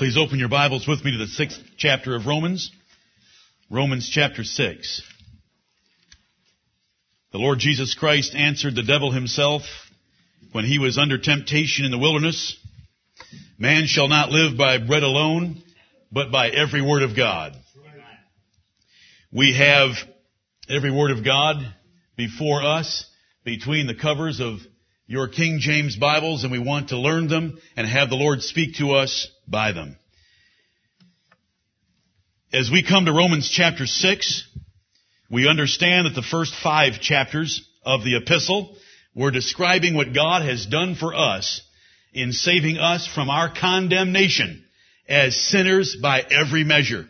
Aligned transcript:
Please 0.00 0.16
open 0.16 0.38
your 0.38 0.48
Bibles 0.48 0.88
with 0.88 1.04
me 1.04 1.10
to 1.10 1.18
the 1.18 1.26
sixth 1.26 1.60
chapter 1.76 2.16
of 2.16 2.26
Romans. 2.26 2.72
Romans 3.70 4.08
chapter 4.10 4.44
6. 4.44 5.02
The 7.32 7.38
Lord 7.38 7.58
Jesus 7.58 7.92
Christ 7.92 8.34
answered 8.34 8.74
the 8.74 8.82
devil 8.82 9.12
himself 9.12 9.60
when 10.52 10.64
he 10.64 10.78
was 10.78 10.96
under 10.96 11.18
temptation 11.18 11.84
in 11.84 11.90
the 11.90 11.98
wilderness. 11.98 12.56
Man 13.58 13.84
shall 13.84 14.08
not 14.08 14.30
live 14.30 14.56
by 14.56 14.78
bread 14.78 15.02
alone, 15.02 15.62
but 16.10 16.32
by 16.32 16.48
every 16.48 16.80
word 16.80 17.02
of 17.02 17.14
God. 17.14 17.52
We 19.30 19.54
have 19.54 19.90
every 20.66 20.90
word 20.90 21.10
of 21.10 21.22
God 21.22 21.56
before 22.16 22.64
us 22.64 23.04
between 23.44 23.86
the 23.86 23.94
covers 23.94 24.40
of 24.40 24.60
your 25.10 25.26
King 25.26 25.58
James 25.58 25.96
Bibles 25.96 26.44
and 26.44 26.52
we 26.52 26.60
want 26.60 26.90
to 26.90 26.96
learn 26.96 27.26
them 27.26 27.58
and 27.76 27.84
have 27.84 28.10
the 28.10 28.14
Lord 28.14 28.44
speak 28.44 28.76
to 28.76 28.92
us 28.92 29.26
by 29.48 29.72
them. 29.72 29.96
As 32.52 32.70
we 32.70 32.84
come 32.86 33.06
to 33.06 33.12
Romans 33.12 33.50
chapter 33.50 33.86
6, 33.86 34.48
we 35.28 35.48
understand 35.48 36.06
that 36.06 36.14
the 36.14 36.22
first 36.22 36.54
five 36.54 37.00
chapters 37.00 37.68
of 37.84 38.04
the 38.04 38.18
epistle 38.18 38.76
were 39.12 39.32
describing 39.32 39.94
what 39.94 40.14
God 40.14 40.42
has 40.42 40.64
done 40.66 40.94
for 40.94 41.12
us 41.12 41.60
in 42.14 42.30
saving 42.30 42.78
us 42.78 43.04
from 43.12 43.30
our 43.30 43.52
condemnation 43.52 44.64
as 45.08 45.34
sinners 45.34 45.96
by 46.00 46.20
every 46.20 46.62
measure. 46.62 47.04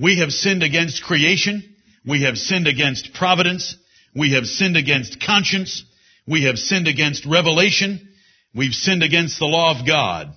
We 0.00 0.20
have 0.20 0.30
sinned 0.30 0.62
against 0.62 1.04
creation. 1.04 1.76
We 2.06 2.22
have 2.22 2.38
sinned 2.38 2.68
against 2.68 3.12
providence. 3.12 3.76
We 4.16 4.32
have 4.32 4.46
sinned 4.46 4.78
against 4.78 5.20
conscience. 5.20 5.84
We 6.26 6.44
have 6.44 6.58
sinned 6.58 6.88
against 6.88 7.26
revelation. 7.26 8.08
We've 8.54 8.72
sinned 8.72 9.02
against 9.02 9.38
the 9.38 9.46
law 9.46 9.78
of 9.78 9.86
God. 9.86 10.36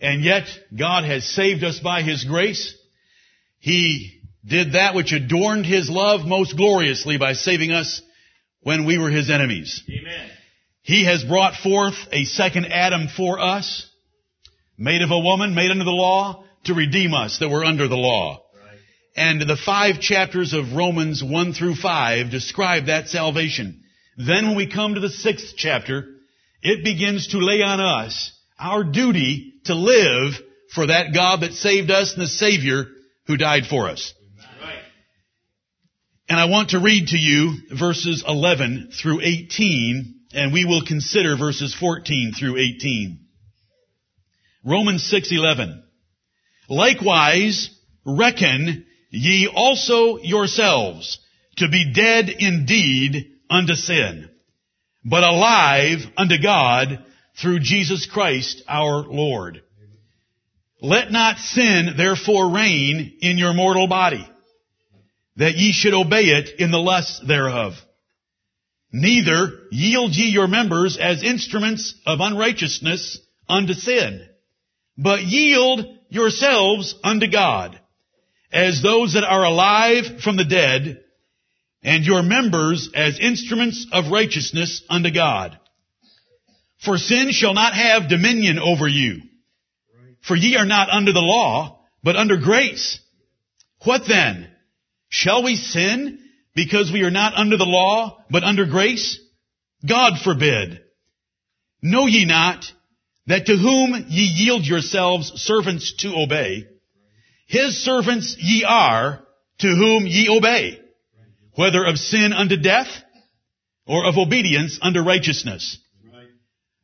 And 0.00 0.22
yet, 0.22 0.44
God 0.76 1.04
has 1.04 1.24
saved 1.24 1.64
us 1.64 1.80
by 1.80 2.02
His 2.02 2.24
grace. 2.24 2.74
He 3.58 4.20
did 4.46 4.72
that 4.72 4.94
which 4.94 5.12
adorned 5.12 5.66
His 5.66 5.90
love 5.90 6.24
most 6.24 6.56
gloriously 6.56 7.18
by 7.18 7.32
saving 7.32 7.72
us 7.72 8.00
when 8.60 8.86
we 8.86 8.98
were 8.98 9.10
His 9.10 9.30
enemies. 9.30 9.82
Amen. 9.88 10.30
He 10.82 11.04
has 11.04 11.24
brought 11.24 11.54
forth 11.54 11.96
a 12.12 12.24
second 12.24 12.66
Adam 12.66 13.08
for 13.08 13.40
us, 13.40 13.90
made 14.78 15.02
of 15.02 15.10
a 15.10 15.18
woman, 15.18 15.54
made 15.54 15.70
under 15.70 15.84
the 15.84 15.90
law, 15.90 16.44
to 16.64 16.74
redeem 16.74 17.12
us 17.12 17.38
that 17.40 17.48
were 17.48 17.64
under 17.64 17.88
the 17.88 17.96
law. 17.96 18.42
Right. 18.54 18.78
And 19.16 19.40
the 19.40 19.56
five 19.56 20.00
chapters 20.00 20.54
of 20.54 20.74
Romans 20.74 21.22
1 21.22 21.52
through 21.52 21.74
5 21.74 22.30
describe 22.30 22.86
that 22.86 23.08
salvation. 23.08 23.82
Then 24.18 24.48
when 24.48 24.56
we 24.56 24.66
come 24.66 24.94
to 24.94 25.00
the 25.00 25.08
sixth 25.08 25.54
chapter, 25.56 26.04
it 26.60 26.84
begins 26.84 27.28
to 27.28 27.38
lay 27.38 27.62
on 27.62 27.80
us 27.80 28.32
our 28.58 28.82
duty 28.82 29.54
to 29.66 29.74
live 29.76 30.34
for 30.74 30.88
that 30.88 31.14
God 31.14 31.42
that 31.42 31.52
saved 31.52 31.90
us 31.92 32.14
and 32.14 32.22
the 32.22 32.28
Savior 32.28 32.86
who 33.28 33.36
died 33.36 33.66
for 33.66 33.88
us. 33.88 34.12
Right. 34.60 34.80
And 36.28 36.40
I 36.40 36.46
want 36.46 36.70
to 36.70 36.80
read 36.80 37.08
to 37.08 37.16
you 37.16 37.58
verses 37.78 38.24
11 38.26 38.90
through 39.00 39.20
18, 39.22 40.14
and 40.34 40.52
we 40.52 40.64
will 40.64 40.84
consider 40.84 41.36
verses 41.36 41.72
14 41.78 42.32
through 42.36 42.56
18. 42.56 43.20
Romans 44.64 45.08
6:11. 45.08 45.80
Likewise, 46.68 47.70
reckon 48.04 48.84
ye 49.10 49.46
also 49.46 50.18
yourselves 50.18 51.20
to 51.58 51.68
be 51.68 51.92
dead 51.92 52.28
indeed 52.28 53.37
unto 53.50 53.74
sin, 53.74 54.30
but 55.04 55.24
alive 55.24 56.00
unto 56.16 56.40
God 56.42 57.04
through 57.40 57.60
Jesus 57.60 58.06
Christ 58.06 58.62
our 58.68 59.02
Lord. 59.02 59.62
Let 60.80 61.10
not 61.10 61.38
sin 61.38 61.94
therefore 61.96 62.54
reign 62.54 63.18
in 63.20 63.38
your 63.38 63.52
mortal 63.52 63.88
body, 63.88 64.28
that 65.36 65.56
ye 65.56 65.72
should 65.72 65.94
obey 65.94 66.26
it 66.26 66.60
in 66.60 66.70
the 66.70 66.78
lusts 66.78 67.20
thereof. 67.26 67.74
Neither 68.92 69.66
yield 69.70 70.14
ye 70.14 70.30
your 70.30 70.48
members 70.48 70.96
as 70.96 71.22
instruments 71.22 71.94
of 72.06 72.20
unrighteousness 72.20 73.20
unto 73.48 73.74
sin, 73.74 74.26
but 74.96 75.22
yield 75.22 75.84
yourselves 76.08 76.94
unto 77.04 77.30
God, 77.30 77.78
as 78.50 78.82
those 78.82 79.12
that 79.14 79.24
are 79.24 79.44
alive 79.44 80.22
from 80.22 80.36
the 80.36 80.44
dead, 80.44 81.02
and 81.88 82.04
your 82.04 82.22
members 82.22 82.90
as 82.94 83.18
instruments 83.18 83.86
of 83.90 84.10
righteousness 84.12 84.82
unto 84.90 85.10
God. 85.10 85.58
For 86.84 86.98
sin 86.98 87.32
shall 87.32 87.54
not 87.54 87.72
have 87.72 88.10
dominion 88.10 88.58
over 88.58 88.86
you. 88.86 89.22
For 90.20 90.36
ye 90.36 90.56
are 90.56 90.66
not 90.66 90.90
under 90.90 91.14
the 91.14 91.20
law, 91.20 91.80
but 92.02 92.14
under 92.14 92.36
grace. 92.36 93.00
What 93.84 94.02
then? 94.06 94.50
Shall 95.08 95.42
we 95.42 95.56
sin 95.56 96.18
because 96.54 96.92
we 96.92 97.04
are 97.04 97.10
not 97.10 97.32
under 97.34 97.56
the 97.56 97.64
law, 97.64 98.22
but 98.30 98.44
under 98.44 98.66
grace? 98.66 99.18
God 99.88 100.18
forbid. 100.22 100.82
Know 101.80 102.06
ye 102.06 102.26
not 102.26 102.70
that 103.28 103.46
to 103.46 103.56
whom 103.56 103.94
ye 104.08 104.24
yield 104.24 104.66
yourselves 104.66 105.32
servants 105.36 105.94
to 106.00 106.14
obey, 106.14 106.66
his 107.46 107.82
servants 107.82 108.36
ye 108.38 108.64
are 108.64 109.20
to 109.60 109.68
whom 109.68 110.06
ye 110.06 110.28
obey, 110.28 110.80
whether 111.58 111.84
of 111.84 111.98
sin 111.98 112.32
unto 112.32 112.56
death 112.56 112.86
or 113.84 114.06
of 114.06 114.16
obedience 114.16 114.78
unto 114.80 115.00
righteousness. 115.00 115.76
Right. 116.04 116.28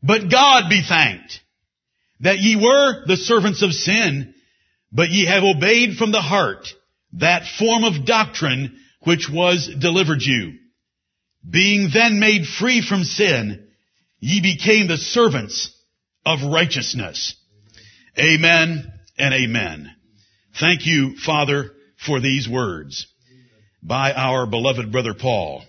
But 0.03 0.29
God 0.29 0.69
be 0.69 0.83
thanked 0.83 1.39
that 2.19 2.39
ye 2.41 2.57
were 2.57 3.07
the 3.07 3.17
servants 3.17 3.63
of 3.63 3.73
sin, 3.73 4.35
but 4.91 5.11
ye 5.11 5.27
have 5.27 5.45
obeyed 5.45 5.97
from 5.97 6.11
the 6.11 6.21
heart 6.21 6.67
that 7.13 7.47
form 7.57 7.85
of 7.85 8.05
doctrine 8.05 8.77
which 9.05 9.31
was 9.31 9.73
delivered 9.79 10.23
you. 10.23 10.55
Being 11.49 11.91
then 11.95 12.19
made 12.19 12.45
free 12.45 12.83
from 12.85 13.05
sin, 13.05 13.69
ye 14.19 14.41
became 14.43 14.89
the 14.89 14.97
servants 14.97 15.73
of 16.27 16.53
righteousness. 16.53 17.37
Amen 18.19 18.93
and 19.17 19.35
amen. 19.35 19.95
Thank 20.59 20.85
you, 20.85 21.15
Father, 21.17 21.71
for 21.97 22.19
these 22.19 22.49
words 22.49 23.07
by 23.85 24.13
our 24.13 24.47
beloved 24.47 24.91
brother 24.91 25.13
Paul. 25.15 25.63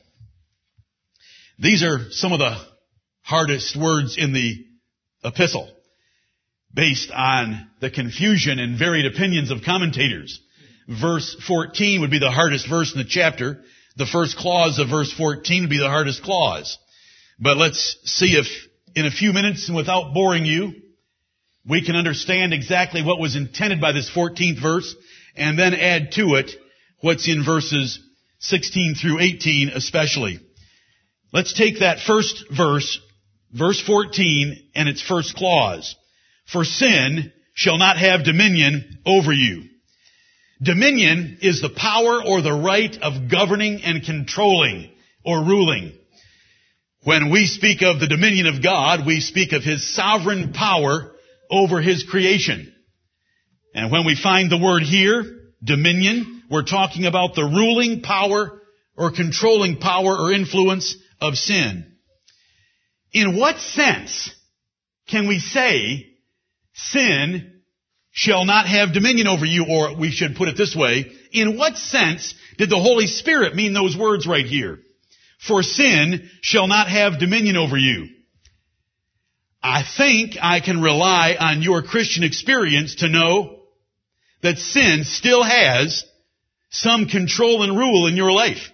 These 1.59 1.83
are 1.83 2.11
some 2.11 2.31
of 2.31 2.39
the 2.39 2.57
hardest 3.21 3.75
words 3.75 4.17
in 4.17 4.31
the 4.31 4.65
epistle 5.23 5.69
based 6.73 7.11
on 7.11 7.69
the 7.81 7.89
confusion 7.89 8.59
and 8.59 8.79
varied 8.79 9.05
opinions 9.05 9.51
of 9.51 9.63
commentators. 9.65 10.39
Verse 10.87 11.35
14 11.47 12.01
would 12.01 12.11
be 12.11 12.19
the 12.19 12.31
hardest 12.31 12.69
verse 12.69 12.93
in 12.93 12.99
the 12.99 13.07
chapter. 13.07 13.61
The 13.97 14.05
first 14.05 14.37
clause 14.37 14.79
of 14.79 14.89
verse 14.89 15.11
14 15.13 15.63
would 15.63 15.69
be 15.69 15.79
the 15.79 15.89
hardest 15.89 16.23
clause. 16.23 16.77
But 17.39 17.57
let's 17.57 17.97
see 18.05 18.37
if 18.37 18.47
in 18.95 19.05
a 19.05 19.11
few 19.11 19.33
minutes 19.33 19.67
and 19.67 19.75
without 19.75 20.13
boring 20.13 20.45
you, 20.45 20.73
we 21.67 21.83
can 21.83 21.95
understand 21.95 22.53
exactly 22.53 23.03
what 23.03 23.19
was 23.19 23.35
intended 23.35 23.81
by 23.81 23.91
this 23.91 24.09
14th 24.09 24.61
verse 24.61 24.95
and 25.35 25.57
then 25.57 25.73
add 25.73 26.11
to 26.13 26.35
it 26.35 26.51
what's 27.05 27.27
in 27.27 27.45
verses 27.45 27.99
16 28.39 28.95
through 28.95 29.19
18 29.19 29.69
especially. 29.69 30.39
Let's 31.31 31.53
take 31.53 31.81
that 31.81 31.99
first 31.99 32.45
verse, 32.49 32.99
verse 33.53 33.79
14 33.79 34.71
and 34.73 34.89
its 34.89 35.03
first 35.03 35.35
clause. 35.35 35.95
For 36.51 36.65
sin 36.65 37.31
shall 37.53 37.77
not 37.77 37.99
have 37.99 38.25
dominion 38.25 39.01
over 39.05 39.31
you. 39.31 39.65
Dominion 40.63 41.37
is 41.43 41.61
the 41.61 41.69
power 41.69 42.23
or 42.25 42.41
the 42.41 42.59
right 42.59 42.97
of 43.03 43.29
governing 43.29 43.83
and 43.83 44.03
controlling 44.03 44.89
or 45.23 45.43
ruling. 45.43 45.93
When 47.03 47.29
we 47.29 47.45
speak 47.45 47.83
of 47.83 47.99
the 47.99 48.07
dominion 48.07 48.47
of 48.47 48.63
God, 48.63 49.05
we 49.05 49.19
speak 49.19 49.53
of 49.53 49.63
His 49.63 49.93
sovereign 49.93 50.53
power 50.53 51.13
over 51.51 51.81
His 51.81 52.03
creation. 52.03 52.73
And 53.75 53.91
when 53.91 54.07
we 54.07 54.15
find 54.15 54.49
the 54.49 54.57
word 54.57 54.81
here, 54.81 55.23
dominion, 55.63 56.34
we're 56.49 56.63
talking 56.63 57.05
about 57.05 57.35
the 57.35 57.43
ruling 57.43 58.01
power 58.01 58.61
or 58.97 59.11
controlling 59.11 59.77
power 59.77 60.17
or 60.17 60.31
influence 60.31 60.95
of 61.19 61.35
sin. 61.35 61.91
In 63.11 63.37
what 63.37 63.59
sense 63.59 64.33
can 65.07 65.27
we 65.27 65.39
say 65.39 66.07
sin 66.73 67.61
shall 68.11 68.45
not 68.45 68.65
have 68.65 68.93
dominion 68.93 69.27
over 69.27 69.45
you, 69.45 69.65
or 69.69 69.97
we 69.97 70.09
should 70.09 70.35
put 70.35 70.47
it 70.47 70.57
this 70.57 70.75
way, 70.75 71.11
in 71.31 71.57
what 71.57 71.77
sense 71.77 72.33
did 72.57 72.69
the 72.69 72.79
Holy 72.79 73.07
Spirit 73.07 73.55
mean 73.55 73.73
those 73.73 73.97
words 73.97 74.25
right 74.25 74.45
here? 74.45 74.79
For 75.45 75.63
sin 75.63 76.29
shall 76.41 76.67
not 76.67 76.87
have 76.87 77.19
dominion 77.19 77.57
over 77.57 77.77
you. 77.77 78.07
I 79.61 79.83
think 79.97 80.37
I 80.41 80.59
can 80.59 80.81
rely 80.81 81.35
on 81.39 81.61
your 81.61 81.81
Christian 81.81 82.23
experience 82.23 82.95
to 82.95 83.09
know 83.09 83.63
that 84.41 84.59
sin 84.59 85.03
still 85.03 85.43
has 85.43 86.05
some 86.69 87.07
control 87.07 87.63
and 87.63 87.77
rule 87.77 88.07
in 88.07 88.15
your 88.15 88.31
life. 88.31 88.71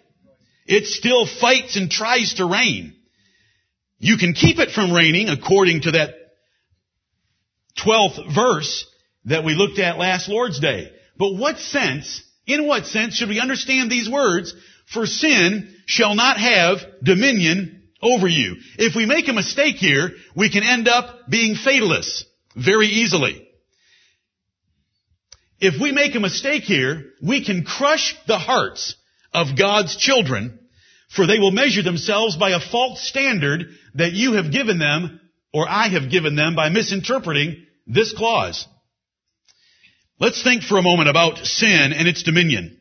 It 0.66 0.86
still 0.86 1.26
fights 1.26 1.76
and 1.76 1.90
tries 1.90 2.36
to 2.36 2.46
reign. 2.46 2.96
You 4.00 4.18
can 4.18 4.34
keep 4.34 4.60
it 4.60 4.72
from 4.72 4.92
reigning 4.94 5.30
according 5.30 5.82
to 5.82 5.92
that 5.92 6.16
12th 7.86 8.34
verse 8.34 8.86
that 9.26 9.44
we 9.44 9.54
looked 9.54 9.80
at 9.80 9.98
last 9.98 10.28
Lord's 10.30 10.60
Day. 10.60 10.92
But 11.18 11.36
what 11.36 11.60
sense, 11.60 12.24
in 12.48 12.68
what 12.68 12.86
sense 12.88 13.16
should 13.16 13.30
we 13.30 13.40
understand 13.40 13.92
these 13.92 14.10
words? 14.10 14.54
For 14.92 15.06
sin 15.06 15.76
shall 15.86 16.16
not 16.16 16.38
have 16.38 16.80
dominion 17.04 17.84
over 18.02 18.28
you. 18.28 18.56
If 18.78 18.96
we 18.96 19.06
make 19.06 19.28
a 19.28 19.34
mistake 19.34 19.76
here, 19.76 20.12
we 20.36 20.50
can 20.50 20.64
end 20.64 20.88
up 20.88 21.30
being 21.30 21.56
fatalists 21.56 22.26
very 22.56 22.88
easily. 22.88 23.48
If 25.62 25.80
we 25.80 25.92
make 25.92 26.16
a 26.16 26.20
mistake 26.20 26.64
here, 26.64 27.12
we 27.22 27.46
can 27.46 27.64
crush 27.64 28.16
the 28.26 28.40
hearts 28.40 28.96
of 29.32 29.56
God's 29.56 29.96
children, 29.96 30.60
for 31.10 31.28
they 31.28 31.38
will 31.38 31.52
measure 31.52 31.84
themselves 31.84 32.36
by 32.36 32.50
a 32.50 32.60
false 32.60 33.08
standard 33.08 33.66
that 33.94 34.14
you 34.14 34.34
have 34.34 34.52
given 34.52 34.80
them, 34.80 35.22
or 35.54 35.70
I 35.70 35.90
have 35.90 36.10
given 36.10 36.36
them 36.36 36.56
by 36.56 36.70
misinterpreting 36.70 37.64
this 37.86 38.12
clause. 38.12 38.68
Let's 40.20 40.42
think 40.42 40.64
for 40.64 40.80
a 40.80 40.84
moment 40.84 41.10
about 41.10 41.46
sin 41.46 41.94
and 41.94 42.08
its 42.08 42.24
dominion. 42.24 42.78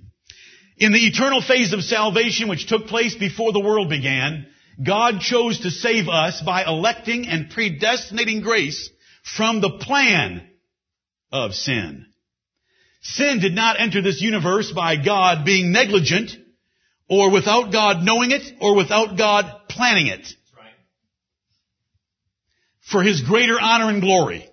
In 0.79 0.93
the 0.93 1.07
eternal 1.07 1.43
phase 1.43 1.75
of 1.75 1.83
salvation 1.83 2.49
which 2.49 2.67
took 2.67 2.87
place 2.87 3.15
before 3.15 3.53
the 3.53 3.61
world 3.61 3.91
began, 3.91 4.47
God 4.83 5.21
chose 5.21 5.61
to 5.61 5.71
save 5.71 6.09
us 6.09 6.41
by 6.41 6.65
electing 6.65 7.29
and 7.29 7.51
predestinating 7.51 8.41
grace 8.41 8.89
from 9.23 9.61
the 9.61 9.79
plan 9.81 10.49
of 11.31 11.53
sin. 11.53 12.07
Sin 13.03 13.41
did 13.41 13.55
not 13.55 13.81
enter 13.81 14.03
this 14.03 14.21
universe 14.21 14.73
by 14.73 14.97
God 14.97 15.45
being 15.45 15.73
negligent 15.73 16.33
or 17.09 17.31
without 17.31 17.73
God 17.73 18.03
knowing 18.03 18.31
it 18.31 18.43
or 18.61 18.77
without 18.77 19.17
God 19.17 19.69
planning 19.69 20.07
it. 20.07 20.27
For 22.83 23.03
His 23.03 23.23
greater 23.23 23.59
honor 23.61 23.89
and 23.89 24.03
glory. 24.03 24.47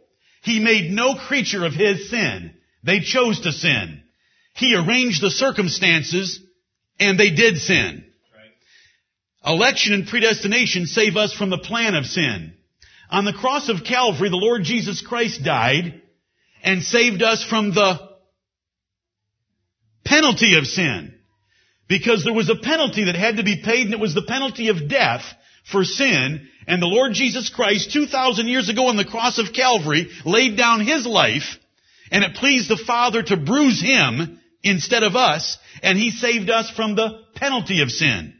He 0.44 0.59
made 0.59 0.91
no 0.91 1.15
creature 1.15 1.65
of 1.65 1.73
His 1.73 2.09
sin. 2.09 2.53
They 2.83 3.01
chose 3.01 3.41
to 3.41 3.51
sin. 3.51 4.01
He 4.55 4.75
arranged 4.75 5.21
the 5.21 5.31
circumstances 5.31 6.39
and 6.99 7.19
they 7.19 7.31
did 7.31 7.57
sin. 7.57 8.05
Election 9.45 9.94
and 9.94 10.07
predestination 10.07 10.88
save 10.88 11.15
us 11.15 11.33
from 11.33 11.49
the 11.49 11.57
plan 11.57 11.95
of 11.95 12.05
sin. 12.05 12.53
On 13.09 13.23
the 13.23 13.33
cross 13.33 13.69
of 13.69 13.83
Calvary, 13.83 14.29
the 14.29 14.35
Lord 14.35 14.63
Jesus 14.63 15.01
Christ 15.01 15.44
died 15.44 16.01
and 16.63 16.83
saved 16.83 17.21
us 17.21 17.44
from 17.44 17.73
the 17.73 18.06
penalty 20.07 20.57
of 20.57 20.65
sin. 20.65 21.13
Because 21.88 22.24
there 22.24 22.33
was 22.33 22.50
a 22.50 22.56
penalty 22.56 23.06
that 23.06 23.15
had 23.15 23.38
to 23.38 23.44
be 23.44 23.62
paid 23.63 23.86
and 23.86 23.94
it 23.94 24.00
was 24.00 24.13
the 24.13 24.25
penalty 24.27 24.69
of 24.69 24.89
death 24.89 25.24
for 25.71 25.83
sin. 25.83 26.48
And 26.68 26.81
the 26.81 26.88
Lord 26.88 27.13
Jesus 27.13 27.50
Christ, 27.50 27.94
2,000 27.94 28.48
years 28.48 28.69
ago 28.69 28.88
on 28.88 28.98
the 28.98 29.06
cross 29.06 29.38
of 29.38 29.54
Calvary, 29.54 30.09
laid 30.25 30.57
down 30.57 30.86
His 30.86 31.06
life 31.06 31.57
and 32.12 32.24
it 32.24 32.36
pleased 32.36 32.69
the 32.69 32.77
Father 32.77 33.24
to 33.24 33.38
bruise 33.38 33.81
Him 33.81 34.39
instead 34.63 35.04
of 35.04 35.15
us 35.15 35.57
and 35.81 35.98
He 35.98 36.12
saved 36.12 36.50
us 36.50 36.69
from 36.71 36.95
the 36.95 37.21
penalty 37.36 37.81
of 37.81 37.92
sin. 37.92 38.33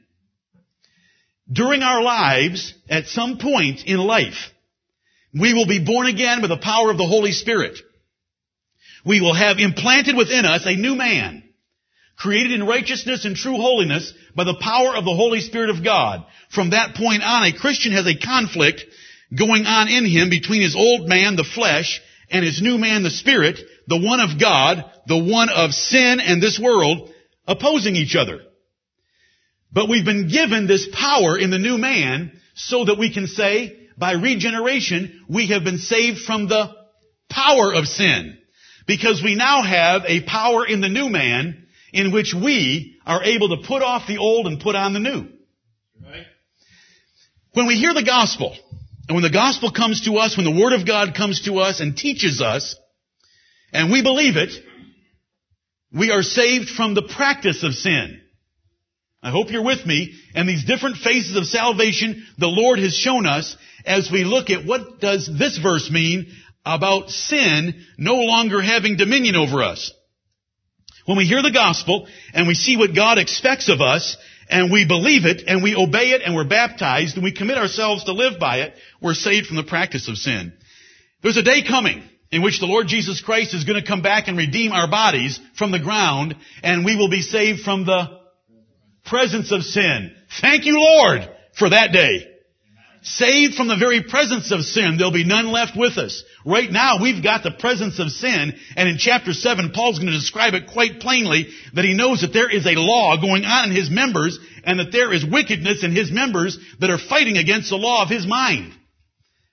During 1.50 1.82
our 1.82 2.02
lives, 2.02 2.74
at 2.90 3.08
some 3.08 3.38
point 3.38 3.86
in 3.86 4.00
life, 4.00 4.52
we 5.34 5.54
will 5.54 5.68
be 5.68 5.84
born 5.84 6.08
again 6.08 6.42
by 6.42 6.48
the 6.48 6.58
power 6.58 6.92
of 6.92 6.98
the 6.98 7.08
Holy 7.08 7.32
Spirit. 7.32 7.80
We 9.06 9.22
will 9.22 9.34
have 9.34 9.60
implanted 9.60 10.18
within 10.18 10.44
us 10.46 10.66
a 10.66 10.76
new 10.76 10.96
man 10.96 11.47
created 12.18 12.52
in 12.52 12.66
righteousness 12.66 13.26
and 13.26 13.36
true 13.36 13.56
holiness 13.56 14.14
by 14.36 14.44
the 14.44 14.58
power 14.60 14.96
of 14.96 15.06
the 15.06 15.16
Holy 15.16 15.40
Spirit 15.40 15.70
of 15.70 15.84
God. 15.84 16.26
From 16.50 16.72
that 16.72 16.96
point 16.96 17.24
on, 17.24 17.44
a 17.44 17.58
Christian 17.58 17.92
has 17.94 18.08
a 18.08 18.18
conflict 18.18 18.84
going 19.38 19.66
on 19.66 19.88
in 19.88 20.06
him 20.06 20.30
between 20.30 20.62
his 20.62 20.76
old 20.76 21.08
man, 21.08 21.36
the 21.36 21.44
flesh, 21.44 22.02
and 22.30 22.44
his 22.44 22.62
new 22.62 22.78
man, 22.78 23.04
the 23.04 23.10
spirit, 23.10 23.60
the 23.88 24.02
one 24.02 24.20
of 24.20 24.40
God, 24.40 24.84
the 25.06 25.18
one 25.18 25.50
of 25.50 25.72
sin 25.72 26.20
and 26.20 26.42
this 26.42 26.60
world, 26.60 27.10
opposing 27.48 27.96
each 27.96 28.16
other. 28.16 28.42
But 29.72 29.90
we've 29.90 30.06
been 30.06 30.28
given 30.28 30.66
this 30.66 30.88
power 30.92 31.38
in 31.38 31.52
the 31.52 31.60
new 31.60 31.78
man 31.78 32.32
so 32.56 32.86
that 32.86 32.98
we 32.98 33.14
can 33.14 33.28
say, 33.28 33.88
by 33.98 34.14
regeneration, 34.14 35.26
we 35.30 35.48
have 35.48 35.64
been 35.64 35.78
saved 35.78 36.20
from 36.20 36.48
the 36.48 36.74
power 37.30 37.74
of 37.74 37.86
sin. 37.88 38.38
Because 38.88 39.22
we 39.22 39.36
now 39.36 39.62
have 39.62 40.04
a 40.08 40.24
power 40.24 40.66
in 40.66 40.82
the 40.82 40.90
new 40.90 41.10
man 41.10 41.67
in 41.94 42.12
which 42.12 42.34
we 42.34 42.98
are 43.06 43.24
able 43.24 43.50
to 43.50 43.68
put 43.68 43.82
off 43.82 44.08
the 44.08 44.18
old 44.18 44.48
and 44.48 44.60
put 44.60 44.76
on 44.76 44.94
the 44.94 45.00
new. 45.00 45.28
Right. 46.02 46.26
When 47.54 47.68
we 47.68 47.76
hear 47.76 47.94
the 47.94 48.04
gospel, 48.04 48.56
and 49.08 49.16
when 49.16 49.24
the 49.24 49.30
gospel 49.30 49.72
comes 49.72 50.02
to 50.02 50.18
us, 50.18 50.38
when 50.38 50.46
the 50.46 50.62
word 50.62 50.74
of 50.74 50.86
God 50.86 51.16
comes 51.16 51.42
to 51.44 51.60
us 51.60 51.80
and 51.80 51.96
teaches 51.96 52.42
us, 52.42 52.76
and 53.72 53.92
we 53.92 54.04
believe 54.04 54.36
it, 54.38 54.52
we 55.94 56.12
are 56.12 56.24
saved 56.24 56.70
from 56.70 56.94
the 56.94 57.02
practice 57.02 57.64
of 57.64 57.74
sin. 57.74 58.22
I 59.24 59.32
hope 59.32 59.52
you're 59.52 59.64
with 59.64 59.86
me. 59.86 60.14
And 60.36 60.48
these 60.48 60.66
different 60.66 60.98
phases 60.98 61.36
of 61.36 61.46
salvation 61.46 62.26
the 62.38 62.48
Lord 62.48 62.80
has 62.80 62.96
shown 62.96 63.26
us 63.26 63.58
as 63.86 64.12
we 64.12 64.24
look 64.24 64.50
at 64.50 64.66
what 64.66 65.00
does 65.00 65.28
this 65.28 65.58
verse 65.58 65.90
mean 65.90 66.28
about 66.66 67.10
sin 67.10 67.84
no 67.98 68.16
longer 68.16 68.62
having 68.62 68.98
dominion 68.98 69.36
over 69.36 69.64
us. 69.64 69.92
When 71.08 71.18
we 71.18 71.24
hear 71.24 71.42
the 71.42 71.52
gospel 71.52 72.06
and 72.34 72.50
we 72.50 72.54
see 72.54 72.76
what 72.76 72.94
God 72.94 73.18
expects 73.18 73.70
of 73.70 73.80
us 73.80 74.18
and 74.50 74.74
we 74.74 74.86
believe 74.86 75.24
it 75.24 75.42
and 75.48 75.64
we 75.64 75.74
obey 75.74 76.12
it 76.12 76.22
and 76.22 76.36
we're 76.36 76.44
baptized 76.44 77.16
and 77.16 77.24
we 77.24 77.32
commit 77.32 77.58
ourselves 77.58 78.04
to 78.04 78.12
live 78.12 78.42
by 78.42 78.58
it, 78.58 78.74
we're 79.02 79.14
saved 79.14 79.48
from 79.48 79.56
the 79.56 79.64
practice 79.64 80.10
of 80.10 80.18
sin. 80.18 80.52
There's 81.24 81.38
a 81.38 81.44
day 81.44 81.64
coming 81.66 82.04
in 82.30 82.44
which 82.44 82.60
the 82.60 82.66
Lord 82.66 82.88
Jesus 82.88 83.22
Christ 83.22 83.54
is 83.54 83.64
going 83.64 83.82
to 83.82 83.88
come 83.88 84.02
back 84.02 84.28
and 84.28 84.38
redeem 84.38 84.74
our 84.74 84.90
bodies 84.90 85.40
from 85.58 85.72
the 85.72 85.80
ground 85.80 86.36
and 86.62 86.84
we 86.84 86.98
will 86.98 87.10
be 87.10 87.22
saved 87.22 87.62
from 87.62 87.86
the 87.86 88.20
presence 89.06 89.54
of 89.54 89.64
sin. 89.64 90.14
Thank 90.42 90.66
you 90.66 90.78
Lord 90.78 91.22
for 91.58 91.70
that 91.70 91.94
day. 91.94 92.37
Saved 93.04 93.56
from 93.56 93.68
the 93.68 93.78
very 93.78 94.04
presence 94.04 94.52
of 94.52 94.66
sin, 94.66 94.98
there'll 94.98 95.14
be 95.14 95.24
none 95.24 95.52
left 95.52 95.78
with 95.78 95.98
us. 95.98 96.24
Right 96.46 96.72
now, 96.72 97.02
we've 97.02 97.24
got 97.24 97.44
the 97.44 97.52
presence 97.52 98.00
of 98.00 98.12
sin, 98.12 98.54
and 98.76 98.90
in 98.90 98.98
chapter 98.98 99.34
7, 99.34 99.72
Paul's 99.72 100.00
going 100.00 100.12
to 100.12 100.18
describe 100.18 100.56
it 100.56 100.68
quite 100.68 101.00
plainly 101.00 101.48
that 101.74 101.86
he 101.86 101.94
knows 101.94 102.22
that 102.22 102.34
there 102.34 102.50
is 102.50 102.66
a 102.66 102.80
law 102.80 103.16
going 103.22 103.46
on 103.46 103.70
in 103.70 103.76
his 103.76 103.90
members, 103.90 104.40
and 104.64 104.80
that 104.80 104.92
there 104.92 105.14
is 105.14 105.26
wickedness 105.26 105.84
in 105.84 105.96
his 105.96 106.12
members 106.12 106.58
that 106.80 106.90
are 106.90 106.98
fighting 106.98 107.38
against 107.38 107.70
the 107.70 107.78
law 107.78 108.04
of 108.04 108.10
his 108.10 108.26
mind. 108.26 108.74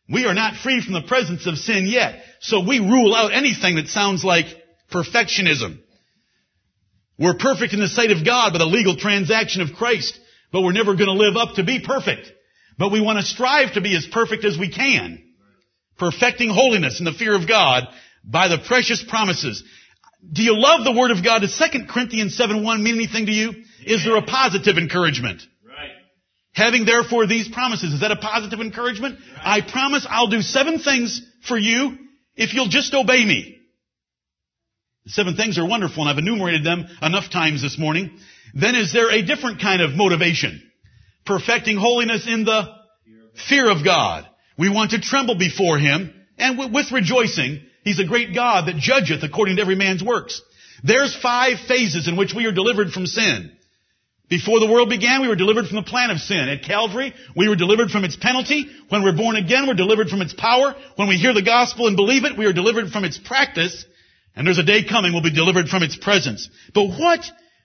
We 0.08 0.26
are 0.26 0.34
not 0.34 0.56
free 0.56 0.82
from 0.82 0.94
the 0.94 1.02
presence 1.02 1.46
of 1.46 1.56
sin 1.58 1.86
yet, 1.86 2.22
so 2.40 2.66
we 2.66 2.80
rule 2.80 3.14
out 3.14 3.32
anything 3.32 3.76
that 3.76 3.88
sounds 3.88 4.24
like 4.24 4.46
perfectionism. 4.92 5.78
We're 7.18 7.34
perfect 7.34 7.72
in 7.72 7.80
the 7.80 7.88
sight 7.88 8.10
of 8.10 8.24
God 8.24 8.52
by 8.52 8.58
the 8.58 8.66
legal 8.66 8.96
transaction 8.96 9.62
of 9.62 9.74
Christ, 9.74 10.18
but 10.52 10.62
we're 10.62 10.72
never 10.72 10.94
going 10.94 11.06
to 11.06 11.12
live 11.12 11.36
up 11.36 11.54
to 11.54 11.64
be 11.64 11.80
perfect. 11.80 12.32
But 12.78 12.92
we 12.92 13.00
want 13.00 13.18
to 13.18 13.24
strive 13.24 13.74
to 13.74 13.80
be 13.80 13.96
as 13.96 14.06
perfect 14.06 14.44
as 14.44 14.58
we 14.58 14.70
can. 14.70 15.22
Perfecting 15.98 16.50
holiness 16.50 16.98
in 16.98 17.04
the 17.04 17.12
fear 17.12 17.34
of 17.34 17.48
God 17.48 17.84
by 18.24 18.48
the 18.48 18.58
precious 18.58 19.02
promises. 19.02 19.62
Do 20.32 20.42
you 20.42 20.58
love 20.58 20.84
the 20.84 20.92
Word 20.98 21.10
of 21.10 21.22
God? 21.22 21.40
Does 21.40 21.56
2 21.56 21.86
Corinthians 21.88 22.36
7 22.36 22.64
1 22.64 22.82
mean 22.82 22.94
anything 22.94 23.26
to 23.26 23.32
you? 23.32 23.52
Is 23.86 24.04
there 24.04 24.16
a 24.16 24.22
positive 24.22 24.78
encouragement? 24.78 25.42
Right. 25.64 25.90
Having 26.52 26.86
therefore 26.86 27.26
these 27.26 27.48
promises, 27.48 27.92
is 27.92 28.00
that 28.00 28.10
a 28.10 28.16
positive 28.16 28.60
encouragement? 28.60 29.18
Right. 29.36 29.60
I 29.62 29.70
promise 29.70 30.06
I'll 30.08 30.28
do 30.28 30.40
seven 30.40 30.78
things 30.78 31.20
for 31.46 31.58
you 31.58 31.98
if 32.36 32.54
you'll 32.54 32.68
just 32.68 32.94
obey 32.94 33.24
me. 33.24 33.58
The 35.04 35.10
seven 35.10 35.36
things 35.36 35.58
are 35.58 35.68
wonderful 35.68 36.02
and 36.02 36.10
I've 36.10 36.18
enumerated 36.18 36.64
them 36.64 36.86
enough 37.02 37.30
times 37.30 37.60
this 37.60 37.78
morning. 37.78 38.18
Then 38.54 38.74
is 38.74 38.92
there 38.92 39.10
a 39.10 39.22
different 39.22 39.60
kind 39.60 39.82
of 39.82 39.92
motivation? 39.92 40.62
Perfecting 41.24 41.76
holiness 41.76 42.26
in 42.26 42.44
the 42.44 42.68
fear 43.48 43.70
of 43.70 43.84
God. 43.84 44.28
We 44.58 44.68
want 44.68 44.92
to 44.92 45.00
tremble 45.00 45.36
before 45.36 45.78
Him 45.78 46.12
and 46.38 46.58
with 46.72 46.92
rejoicing. 46.92 47.62
He's 47.82 47.98
a 47.98 48.06
great 48.06 48.34
God 48.34 48.66
that 48.68 48.76
judgeth 48.76 49.22
according 49.22 49.56
to 49.56 49.62
every 49.62 49.74
man's 49.74 50.02
works. 50.02 50.40
There's 50.82 51.14
five 51.16 51.58
phases 51.66 52.08
in 52.08 52.16
which 52.16 52.34
we 52.34 52.46
are 52.46 52.52
delivered 52.52 52.92
from 52.92 53.06
sin. 53.06 53.52
Before 54.28 54.58
the 54.58 54.66
world 54.66 54.88
began, 54.88 55.20
we 55.20 55.28
were 55.28 55.36
delivered 55.36 55.66
from 55.66 55.76
the 55.76 55.82
plan 55.82 56.10
of 56.10 56.18
sin. 56.18 56.48
At 56.48 56.62
Calvary, 56.62 57.14
we 57.36 57.48
were 57.48 57.56
delivered 57.56 57.90
from 57.90 58.04
its 58.04 58.16
penalty. 58.16 58.66
When 58.88 59.02
we're 59.02 59.16
born 59.16 59.36
again, 59.36 59.66
we're 59.66 59.74
delivered 59.74 60.08
from 60.08 60.22
its 60.22 60.32
power. 60.32 60.74
When 60.96 61.08
we 61.08 61.16
hear 61.16 61.34
the 61.34 61.42
gospel 61.42 61.86
and 61.88 61.96
believe 61.96 62.24
it, 62.24 62.38
we 62.38 62.46
are 62.46 62.52
delivered 62.52 62.90
from 62.90 63.04
its 63.04 63.18
practice. 63.18 63.84
And 64.34 64.46
there's 64.46 64.58
a 64.58 64.64
day 64.64 64.82
coming 64.84 65.12
we'll 65.12 65.22
be 65.22 65.30
delivered 65.30 65.68
from 65.68 65.82
its 65.82 65.96
presence. 65.96 66.48
But 66.74 66.88
what 66.88 67.20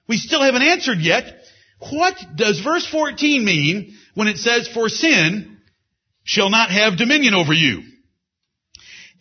we 0.07 0.17
still 0.17 0.43
haven't 0.43 0.63
answered 0.63 0.99
yet 0.99 1.38
what 1.79 2.15
does 2.35 2.59
verse 2.59 2.85
14 2.87 3.43
mean 3.43 3.95
when 4.13 4.27
it 4.27 4.37
says, 4.37 4.67
for 4.67 4.89
sin 4.89 5.57
shall 6.23 6.49
not 6.49 6.71
have 6.71 6.97
dominion 6.97 7.33
over 7.33 7.53
you? 7.53 7.83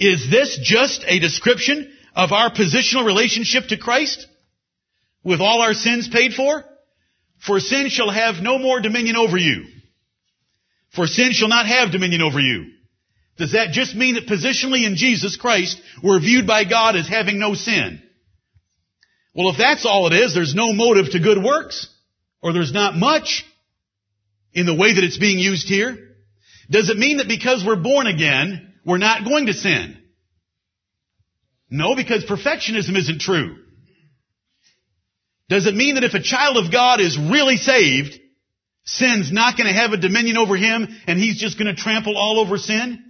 Is 0.01 0.29
this 0.31 0.59
just 0.63 1.05
a 1.07 1.19
description 1.19 1.93
of 2.15 2.33
our 2.33 2.51
positional 2.51 3.07
relationship 3.07 3.69
to 3.69 3.77
Christ? 3.77 4.27
With 5.25 5.41
all 5.41 5.63
our 5.63 5.75
sins 5.75 6.09
paid 6.09 6.35
for? 6.35 6.65
For 7.45 7.61
sin 7.61 7.89
shall 7.89 8.11
have 8.11 8.43
no 8.43 8.59
more 8.59 8.81
dominion 8.81 9.17
over 9.17 9.37
you. 9.37 9.65
For 10.95 11.07
sin 11.07 11.33
shall 11.33 11.49
not 11.49 11.67
have 11.67 11.93
dominion 11.93 12.23
over 12.23 12.41
you. 12.41 12.73
Does 13.37 13.53
that 13.53 13.71
just 13.71 13.95
mean 13.95 14.15
that 14.15 14.27
positionally 14.27 14.85
in 14.85 14.97
Jesus 14.97 15.37
Christ, 15.37 15.81
we're 16.03 16.19
viewed 16.19 16.47
by 16.47 16.65
God 16.65 16.97
as 16.97 17.09
having 17.09 17.39
no 17.39 17.55
sin? 17.55 18.03
Well, 19.35 19.51
if 19.51 19.59
that's 19.59 19.87
all 19.87 20.09
it 20.09 20.17
is, 20.17 20.35
there's 20.35 20.57
no 20.57 20.73
motive 20.73 21.13
to 21.13 21.21
good 21.21 21.43
works, 21.43 21.89
or 22.43 22.53
there's 22.53 22.73
not 22.73 22.95
much 22.97 23.45
in 24.53 24.67
the 24.67 24.75
way 24.75 24.95
that 24.95 25.05
it's 25.05 25.19
being 25.19 25.39
used 25.39 25.69
here. 25.69 25.97
Does 26.71 26.91
it 26.91 26.99
mean 26.99 27.19
that 27.19 27.29
because 27.29 27.65
we're 27.65 27.77
born 27.77 28.07
again, 28.07 28.75
we're 28.85 28.99
not 28.99 29.25
going 29.25 29.47
to 29.47 29.55
sin? 29.55 29.97
No, 31.71 31.95
because 31.95 32.25
perfectionism 32.25 32.97
isn't 32.97 33.21
true. 33.21 33.57
Does 35.49 35.67
it 35.67 35.75
mean 35.75 35.95
that 35.95 36.05
if 36.05 36.15
a 36.15 36.23
child 36.23 36.57
of 36.57 36.71
God 36.71 37.01
is 37.01 37.19
really 37.19 37.57
saved, 37.57 38.19
sin's 38.85 39.33
not 39.33 39.57
going 39.57 39.67
to 39.67 39.79
have 39.79 39.93
a 39.93 39.97
dominion 39.97 40.37
over 40.37 40.57
him 40.57 40.89
and 41.07 41.19
he's 41.19 41.41
just 41.41 41.59
going 41.59 41.75
to 41.75 41.81
trample 41.81 42.17
all 42.17 42.39
over 42.39 42.59
sin? 42.59 43.03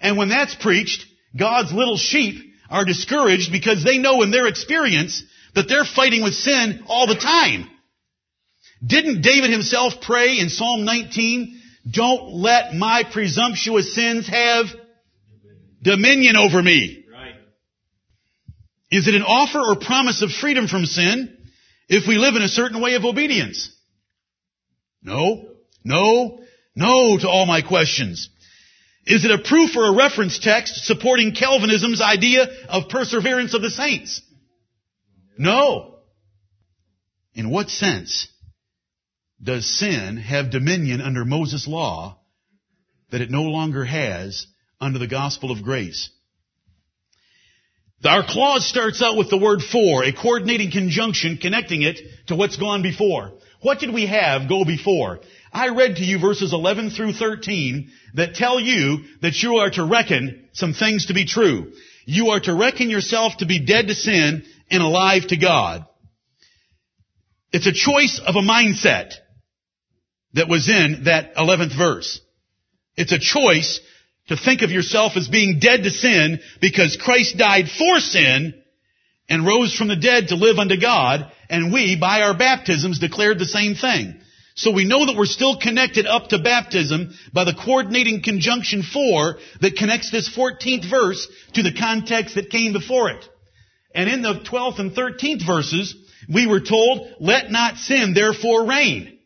And 0.00 0.16
when 0.16 0.28
that's 0.28 0.54
preached, 0.54 1.06
God's 1.38 1.72
little 1.72 1.96
sheep 1.96 2.54
are 2.70 2.84
discouraged 2.84 3.50
because 3.50 3.82
they 3.82 3.98
know 3.98 4.22
in 4.22 4.30
their 4.30 4.46
experience 4.46 5.22
that 5.54 5.68
they're 5.68 5.84
fighting 5.84 6.22
with 6.22 6.34
sin 6.34 6.84
all 6.86 7.06
the 7.06 7.16
time. 7.16 7.68
Didn't 8.84 9.20
David 9.20 9.50
himself 9.50 9.94
pray 10.00 10.38
in 10.38 10.48
Psalm 10.48 10.84
19, 10.84 11.60
don't 11.90 12.32
let 12.34 12.74
my 12.74 13.04
presumptuous 13.10 13.94
sins 13.94 14.26
have 14.28 14.66
dominion 15.82 16.36
over 16.36 16.62
me? 16.62 17.04
Right. 17.12 17.34
Is 18.90 19.06
it 19.06 19.14
an 19.14 19.22
offer 19.22 19.58
or 19.58 19.76
promise 19.76 20.22
of 20.22 20.30
freedom 20.30 20.66
from 20.66 20.86
sin 20.86 21.36
if 21.88 22.06
we 22.06 22.16
live 22.16 22.36
in 22.36 22.42
a 22.42 22.48
certain 22.48 22.80
way 22.80 22.94
of 22.94 23.04
obedience? 23.04 23.70
No. 25.02 25.48
No. 25.84 26.40
No 26.74 27.18
to 27.18 27.28
all 27.28 27.46
my 27.46 27.62
questions. 27.62 28.30
Is 29.06 29.24
it 29.24 29.30
a 29.30 29.42
proof 29.42 29.76
or 29.76 29.86
a 29.86 29.96
reference 29.96 30.38
text 30.38 30.84
supporting 30.86 31.34
Calvinism's 31.34 32.00
idea 32.00 32.46
of 32.68 32.88
perseverance 32.88 33.54
of 33.54 33.62
the 33.62 33.70
saints? 33.70 34.22
No. 35.36 35.98
In 37.34 37.50
what 37.50 37.70
sense 37.70 38.28
does 39.42 39.66
sin 39.78 40.16
have 40.18 40.50
dominion 40.50 41.00
under 41.00 41.24
Moses' 41.24 41.66
law 41.66 42.18
that 43.10 43.20
it 43.20 43.30
no 43.30 43.44
longer 43.44 43.84
has 43.84 44.46
under 44.80 44.98
the 44.98 45.06
gospel 45.06 45.50
of 45.50 45.62
grace? 45.62 46.10
Our 48.04 48.24
clause 48.26 48.66
starts 48.66 49.02
out 49.02 49.16
with 49.16 49.28
the 49.28 49.38
word 49.38 49.60
for, 49.62 50.04
a 50.04 50.12
coordinating 50.12 50.70
conjunction 50.70 51.36
connecting 51.36 51.82
it 51.82 52.00
to 52.28 52.36
what's 52.36 52.56
gone 52.56 52.82
before. 52.82 53.32
What 53.60 53.78
did 53.78 53.92
we 53.92 54.06
have 54.06 54.48
go 54.48 54.64
before? 54.64 55.20
I 55.52 55.68
read 55.68 55.96
to 55.96 56.04
you 56.04 56.18
verses 56.18 56.54
11 56.54 56.90
through 56.90 57.12
13 57.12 57.90
that 58.14 58.34
tell 58.34 58.58
you 58.58 59.04
that 59.20 59.42
you 59.42 59.56
are 59.56 59.70
to 59.70 59.84
reckon 59.84 60.48
some 60.52 60.72
things 60.72 61.06
to 61.06 61.14
be 61.14 61.26
true. 61.26 61.72
You 62.06 62.30
are 62.30 62.40
to 62.40 62.54
reckon 62.54 62.88
yourself 62.88 63.36
to 63.38 63.46
be 63.46 63.66
dead 63.66 63.88
to 63.88 63.94
sin 63.94 64.44
and 64.70 64.82
alive 64.82 65.26
to 65.28 65.36
God. 65.36 65.84
It's 67.52 67.66
a 67.66 67.72
choice 67.72 68.20
of 68.24 68.36
a 68.36 68.40
mindset 68.40 69.12
that 70.34 70.48
was 70.48 70.68
in 70.68 71.04
that 71.04 71.34
11th 71.36 71.76
verse. 71.76 72.20
It's 72.96 73.12
a 73.12 73.18
choice 73.18 73.80
to 74.28 74.36
think 74.36 74.62
of 74.62 74.70
yourself 74.70 75.16
as 75.16 75.28
being 75.28 75.58
dead 75.58 75.82
to 75.84 75.90
sin 75.90 76.40
because 76.60 76.96
Christ 76.96 77.36
died 77.36 77.68
for 77.68 77.98
sin 77.98 78.54
and 79.28 79.46
rose 79.46 79.74
from 79.74 79.88
the 79.88 79.96
dead 79.96 80.28
to 80.28 80.34
live 80.34 80.58
unto 80.58 80.80
God, 80.80 81.30
and 81.48 81.72
we, 81.72 81.96
by 81.96 82.22
our 82.22 82.36
baptisms, 82.36 82.98
declared 82.98 83.38
the 83.38 83.44
same 83.44 83.74
thing. 83.74 84.20
So 84.56 84.72
we 84.72 84.84
know 84.84 85.06
that 85.06 85.16
we're 85.16 85.26
still 85.26 85.56
connected 85.58 86.06
up 86.06 86.28
to 86.28 86.38
baptism 86.38 87.14
by 87.32 87.44
the 87.44 87.54
coordinating 87.54 88.22
conjunction 88.22 88.82
for 88.82 89.38
that 89.60 89.76
connects 89.76 90.10
this 90.10 90.28
14th 90.28 90.90
verse 90.90 91.26
to 91.54 91.62
the 91.62 91.72
context 91.72 92.34
that 92.34 92.50
came 92.50 92.72
before 92.72 93.10
it. 93.10 93.24
And 93.94 94.10
in 94.10 94.22
the 94.22 94.40
12th 94.40 94.78
and 94.78 94.92
13th 94.92 95.46
verses, 95.46 95.94
we 96.32 96.46
were 96.46 96.60
told, 96.60 97.08
let 97.20 97.50
not 97.50 97.76
sin 97.76 98.12
therefore 98.14 98.66
reign. 98.66 99.19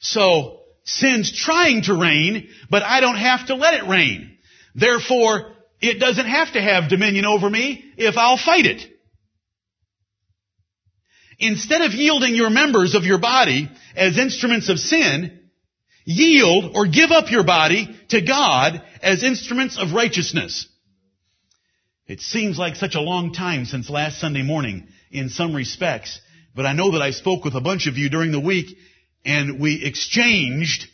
So, 0.00 0.60
Sin's 0.84 1.32
trying 1.32 1.82
to 1.82 1.94
reign, 1.94 2.48
but 2.68 2.82
I 2.82 3.00
don't 3.00 3.16
have 3.16 3.46
to 3.46 3.54
let 3.54 3.74
it 3.74 3.88
reign. 3.88 4.38
Therefore, 4.74 5.52
it 5.80 6.00
doesn't 6.00 6.26
have 6.26 6.52
to 6.54 6.60
have 6.60 6.88
dominion 6.90 7.24
over 7.26 7.48
me 7.48 7.84
if 7.96 8.16
I'll 8.16 8.38
fight 8.38 8.66
it. 8.66 8.82
Instead 11.38 11.82
of 11.82 11.92
yielding 11.92 12.34
your 12.34 12.50
members 12.50 12.94
of 12.94 13.04
your 13.04 13.18
body 13.18 13.70
as 13.96 14.18
instruments 14.18 14.68
of 14.68 14.78
sin, 14.78 15.40
yield 16.04 16.72
or 16.74 16.86
give 16.86 17.10
up 17.10 17.30
your 17.30 17.44
body 17.44 17.96
to 18.08 18.20
God 18.20 18.82
as 19.02 19.22
instruments 19.22 19.78
of 19.78 19.92
righteousness. 19.92 20.66
It 22.06 22.20
seems 22.20 22.58
like 22.58 22.76
such 22.76 22.94
a 22.94 23.00
long 23.00 23.32
time 23.32 23.64
since 23.64 23.88
last 23.88 24.20
Sunday 24.20 24.42
morning 24.42 24.88
in 25.10 25.28
some 25.28 25.54
respects, 25.54 26.20
but 26.54 26.66
I 26.66 26.72
know 26.72 26.92
that 26.92 27.02
I 27.02 27.12
spoke 27.12 27.44
with 27.44 27.54
a 27.54 27.60
bunch 27.60 27.86
of 27.86 27.96
you 27.96 28.10
during 28.10 28.32
the 28.32 28.40
week 28.40 28.76
and 29.24 29.60
we 29.60 29.84
exchanged 29.84 30.86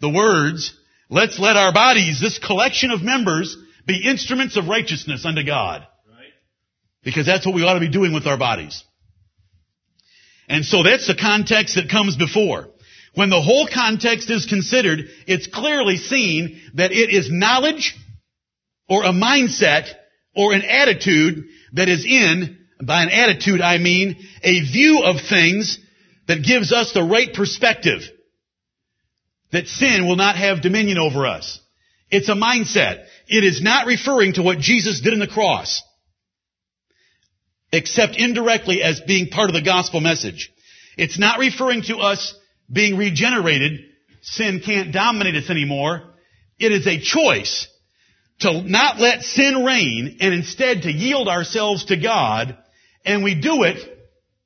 the 0.00 0.10
words, 0.10 0.76
let's 1.08 1.38
let 1.38 1.56
our 1.56 1.72
bodies, 1.72 2.20
this 2.20 2.38
collection 2.38 2.90
of 2.90 3.02
members, 3.02 3.56
be 3.86 4.08
instruments 4.08 4.56
of 4.56 4.68
righteousness 4.68 5.24
unto 5.24 5.44
God. 5.44 5.86
Right. 6.08 6.32
Because 7.02 7.26
that's 7.26 7.46
what 7.46 7.54
we 7.54 7.64
ought 7.64 7.74
to 7.74 7.80
be 7.80 7.88
doing 7.88 8.12
with 8.12 8.26
our 8.26 8.38
bodies. 8.38 8.84
And 10.48 10.64
so 10.64 10.82
that's 10.82 11.06
the 11.06 11.16
context 11.16 11.76
that 11.76 11.90
comes 11.90 12.16
before. 12.16 12.68
When 13.14 13.30
the 13.30 13.40
whole 13.40 13.68
context 13.72 14.28
is 14.30 14.46
considered, 14.46 15.08
it's 15.26 15.46
clearly 15.46 15.96
seen 15.96 16.60
that 16.74 16.92
it 16.92 17.10
is 17.10 17.30
knowledge 17.30 17.94
or 18.88 19.04
a 19.04 19.12
mindset 19.12 19.88
or 20.34 20.52
an 20.52 20.62
attitude 20.62 21.44
that 21.74 21.88
is 21.88 22.04
in, 22.04 22.58
by 22.84 23.02
an 23.02 23.10
attitude 23.10 23.60
I 23.60 23.78
mean, 23.78 24.16
a 24.42 24.60
view 24.60 25.02
of 25.04 25.16
things 25.20 25.78
that 26.26 26.42
gives 26.42 26.72
us 26.72 26.92
the 26.92 27.02
right 27.02 27.32
perspective 27.32 28.02
that 29.52 29.68
sin 29.68 30.06
will 30.06 30.16
not 30.16 30.36
have 30.36 30.62
dominion 30.62 30.98
over 30.98 31.26
us. 31.26 31.60
It's 32.10 32.28
a 32.28 32.34
mindset. 32.34 33.06
It 33.26 33.44
is 33.44 33.62
not 33.62 33.86
referring 33.86 34.34
to 34.34 34.42
what 34.42 34.58
Jesus 34.58 35.00
did 35.00 35.12
on 35.12 35.18
the 35.18 35.26
cross, 35.26 35.82
except 37.72 38.16
indirectly 38.16 38.82
as 38.82 39.00
being 39.00 39.28
part 39.28 39.50
of 39.50 39.54
the 39.54 39.62
gospel 39.62 40.00
message. 40.00 40.52
It's 40.96 41.18
not 41.18 41.38
referring 41.38 41.82
to 41.82 41.98
us 41.98 42.34
being 42.70 42.96
regenerated. 42.96 43.80
Sin 44.22 44.60
can't 44.64 44.92
dominate 44.92 45.34
us 45.34 45.50
anymore. 45.50 46.02
It 46.58 46.72
is 46.72 46.86
a 46.86 47.00
choice 47.00 47.68
to 48.40 48.62
not 48.62 48.98
let 48.98 49.22
sin 49.22 49.64
reign 49.64 50.18
and 50.20 50.34
instead 50.34 50.82
to 50.82 50.92
yield 50.92 51.28
ourselves 51.28 51.86
to 51.86 51.96
God. 51.96 52.56
And 53.04 53.22
we 53.22 53.34
do 53.34 53.64
it, 53.64 53.93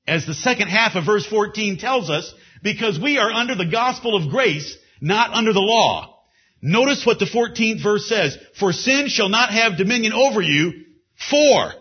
as 0.08 0.24
the 0.24 0.34
second 0.34 0.68
half 0.68 0.96
of 0.96 1.04
verse 1.04 1.26
14 1.26 1.78
tells 1.78 2.08
us, 2.10 2.32
because 2.62 2.98
we 2.98 3.18
are 3.18 3.30
under 3.30 3.54
the 3.54 3.66
gospel 3.70 4.16
of 4.16 4.30
grace, 4.30 4.76
not 5.00 5.32
under 5.32 5.52
the 5.52 5.60
law. 5.60 6.18
Notice 6.60 7.06
what 7.06 7.18
the 7.18 7.26
14th 7.26 7.82
verse 7.82 8.08
says. 8.08 8.36
For 8.58 8.72
sin 8.72 9.08
shall 9.08 9.28
not 9.28 9.50
have 9.50 9.76
dominion 9.76 10.12
over 10.12 10.40
you, 10.40 10.72
for. 11.30 11.72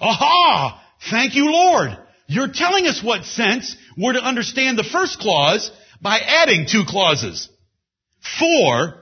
Aha! 0.00 0.82
Thank 1.10 1.36
you, 1.36 1.52
Lord. 1.52 1.90
You're 2.26 2.52
telling 2.52 2.86
us 2.86 3.02
what 3.02 3.24
sense 3.24 3.76
we're 3.96 4.14
to 4.14 4.24
understand 4.24 4.78
the 4.78 4.84
first 4.90 5.20
clause 5.20 5.70
by 6.00 6.18
adding 6.18 6.66
two 6.66 6.84
clauses. 6.86 7.48
For 8.40 8.94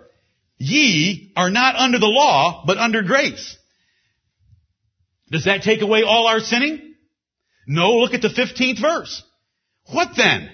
ye 0.58 1.32
are 1.36 1.50
not 1.50 1.76
under 1.76 1.98
the 1.98 2.06
law, 2.06 2.64
but 2.66 2.78
under 2.78 3.02
grace. 3.02 3.56
Does 5.30 5.44
that 5.44 5.62
take 5.62 5.80
away 5.80 6.02
all 6.02 6.26
our 6.26 6.40
sinning? 6.40 6.91
No, 7.66 7.96
look 7.96 8.14
at 8.14 8.22
the 8.22 8.28
15th 8.28 8.80
verse. 8.80 9.22
What 9.92 10.16
then? 10.16 10.50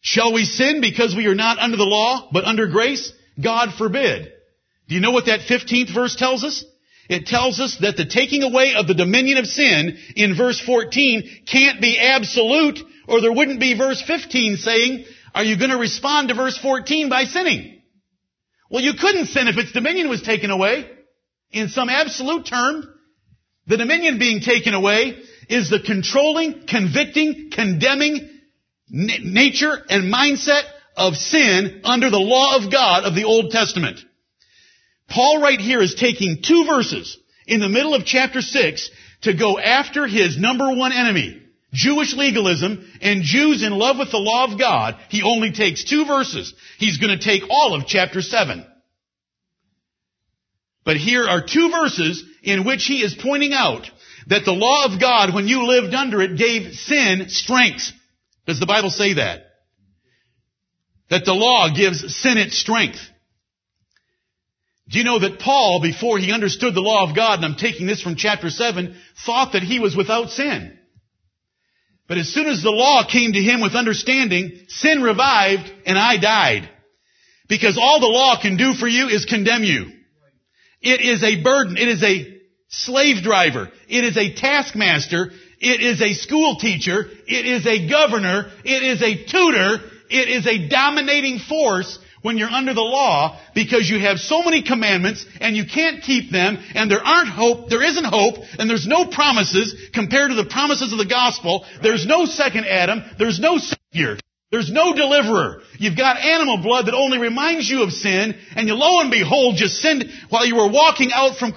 Shall 0.00 0.32
we 0.32 0.44
sin 0.44 0.80
because 0.80 1.16
we 1.16 1.26
are 1.26 1.34
not 1.34 1.58
under 1.58 1.76
the 1.76 1.84
law, 1.84 2.28
but 2.32 2.44
under 2.44 2.66
grace? 2.68 3.12
God 3.42 3.70
forbid. 3.76 4.30
Do 4.88 4.94
you 4.94 5.00
know 5.00 5.12
what 5.12 5.26
that 5.26 5.40
15th 5.40 5.92
verse 5.94 6.14
tells 6.16 6.44
us? 6.44 6.64
It 7.08 7.26
tells 7.26 7.60
us 7.60 7.78
that 7.80 7.96
the 7.96 8.06
taking 8.06 8.42
away 8.42 8.74
of 8.74 8.86
the 8.86 8.94
dominion 8.94 9.38
of 9.38 9.46
sin 9.46 9.98
in 10.16 10.36
verse 10.36 10.60
14 10.60 11.44
can't 11.50 11.80
be 11.80 11.98
absolute, 11.98 12.78
or 13.08 13.20
there 13.20 13.32
wouldn't 13.32 13.60
be 13.60 13.76
verse 13.76 14.02
15 14.02 14.56
saying, 14.56 15.04
are 15.34 15.44
you 15.44 15.58
going 15.58 15.70
to 15.70 15.78
respond 15.78 16.28
to 16.28 16.34
verse 16.34 16.56
14 16.58 17.08
by 17.08 17.24
sinning? 17.24 17.82
Well, 18.70 18.82
you 18.82 18.94
couldn't 18.94 19.26
sin 19.26 19.48
if 19.48 19.58
its 19.58 19.72
dominion 19.72 20.08
was 20.08 20.22
taken 20.22 20.50
away. 20.50 20.88
In 21.50 21.68
some 21.68 21.88
absolute 21.88 22.46
term, 22.46 22.88
the 23.66 23.76
dominion 23.76 24.18
being 24.18 24.40
taken 24.40 24.74
away 24.74 25.22
is 25.48 25.70
the 25.70 25.80
controlling, 25.80 26.66
convicting, 26.66 27.50
condemning 27.50 28.30
nature 28.88 29.82
and 29.88 30.12
mindset 30.12 30.62
of 30.96 31.16
sin 31.16 31.80
under 31.84 32.10
the 32.10 32.18
law 32.18 32.56
of 32.56 32.70
God 32.70 33.04
of 33.04 33.14
the 33.14 33.24
Old 33.24 33.50
Testament. 33.50 34.00
Paul 35.08 35.40
right 35.40 35.60
here 35.60 35.82
is 35.82 35.94
taking 35.94 36.42
two 36.42 36.64
verses 36.66 37.18
in 37.46 37.60
the 37.60 37.68
middle 37.68 37.94
of 37.94 38.04
chapter 38.04 38.40
6 38.40 38.90
to 39.22 39.34
go 39.34 39.58
after 39.58 40.06
his 40.06 40.38
number 40.38 40.74
one 40.74 40.92
enemy, 40.92 41.42
Jewish 41.72 42.14
legalism 42.14 42.88
and 43.00 43.22
Jews 43.22 43.62
in 43.62 43.72
love 43.72 43.98
with 43.98 44.10
the 44.10 44.18
law 44.18 44.50
of 44.50 44.58
God. 44.58 44.96
He 45.08 45.22
only 45.22 45.52
takes 45.52 45.84
two 45.84 46.04
verses. 46.06 46.54
He's 46.78 46.98
going 46.98 47.18
to 47.18 47.24
take 47.24 47.42
all 47.50 47.74
of 47.74 47.86
chapter 47.86 48.22
7. 48.22 48.66
But 50.84 50.96
here 50.96 51.24
are 51.24 51.44
two 51.44 51.70
verses 51.70 52.22
in 52.42 52.64
which 52.64 52.84
he 52.84 53.02
is 53.02 53.14
pointing 53.14 53.52
out 53.52 53.90
that 54.26 54.44
the 54.44 54.52
law 54.52 54.84
of 54.84 55.00
God, 55.00 55.34
when 55.34 55.48
you 55.48 55.66
lived 55.66 55.94
under 55.94 56.20
it, 56.20 56.36
gave 56.36 56.74
sin 56.74 57.28
strength. 57.28 57.90
Does 58.46 58.60
the 58.60 58.66
Bible 58.66 58.90
say 58.90 59.14
that? 59.14 59.44
That 61.10 61.24
the 61.24 61.34
law 61.34 61.68
gives 61.74 62.00
sin 62.16 62.38
its 62.38 62.58
strength. 62.58 63.00
Do 64.88 64.98
you 64.98 65.04
know 65.04 65.18
that 65.18 65.38
Paul, 65.38 65.80
before 65.80 66.18
he 66.18 66.32
understood 66.32 66.74
the 66.74 66.80
law 66.80 67.08
of 67.08 67.16
God, 67.16 67.36
and 67.36 67.44
I'm 67.44 67.56
taking 67.56 67.86
this 67.86 68.02
from 68.02 68.16
chapter 68.16 68.50
7, 68.50 68.94
thought 69.24 69.52
that 69.52 69.62
he 69.62 69.78
was 69.78 69.96
without 69.96 70.30
sin. 70.30 70.78
But 72.06 72.18
as 72.18 72.28
soon 72.28 72.46
as 72.46 72.62
the 72.62 72.70
law 72.70 73.02
came 73.10 73.32
to 73.32 73.42
him 73.42 73.62
with 73.62 73.74
understanding, 73.74 74.60
sin 74.68 75.02
revived 75.02 75.72
and 75.86 75.98
I 75.98 76.18
died. 76.18 76.68
Because 77.48 77.78
all 77.78 78.00
the 78.00 78.06
law 78.06 78.40
can 78.40 78.58
do 78.58 78.74
for 78.74 78.86
you 78.86 79.08
is 79.08 79.24
condemn 79.24 79.64
you. 79.64 79.90
It 80.84 81.00
is 81.00 81.22
a 81.24 81.42
burden. 81.42 81.76
It 81.76 81.88
is 81.88 82.02
a 82.02 82.40
slave 82.68 83.22
driver. 83.22 83.70
It 83.88 84.04
is 84.04 84.16
a 84.16 84.34
taskmaster. 84.34 85.30
It 85.58 85.80
is 85.80 86.02
a 86.02 86.12
school 86.12 86.56
teacher. 86.56 87.06
It 87.26 87.46
is 87.46 87.66
a 87.66 87.88
governor. 87.88 88.50
It 88.64 88.82
is 88.82 89.02
a 89.02 89.24
tutor. 89.24 89.82
It 90.10 90.28
is 90.28 90.46
a 90.46 90.68
dominating 90.68 91.38
force 91.38 91.98
when 92.20 92.38
you're 92.38 92.50
under 92.50 92.74
the 92.74 92.80
law 92.80 93.38
because 93.54 93.88
you 93.88 93.98
have 93.98 94.18
so 94.18 94.42
many 94.42 94.62
commandments 94.62 95.26
and 95.40 95.56
you 95.56 95.64
can't 95.66 96.02
keep 96.02 96.30
them 96.30 96.58
and 96.74 96.90
there 96.90 97.04
aren't 97.04 97.28
hope, 97.28 97.68
there 97.68 97.82
isn't 97.82 98.04
hope 98.04 98.36
and 98.58 98.68
there's 98.68 98.86
no 98.86 99.06
promises 99.06 99.74
compared 99.92 100.30
to 100.30 100.34
the 100.34 100.46
promises 100.46 100.92
of 100.92 100.98
the 100.98 101.06
gospel. 101.06 101.66
There's 101.82 102.06
no 102.06 102.24
second 102.24 102.66
Adam. 102.66 103.02
There's 103.18 103.40
no 103.40 103.58
Savior. 103.58 104.18
There's 104.54 104.70
no 104.70 104.94
deliverer. 104.94 105.62
You've 105.80 105.96
got 105.96 106.16
animal 106.16 106.58
blood 106.58 106.86
that 106.86 106.94
only 106.94 107.18
reminds 107.18 107.68
you 107.68 107.82
of 107.82 107.90
sin 107.90 108.36
and 108.54 108.68
you 108.68 108.74
lo 108.74 109.00
and 109.00 109.10
behold 109.10 109.56
just 109.56 109.78
sinned 109.78 110.08
while 110.28 110.46
you 110.46 110.54
were 110.54 110.70
walking 110.70 111.10
out 111.12 111.38
from 111.38 111.54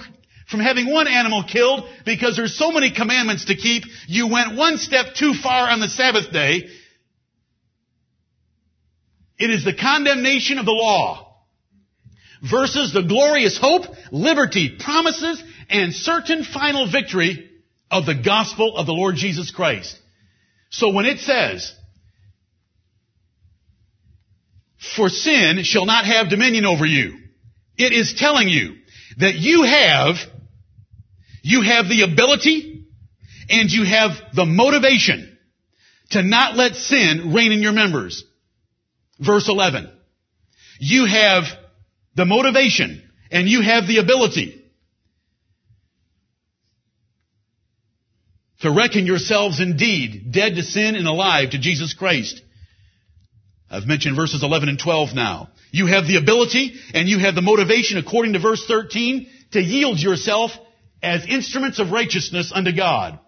from 0.48 0.58
having 0.58 0.92
one 0.92 1.06
animal 1.06 1.44
killed 1.44 1.88
because 2.04 2.34
there's 2.34 2.58
so 2.58 2.72
many 2.72 2.90
commandments 2.90 3.44
to 3.44 3.54
keep. 3.54 3.84
You 4.08 4.26
went 4.26 4.56
one 4.56 4.78
step 4.78 5.14
too 5.14 5.32
far 5.32 5.70
on 5.70 5.78
the 5.78 5.86
Sabbath 5.86 6.32
day 6.32 6.68
it 9.38 9.48
is 9.48 9.64
the 9.64 9.74
condemnation 9.74 10.58
of 10.58 10.66
the 10.66 10.72
law 10.72 11.36
versus 12.42 12.92
the 12.92 13.02
glorious 13.02 13.56
hope, 13.56 13.84
liberty, 14.10 14.76
promises, 14.76 15.40
and 15.70 15.94
certain 15.94 16.42
final 16.42 16.90
victory 16.90 17.48
of 17.92 18.06
the 18.06 18.16
gospel 18.16 18.76
of 18.76 18.86
the 18.86 18.92
Lord 18.92 19.14
Jesus 19.14 19.52
Christ. 19.52 19.96
So 20.70 20.90
when 20.92 21.06
it 21.06 21.20
says, 21.20 21.72
for 24.78 25.08
sin 25.08 25.64
shall 25.64 25.86
not 25.86 26.04
have 26.04 26.30
dominion 26.30 26.64
over 26.64 26.86
you, 26.86 27.18
it 27.76 27.92
is 27.92 28.14
telling 28.16 28.48
you 28.48 28.76
that 29.18 29.34
you 29.34 29.62
have, 29.64 30.16
you 31.42 31.62
have 31.62 31.88
the 31.88 32.02
ability 32.02 32.86
and 33.48 33.70
you 33.70 33.84
have 33.84 34.12
the 34.34 34.44
motivation 34.44 35.36
to 36.10 36.22
not 36.22 36.56
let 36.56 36.74
sin 36.74 37.32
reign 37.34 37.52
in 37.52 37.62
your 37.62 37.72
members. 37.72 38.24
Verse 39.18 39.48
11. 39.48 39.90
You 40.80 41.06
have 41.06 41.44
the 42.14 42.24
motivation 42.24 43.02
and 43.30 43.48
you 43.48 43.62
have 43.62 43.86
the 43.86 43.98
ability 43.98 44.64
to 48.60 48.70
reckon 48.70 49.06
yourselves 49.06 49.60
indeed 49.60 50.32
dead 50.32 50.56
to 50.56 50.62
sin 50.62 50.94
and 50.94 51.06
alive 51.06 51.50
to 51.50 51.58
Jesus 51.58 51.94
Christ. 51.94 52.42
I've 53.70 53.86
mentioned 53.86 54.16
verses 54.16 54.42
11 54.42 54.68
and 54.68 54.78
12 54.78 55.14
now. 55.14 55.50
You 55.70 55.86
have 55.86 56.06
the 56.06 56.16
ability 56.16 56.74
and 56.94 57.08
you 57.08 57.18
have 57.18 57.34
the 57.34 57.42
motivation 57.42 57.98
according 57.98 58.32
to 58.32 58.38
verse 58.38 58.64
13 58.66 59.28
to 59.52 59.60
yield 59.60 59.98
yourself 59.98 60.52
as 61.02 61.26
instruments 61.26 61.78
of 61.78 61.90
righteousness 61.90 62.52
unto 62.54 62.72
God. 62.72 63.18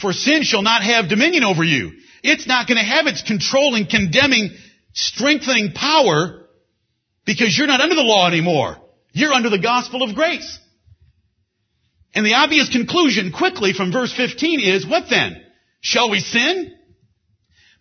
For 0.00 0.12
sin 0.12 0.42
shall 0.42 0.62
not 0.62 0.82
have 0.82 1.08
dominion 1.08 1.44
over 1.44 1.64
you. 1.64 1.92
It's 2.22 2.46
not 2.46 2.68
going 2.68 2.78
to 2.78 2.84
have 2.84 3.06
its 3.06 3.22
controlling, 3.22 3.86
condemning 3.86 4.50
strengthening 4.92 5.72
power 5.72 6.46
because 7.24 7.56
you're 7.56 7.66
not 7.66 7.80
under 7.80 7.94
the 7.94 8.02
law 8.02 8.28
anymore. 8.28 8.76
You're 9.12 9.32
under 9.32 9.50
the 9.50 9.58
gospel 9.58 10.02
of 10.02 10.14
grace. 10.14 10.58
And 12.14 12.24
the 12.24 12.34
obvious 12.34 12.70
conclusion 12.70 13.32
quickly 13.32 13.72
from 13.72 13.92
verse 13.92 14.12
15 14.14 14.60
is, 14.60 14.86
what 14.86 15.04
then? 15.10 15.42
Shall 15.80 16.10
we 16.10 16.20
sin? 16.20 16.75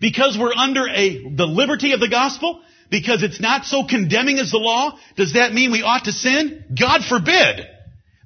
Because 0.05 0.37
we're 0.37 0.53
under 0.53 0.87
a, 0.87 1.33
the 1.35 1.47
liberty 1.47 1.93
of 1.93 1.99
the 1.99 2.07
gospel? 2.07 2.61
Because 2.91 3.23
it's 3.23 3.41
not 3.41 3.65
so 3.65 3.87
condemning 3.89 4.37
as 4.37 4.51
the 4.51 4.59
law? 4.59 4.99
Does 5.15 5.33
that 5.33 5.51
mean 5.51 5.71
we 5.71 5.81
ought 5.81 6.03
to 6.03 6.11
sin? 6.11 6.63
God 6.79 7.03
forbid. 7.03 7.65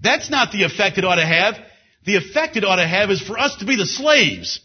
That's 0.03 0.29
not 0.29 0.51
the 0.51 0.63
effect 0.63 0.97
it 0.97 1.05
ought 1.05 1.15
to 1.15 1.25
have. 1.25 1.55
The 2.03 2.17
effect 2.17 2.57
it 2.57 2.65
ought 2.65 2.81
to 2.83 2.85
have 2.85 3.11
is 3.11 3.21
for 3.21 3.39
us 3.39 3.55
to 3.59 3.65
be 3.65 3.77
the 3.77 3.85
slaves 3.85 4.59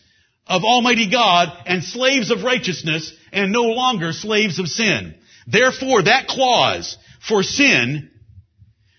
of 0.48 0.64
Almighty 0.64 1.09
God 1.09 1.57
and 1.66 1.85
slaves 1.85 2.33
of 2.33 2.42
righteousness 2.42 3.12
and 3.33 3.53
no 3.53 3.62
longer 3.62 4.12
slaves 4.12 4.59
of 4.59 4.66
sin. 4.66 5.14
Therefore, 5.46 6.03
that 6.03 6.27
clause 6.27 6.98
for 7.20 7.44
sin 7.44 8.11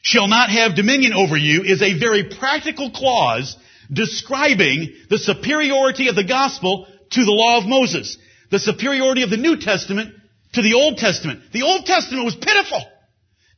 shall 0.04 0.30
not 0.30 0.50
have 0.50 0.78
dominion 0.78 1.12
over 1.12 1.36
you 1.36 1.64
is 1.64 1.82
a 1.82 2.00
very 2.00 2.30
practical 2.40 2.92
clause 2.92 3.58
describing 3.92 4.94
the 5.10 5.18
superiority 5.18 6.08
of 6.08 6.16
the 6.16 6.24
gospel 6.24 6.88
to 7.12 7.26
the 7.26 7.32
law 7.32 7.58
of 7.58 7.66
Moses, 7.66 8.18
the 8.52 8.60
superiority 8.60 9.24
of 9.24 9.30
the 9.30 9.38
New 9.38 9.58
Testament 9.58 10.14
to 10.54 10.62
the 10.62 10.74
Old 10.74 10.98
Testament. 10.98 11.52
The 11.52 11.64
Old 11.64 11.86
Testament 11.86 12.26
was 12.26 12.36
pitiful. 12.36 12.84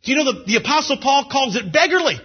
Do 0.03 0.11
you 0.11 0.17
know 0.17 0.43
the, 0.45 0.55
apostle 0.55 0.97
Paul 0.97 1.27
calls 1.31 1.55
it 1.55 1.71
beggarly? 1.71 2.19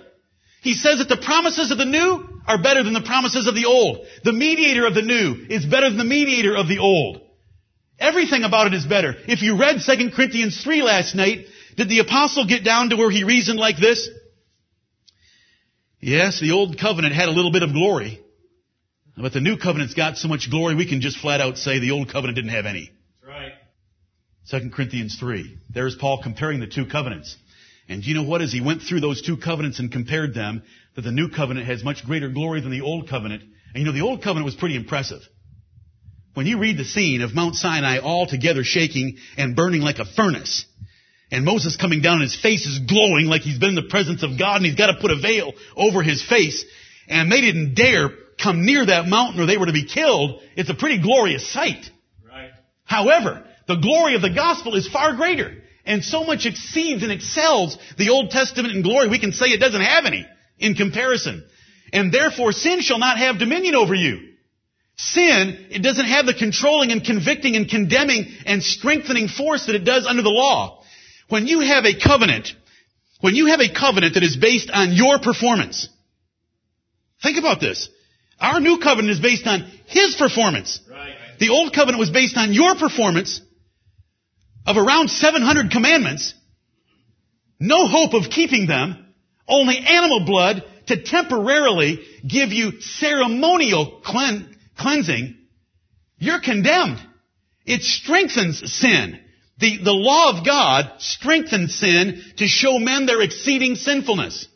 He 0.62 0.74
says 0.74 0.98
that 0.98 1.08
the 1.08 1.22
promises 1.22 1.70
of 1.70 1.78
the 1.78 1.85
new 1.85 2.28
are 2.46 2.62
better 2.62 2.82
than 2.82 2.92
the 2.92 3.02
promises 3.02 3.46
of 3.46 3.54
the 3.54 3.66
old. 3.66 4.06
The 4.24 4.32
mediator 4.32 4.87
of 4.87 4.94
the 4.94 5.02
new 5.02 5.46
is 5.48 5.66
better 5.66 5.88
than 5.88 5.98
the 5.98 6.04
mediator 6.04 6.56
of 6.56 6.68
the 6.68 6.78
old. 6.78 7.20
Everything 7.98 8.44
about 8.44 8.66
it 8.66 8.74
is 8.74 8.87
better. 8.87 9.14
If 9.28 9.42
you 9.42 9.58
read 9.58 9.80
2 9.85 10.11
Corinthians 10.11 10.62
3 10.62 10.82
last 10.82 11.14
night, 11.14 11.46
did 11.76 11.88
the 11.88 12.00
apostle 12.00 12.46
get 12.46 12.64
down 12.64 12.90
to 12.90 12.96
where 12.96 13.11
he 13.11 13.24
reasoned 13.24 13.58
like 13.58 13.76
this? 13.76 14.08
Yes, 16.00 16.40
the 16.40 16.50
old 16.50 16.78
covenant 16.78 17.14
had 17.14 17.28
a 17.28 17.32
little 17.32 17.52
bit 17.52 17.62
of 17.62 17.72
glory. 17.72 18.20
But 19.16 19.33
the 19.33 19.40
new 19.40 19.57
covenant's 19.59 19.94
got 19.94 20.16
so 20.16 20.29
much 20.29 20.51
glory 20.51 20.75
we 20.75 20.88
can 20.88 21.01
just 21.01 21.18
flat 21.18 21.40
out 21.40 21.59
say 21.59 21.79
the 21.79 21.90
old 21.90 22.11
covenant 22.11 22.37
didn't 22.37 22.53
have 22.53 22.66
any. 22.66 22.90
That's 23.20 23.29
right. 23.29 23.53
2 24.62 24.70
Corinthians 24.70 25.16
3. 25.20 25.59
There's 25.70 25.96
Paul 25.96 26.22
comparing 26.22 26.61
the 26.61 26.66
two 26.66 26.87
covenants. 26.87 27.37
And 27.88 28.03
do 28.03 28.09
you 28.09 28.14
know 28.14 28.22
what? 28.22 28.40
As 28.40 28.53
he 28.53 28.61
went 28.61 28.83
through 28.83 29.01
those 29.01 29.20
two 29.22 29.37
covenants 29.37 29.79
and 29.79 29.92
compared 29.92 30.35
them, 30.35 30.62
that 30.96 31.03
the 31.03 31.12
new 31.12 31.29
covenant 31.29 31.66
has 31.66 31.85
much 31.85 32.05
greater 32.05 32.29
glory 32.29 32.61
than 32.61 32.70
the 32.70 32.81
old 32.81 33.09
covenant. 33.09 33.42
And 33.75 33.83
you 33.83 33.85
know, 33.85 33.92
the 33.92 34.03
old 34.03 34.22
covenant 34.22 34.46
was 34.46 34.55
pretty 34.55 34.77
impressive. 34.77 35.20
When 36.35 36.46
you 36.46 36.59
read 36.59 36.79
the 36.79 36.85
scene 36.85 37.20
of 37.20 37.35
Mount 37.35 37.55
Sinai 37.57 37.98
all 37.98 38.27
together 38.27 38.64
shaking 38.64 39.18
and 39.37 39.55
burning 39.55 39.83
like 39.83 39.98
a 39.98 40.07
furnace, 40.07 40.64
and 41.31 41.44
Moses 41.44 41.77
coming 41.77 42.01
down 42.01 42.14
and 42.14 42.22
his 42.22 42.40
face 42.40 42.66
is 42.66 42.79
glowing 42.81 43.27
like 43.27 43.42
he's 43.42 43.59
been 43.59 43.70
in 43.70 43.75
the 43.75 43.90
presence 43.90 44.22
of 44.22 44.38
God 44.38 44.57
and 44.57 44.66
he's 44.66 44.75
got 44.75 44.87
to 44.87 45.01
put 45.01 45.11
a 45.11 45.20
veil 45.20 45.53
over 45.77 46.03
his 46.03 46.22
face, 46.27 46.64
and 47.09 47.31
they 47.31 47.40
didn't 47.40 47.75
dare 47.75 48.11
come 48.42 48.66
near 48.66 48.85
that 48.85 49.07
mountain 49.07 49.40
or 49.40 49.46
they 49.46 49.57
were 49.57 49.66
to 49.66 49.72
be 49.72 49.87
killed, 49.87 50.40
it's 50.57 50.70
a 50.70 50.74
pretty 50.74 51.00
glorious 51.00 51.50
sight. 51.50 51.90
Right. 52.26 52.50
However, 52.85 53.44
the 53.68 53.76
glory 53.76 54.14
of 54.14 54.22
the 54.22 54.35
gospel 54.35 54.74
is 54.74 54.88
far 54.88 55.14
greater 55.16 55.62
and 55.85 56.05
so 56.05 56.24
much 56.24 56.46
exceeds 56.46 57.02
and 57.02 57.12
excels 57.12 57.76
the 57.98 58.11
Old 58.11 58.31
Testament 58.31 58.74
in 58.74 58.83
glory, 58.83 59.09
we 59.09 59.18
can 59.18 59.33
say 59.33 59.46
it 59.46 59.61
doesn't 59.61 59.81
have 59.81 60.05
any 60.05 60.26
in 60.59 60.74
comparison. 60.74 61.44
And 61.92 62.12
therefore 62.12 62.52
sin 62.52 62.81
shall 62.81 62.98
not 62.98 63.18
have 63.18 63.38
dominion 63.38 63.74
over 63.74 63.94
you. 63.94 64.28
Sin, 64.96 65.66
it 65.70 65.83
doesn't 65.83 66.07
have 66.07 66.26
the 66.26 66.35
controlling 66.35 66.92
and 66.92 67.05
convicting 67.05 67.57
and 67.57 67.68
condemning 67.68 68.26
and 68.46 68.62
strengthening 68.62 69.28
force 69.28 69.66
that 69.66 69.74
it 69.74 69.85
does 69.85 70.07
under 70.07 70.22
the 70.22 70.31
law. 70.31 70.83
When 71.28 71.46
you 71.46 71.61
have 71.61 71.85
a 71.85 71.98
covenant, 71.98 72.52
when 73.20 73.35
you 73.35 73.46
have 73.46 73.61
a 73.61 73.72
covenant 73.72 74.14
that 74.14 74.22
is 74.22 74.37
based 74.37 74.70
on 74.70 74.92
your 74.92 75.18
performance, 75.18 75.88
think 77.22 77.38
about 77.38 77.61
this. 77.61 77.88
Our 78.42 78.61
new 78.61 78.78
covenant 78.78 79.12
is 79.12 79.20
based 79.20 79.46
on 79.46 79.70
His 79.87 80.16
performance. 80.16 80.81
Right. 80.90 81.14
The 81.38 81.50
old 81.50 81.72
covenant 81.72 82.00
was 82.00 82.11
based 82.11 82.37
on 82.37 82.52
your 82.52 82.74
performance 82.74 83.40
of 84.66 84.76
around 84.76 85.09
700 85.09 85.70
commandments, 85.70 86.35
no 87.59 87.87
hope 87.87 88.14
of 88.14 88.31
keeping 88.31 88.66
them, 88.66 89.14
only 89.48 89.78
animal 89.78 90.24
blood 90.26 90.64
to 90.88 91.02
temporarily 91.02 92.00
give 92.26 92.52
you 92.52 92.81
ceremonial 92.81 94.00
clean, 94.05 94.57
cleansing, 94.76 95.37
you're 96.18 96.40
condemned. 96.40 96.98
It 97.64 97.83
strengthens 97.83 98.72
sin. 98.72 99.20
The, 99.59 99.78
the 99.83 99.92
law 99.92 100.37
of 100.37 100.44
God 100.44 100.94
strengthens 100.98 101.76
sin 101.76 102.22
to 102.38 102.46
show 102.46 102.78
men 102.78 103.07
their 103.07 103.20
exceeding 103.20 103.76
sinfulness. 103.76 104.48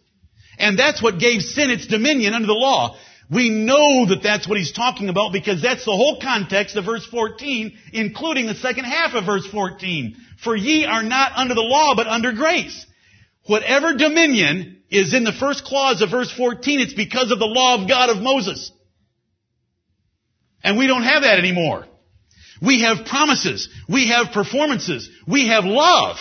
And 0.58 0.78
that's 0.78 1.02
what 1.02 1.18
gave 1.18 1.42
sin 1.42 1.70
its 1.70 1.86
dominion 1.86 2.34
under 2.34 2.46
the 2.46 2.54
law. 2.54 2.96
We 3.28 3.50
know 3.50 4.06
that 4.06 4.22
that's 4.22 4.46
what 4.46 4.58
he's 4.58 4.72
talking 4.72 5.08
about 5.08 5.32
because 5.32 5.60
that's 5.60 5.84
the 5.84 5.90
whole 5.90 6.20
context 6.20 6.76
of 6.76 6.84
verse 6.84 7.04
14, 7.06 7.76
including 7.92 8.46
the 8.46 8.54
second 8.54 8.84
half 8.84 9.14
of 9.14 9.26
verse 9.26 9.46
14. 9.46 10.16
For 10.42 10.54
ye 10.54 10.84
are 10.84 11.02
not 11.02 11.32
under 11.36 11.54
the 11.54 11.60
law, 11.60 11.94
but 11.96 12.06
under 12.06 12.32
grace. 12.32 12.86
Whatever 13.46 13.94
dominion 13.94 14.82
is 14.90 15.12
in 15.12 15.24
the 15.24 15.32
first 15.32 15.64
clause 15.64 16.02
of 16.02 16.10
verse 16.10 16.30
14. 16.30 16.80
It's 16.80 16.94
because 16.94 17.32
of 17.32 17.38
the 17.38 17.46
law 17.46 17.82
of 17.82 17.88
God 17.88 18.10
of 18.10 18.22
Moses. 18.22 18.70
And 20.62 20.78
we 20.78 20.86
don't 20.86 21.02
have 21.02 21.22
that 21.22 21.38
anymore. 21.38 21.86
We 22.62 22.82
have 22.82 23.06
promises. 23.06 23.68
We 23.88 24.08
have 24.08 24.32
performances. 24.32 25.10
We 25.26 25.48
have 25.48 25.64
love 25.64 26.16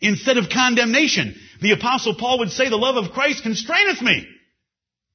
instead 0.00 0.38
of 0.38 0.48
condemnation. 0.50 1.36
The 1.60 1.72
apostle 1.72 2.14
Paul 2.14 2.40
would 2.40 2.50
say 2.50 2.68
the 2.68 2.76
love 2.76 2.96
of 2.96 3.12
Christ 3.12 3.42
constraineth 3.44 4.02
me. 4.02 4.26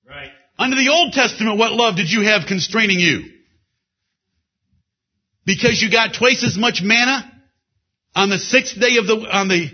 Right. 0.07 0.31
Under 0.57 0.75
the 0.75 0.89
Old 0.89 1.13
Testament, 1.13 1.57
what 1.57 1.71
love 1.71 1.95
did 1.95 2.09
you 2.11 2.21
have 2.21 2.47
constraining 2.47 2.99
you? 2.99 3.31
Because 5.45 5.81
you 5.81 5.91
got 5.91 6.13
twice 6.13 6.43
as 6.43 6.57
much 6.57 6.81
manna 6.81 7.31
on 8.15 8.29
the 8.29 8.39
sixth 8.39 8.79
day 8.79 8.97
of 8.97 9.05
the, 9.05 9.27
on 9.31 9.47
the, 9.47 9.69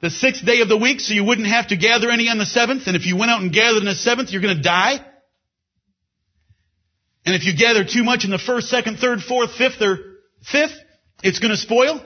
the 0.00 0.10
sixth 0.10 0.44
day 0.44 0.62
of 0.62 0.68
the 0.68 0.76
week, 0.76 1.00
so 1.00 1.12
you 1.12 1.22
wouldn't 1.22 1.46
have 1.46 1.68
to 1.68 1.76
gather 1.76 2.10
any 2.10 2.28
on 2.28 2.38
the 2.38 2.46
seventh, 2.46 2.86
and 2.86 2.96
if 2.96 3.06
you 3.06 3.16
went 3.16 3.30
out 3.30 3.42
and 3.42 3.52
gathered 3.52 3.80
on 3.80 3.84
the 3.84 3.94
seventh, 3.94 4.30
you're 4.30 4.42
gonna 4.42 4.62
die? 4.62 4.98
And 7.26 7.34
if 7.34 7.44
you 7.44 7.56
gather 7.56 7.84
too 7.84 8.02
much 8.02 8.24
in 8.24 8.30
the 8.30 8.38
first, 8.38 8.68
second, 8.68 8.98
third, 8.98 9.20
fourth, 9.20 9.52
fifth, 9.52 9.82
or 9.82 9.98
fifth, 10.42 10.76
it's 11.22 11.40
gonna 11.40 11.56
spoil? 11.56 12.00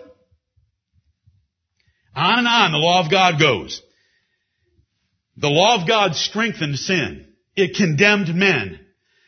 On 2.16 2.38
and 2.38 2.48
on 2.48 2.72
the 2.72 2.78
law 2.78 3.04
of 3.04 3.10
God 3.10 3.38
goes. 3.38 3.80
The 5.36 5.48
law 5.48 5.80
of 5.80 5.86
God 5.86 6.16
strengthened 6.16 6.78
sin. 6.78 7.29
It 7.56 7.76
condemned 7.76 8.34
men. 8.34 8.80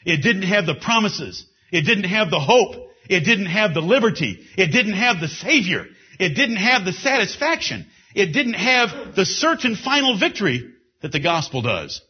It 0.04 0.22
didn't 0.22 0.42
have 0.42 0.66
the 0.66 0.74
promises. 0.74 1.46
It 1.70 1.82
didn't 1.82 2.04
have 2.04 2.30
the 2.30 2.40
hope. 2.40 2.90
It 3.08 3.20
didn't 3.20 3.46
have 3.46 3.74
the 3.74 3.80
liberty. 3.80 4.46
It 4.56 4.68
didn't 4.68 4.94
have 4.94 5.20
the 5.20 5.28
Savior. 5.28 5.86
It 6.18 6.30
didn't 6.30 6.56
have 6.56 6.84
the 6.84 6.92
satisfaction. 6.92 7.86
It 8.14 8.32
didn't 8.32 8.54
have 8.54 9.14
the 9.14 9.24
certain 9.24 9.76
final 9.76 10.18
victory 10.18 10.70
that 11.00 11.12
the 11.12 11.20
gospel 11.20 11.62
does. 11.62 12.00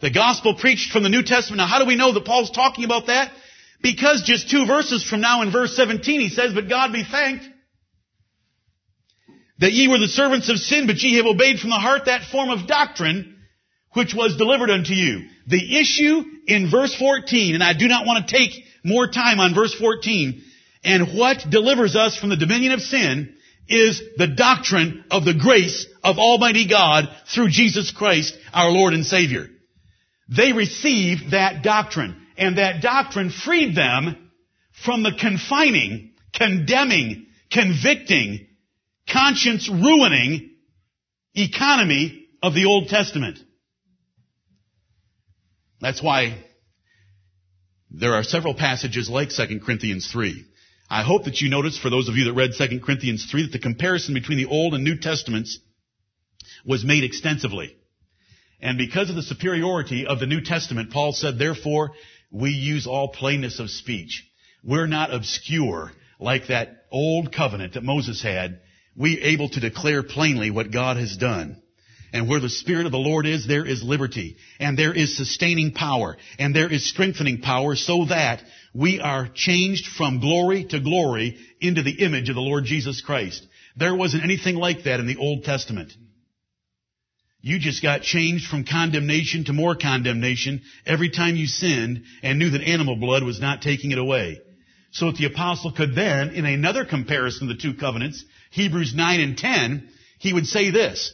The 0.00 0.10
gospel 0.10 0.54
preached 0.54 0.92
from 0.92 1.02
the 1.02 1.08
New 1.08 1.22
Testament. 1.22 1.58
Now 1.58 1.66
how 1.66 1.78
do 1.78 1.86
we 1.86 1.96
know 1.96 2.12
that 2.12 2.24
Paul's 2.24 2.50
talking 2.50 2.84
about 2.84 3.06
that? 3.06 3.32
Because 3.82 4.22
just 4.22 4.50
two 4.50 4.66
verses 4.66 5.04
from 5.04 5.20
now 5.20 5.42
in 5.42 5.52
verse 5.52 5.76
17 5.76 6.20
he 6.20 6.28
says, 6.28 6.54
But 6.54 6.68
God 6.68 6.92
be 6.92 7.04
thanked 7.04 7.48
that 9.58 9.72
ye 9.72 9.88
were 9.88 9.98
the 9.98 10.08
servants 10.08 10.48
of 10.48 10.58
sin, 10.58 10.86
but 10.86 10.96
ye 10.96 11.16
have 11.16 11.26
obeyed 11.26 11.60
from 11.60 11.70
the 11.70 11.76
heart 11.76 12.06
that 12.06 12.24
form 12.30 12.50
of 12.50 12.66
doctrine 12.66 13.36
which 13.92 14.14
was 14.14 14.36
delivered 14.36 14.70
unto 14.70 14.92
you. 14.92 15.28
The 15.46 15.80
issue 15.80 16.24
in 16.46 16.70
verse 16.70 16.94
14, 16.94 17.54
and 17.54 17.62
I 17.62 17.74
do 17.74 17.88
not 17.88 18.06
want 18.06 18.26
to 18.26 18.36
take 18.36 18.52
more 18.82 19.06
time 19.08 19.40
on 19.40 19.54
verse 19.54 19.74
14, 19.74 20.42
and 20.84 21.18
what 21.18 21.44
delivers 21.48 21.96
us 21.96 22.16
from 22.16 22.30
the 22.30 22.36
dominion 22.36 22.72
of 22.72 22.80
sin 22.80 23.34
is 23.68 24.02
the 24.16 24.28
doctrine 24.28 25.04
of 25.10 25.24
the 25.24 25.34
grace 25.34 25.86
of 26.02 26.18
Almighty 26.18 26.66
God 26.68 27.08
through 27.34 27.48
Jesus 27.48 27.90
Christ, 27.90 28.36
our 28.52 28.70
Lord 28.70 28.92
and 28.92 29.06
Savior. 29.06 29.48
They 30.28 30.52
received 30.52 31.32
that 31.32 31.62
doctrine, 31.62 32.26
and 32.36 32.58
that 32.58 32.82
doctrine 32.82 33.30
freed 33.30 33.74
them 33.74 34.30
from 34.84 35.02
the 35.02 35.12
confining, 35.12 36.12
condemning, 36.34 37.26
convicting, 37.50 38.46
conscience 39.10 39.68
ruining 39.68 40.50
economy 41.34 42.26
of 42.42 42.54
the 42.54 42.66
Old 42.66 42.88
Testament. 42.88 43.38
That's 45.84 46.02
why 46.02 46.42
there 47.90 48.14
are 48.14 48.22
several 48.22 48.54
passages 48.54 49.10
like 49.10 49.28
2 49.28 49.60
Corinthians 49.60 50.10
3. 50.10 50.42
I 50.88 51.02
hope 51.02 51.24
that 51.24 51.42
you 51.42 51.50
noticed, 51.50 51.82
for 51.82 51.90
those 51.90 52.08
of 52.08 52.16
you 52.16 52.24
that 52.24 52.32
read 52.32 52.52
2 52.56 52.80
Corinthians 52.80 53.26
3, 53.30 53.42
that 53.42 53.52
the 53.52 53.58
comparison 53.58 54.14
between 54.14 54.38
the 54.38 54.46
Old 54.46 54.72
and 54.72 54.82
New 54.82 54.96
Testaments 54.96 55.58
was 56.64 56.86
made 56.86 57.04
extensively. 57.04 57.76
And 58.62 58.78
because 58.78 59.10
of 59.10 59.16
the 59.16 59.22
superiority 59.22 60.06
of 60.06 60.20
the 60.20 60.26
New 60.26 60.40
Testament, 60.40 60.90
Paul 60.90 61.12
said, 61.12 61.38
therefore, 61.38 61.90
we 62.30 62.52
use 62.52 62.86
all 62.86 63.08
plainness 63.08 63.60
of 63.60 63.68
speech. 63.68 64.26
We're 64.62 64.86
not 64.86 65.12
obscure 65.12 65.92
like 66.18 66.46
that 66.46 66.86
old 66.90 67.30
covenant 67.30 67.74
that 67.74 67.84
Moses 67.84 68.22
had. 68.22 68.62
We're 68.96 69.22
able 69.22 69.50
to 69.50 69.60
declare 69.60 70.02
plainly 70.02 70.50
what 70.50 70.72
God 70.72 70.96
has 70.96 71.14
done. 71.18 71.60
And 72.14 72.28
where 72.28 72.38
the 72.38 72.48
Spirit 72.48 72.86
of 72.86 72.92
the 72.92 72.98
Lord 72.98 73.26
is, 73.26 73.44
there 73.44 73.66
is 73.66 73.82
liberty. 73.82 74.36
And 74.60 74.78
there 74.78 74.94
is 74.94 75.16
sustaining 75.16 75.72
power. 75.72 76.16
And 76.38 76.54
there 76.54 76.72
is 76.72 76.88
strengthening 76.88 77.40
power 77.40 77.74
so 77.74 78.04
that 78.04 78.40
we 78.72 79.00
are 79.00 79.28
changed 79.34 79.88
from 79.88 80.20
glory 80.20 80.64
to 80.66 80.78
glory 80.78 81.36
into 81.60 81.82
the 81.82 82.04
image 82.04 82.28
of 82.28 82.36
the 82.36 82.40
Lord 82.40 82.66
Jesus 82.66 83.00
Christ. 83.00 83.44
There 83.76 83.96
wasn't 83.96 84.22
anything 84.22 84.54
like 84.54 84.84
that 84.84 85.00
in 85.00 85.08
the 85.08 85.16
Old 85.16 85.42
Testament. 85.42 85.92
You 87.40 87.58
just 87.58 87.82
got 87.82 88.02
changed 88.02 88.46
from 88.46 88.64
condemnation 88.64 89.46
to 89.46 89.52
more 89.52 89.74
condemnation 89.74 90.62
every 90.86 91.10
time 91.10 91.34
you 91.34 91.48
sinned 91.48 92.04
and 92.22 92.38
knew 92.38 92.50
that 92.50 92.62
animal 92.62 92.94
blood 92.94 93.24
was 93.24 93.40
not 93.40 93.60
taking 93.60 93.90
it 93.90 93.98
away. 93.98 94.40
So 94.92 95.06
that 95.06 95.16
the 95.16 95.26
apostle 95.26 95.72
could 95.72 95.96
then, 95.96 96.30
in 96.30 96.46
another 96.46 96.84
comparison 96.84 97.50
of 97.50 97.56
the 97.56 97.60
two 97.60 97.74
covenants, 97.74 98.24
Hebrews 98.52 98.94
9 98.94 99.20
and 99.20 99.36
10, 99.36 99.88
he 100.20 100.32
would 100.32 100.46
say 100.46 100.70
this. 100.70 101.12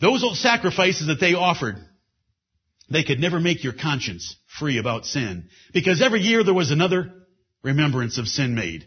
Those 0.00 0.22
old 0.22 0.36
sacrifices 0.36 1.08
that 1.08 1.20
they 1.20 1.34
offered, 1.34 1.76
they 2.90 3.02
could 3.02 3.18
never 3.18 3.40
make 3.40 3.64
your 3.64 3.72
conscience 3.72 4.36
free 4.58 4.78
about 4.78 5.06
sin. 5.06 5.48
Because 5.72 6.00
every 6.00 6.20
year 6.20 6.44
there 6.44 6.54
was 6.54 6.70
another 6.70 7.12
remembrance 7.62 8.18
of 8.18 8.28
sin 8.28 8.54
made 8.54 8.86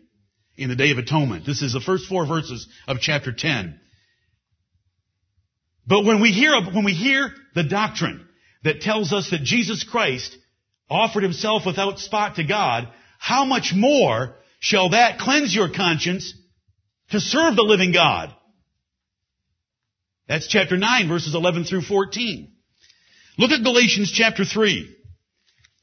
in 0.55 0.69
the 0.69 0.75
Day 0.75 0.91
of 0.91 0.97
Atonement. 0.97 1.45
This 1.45 1.61
is 1.61 1.73
the 1.73 1.81
first 1.81 2.07
four 2.07 2.25
verses 2.25 2.67
of 2.87 2.99
chapter 2.99 3.31
10. 3.31 3.79
But 5.85 6.05
when 6.05 6.21
we 6.21 6.31
hear, 6.31 6.53
when 6.71 6.85
we 6.85 6.93
hear 6.93 7.33
the 7.55 7.63
doctrine 7.63 8.27
that 8.63 8.81
tells 8.81 9.11
us 9.11 9.29
that 9.31 9.43
Jesus 9.43 9.83
Christ 9.83 10.37
offered 10.89 11.23
himself 11.23 11.65
without 11.65 11.99
spot 11.99 12.35
to 12.35 12.43
God, 12.43 12.87
how 13.19 13.45
much 13.45 13.73
more 13.75 14.35
shall 14.59 14.89
that 14.89 15.19
cleanse 15.19 15.53
your 15.53 15.69
conscience 15.69 16.33
to 17.11 17.19
serve 17.19 17.55
the 17.55 17.63
living 17.63 17.91
God? 17.91 18.33
That's 20.31 20.47
chapter 20.47 20.77
9 20.77 21.09
verses 21.09 21.35
11 21.35 21.65
through 21.65 21.81
14. 21.81 22.49
Look 23.37 23.51
at 23.51 23.65
Galatians 23.65 24.13
chapter 24.13 24.45
3. 24.45 24.89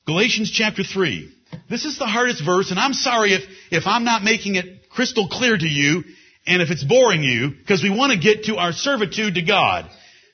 Galatians 0.07 0.51
chapter 0.51 0.83
3. 0.83 1.31
This 1.69 1.85
is 1.85 1.99
the 1.99 2.07
hardest 2.07 2.43
verse, 2.43 2.71
and 2.71 2.81
I'm 2.81 2.95
sorry 2.95 3.35
if, 3.35 3.43
if 3.71 3.87
I'm 3.87 4.05
not 4.05 4.23
making 4.23 4.55
it 4.55 4.89
crystal 4.89 5.29
clear 5.29 5.55
to 5.55 5.69
you, 5.69 6.03
and 6.47 6.63
if 6.63 6.71
it's 6.71 6.83
boring 6.83 7.23
you, 7.23 7.51
because 7.51 7.83
we 7.83 7.91
want 7.91 8.13
to 8.13 8.19
get 8.19 8.45
to 8.45 8.57
our 8.57 8.73
servitude 8.73 9.35
to 9.35 9.43
God. 9.43 9.85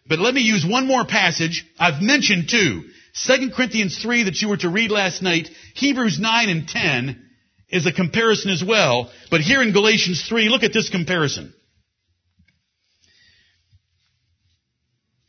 But 0.06 0.20
let 0.20 0.32
me 0.32 0.42
use 0.42 0.64
one 0.64 0.86
more 0.86 1.04
passage. 1.04 1.66
I've 1.76 2.00
mentioned 2.00 2.48
two. 2.48 2.84
2 3.26 3.50
Corinthians 3.50 4.00
3 4.00 4.24
that 4.24 4.40
you 4.40 4.48
were 4.48 4.58
to 4.58 4.68
read 4.68 4.92
last 4.92 5.22
night, 5.22 5.48
Hebrews 5.74 6.20
9 6.20 6.48
and 6.48 6.68
10 6.68 7.30
is 7.68 7.84
a 7.86 7.92
comparison 7.92 8.52
as 8.52 8.62
well. 8.62 9.10
But 9.32 9.40
here 9.40 9.60
in 9.60 9.72
Galatians 9.72 10.24
3, 10.28 10.50
look 10.50 10.62
at 10.62 10.72
this 10.72 10.88
comparison. 10.88 11.52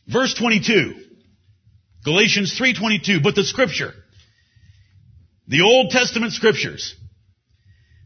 Verse 0.08 0.34
22. 0.36 0.94
Galatians 2.04 2.58
3.22. 2.60 3.24
But 3.24 3.36
the 3.36 3.44
scripture, 3.44 3.94
the 5.48 5.62
Old 5.62 5.90
Testament 5.90 6.34
scriptures, 6.34 6.96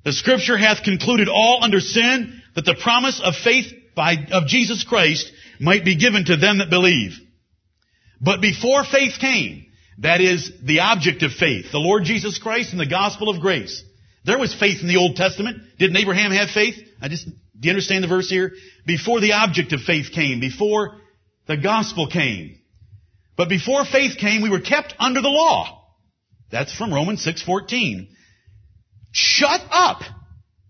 the 0.05 0.13
scripture 0.13 0.57
hath 0.57 0.83
concluded 0.83 1.27
all 1.27 1.59
under 1.61 1.79
sin 1.79 2.41
that 2.55 2.65
the 2.65 2.75
promise 2.81 3.21
of 3.23 3.35
faith 3.35 3.71
by, 3.95 4.15
of 4.31 4.47
Jesus 4.47 4.83
Christ 4.83 5.31
might 5.59 5.83
be 5.83 5.97
given 5.97 6.25
to 6.25 6.37
them 6.37 6.59
that 6.59 6.69
believe. 6.69 7.11
But 8.21 8.41
before 8.41 8.83
faith 8.85 9.19
came, 9.19 9.65
that 9.99 10.21
is 10.21 10.51
the 10.63 10.79
object 10.79 11.23
of 11.23 11.31
faith, 11.33 11.71
the 11.71 11.79
Lord 11.79 12.05
Jesus 12.05 12.37
Christ 12.37 12.71
and 12.71 12.79
the 12.79 12.85
gospel 12.85 13.29
of 13.29 13.41
grace. 13.41 13.83
There 14.23 14.39
was 14.39 14.53
faith 14.53 14.81
in 14.81 14.87
the 14.87 14.97
Old 14.97 15.17
Testament. 15.17 15.57
Didn't 15.77 15.97
Abraham 15.97 16.31
have 16.31 16.49
faith? 16.49 16.75
I 17.01 17.09
just, 17.09 17.25
do 17.25 17.33
you 17.67 17.71
understand 17.71 18.03
the 18.03 18.07
verse 18.07 18.29
here? 18.29 18.53
Before 18.85 19.19
the 19.19 19.33
object 19.33 19.73
of 19.73 19.81
faith 19.81 20.11
came, 20.13 20.39
before 20.39 20.97
the 21.49 21.57
gospel 21.57 22.05
came. 22.05 22.59
But 23.35 23.49
before 23.49 23.83
faith 23.83 24.17
came, 24.17 24.43
we 24.43 24.51
were 24.51 24.61
kept 24.61 24.93
under 24.99 25.19
the 25.19 25.29
law. 25.29 25.83
That's 26.51 26.71
from 26.71 26.93
Romans 26.93 27.23
6:14. 27.25 28.07
Shut 29.11 29.61
up. 29.71 30.03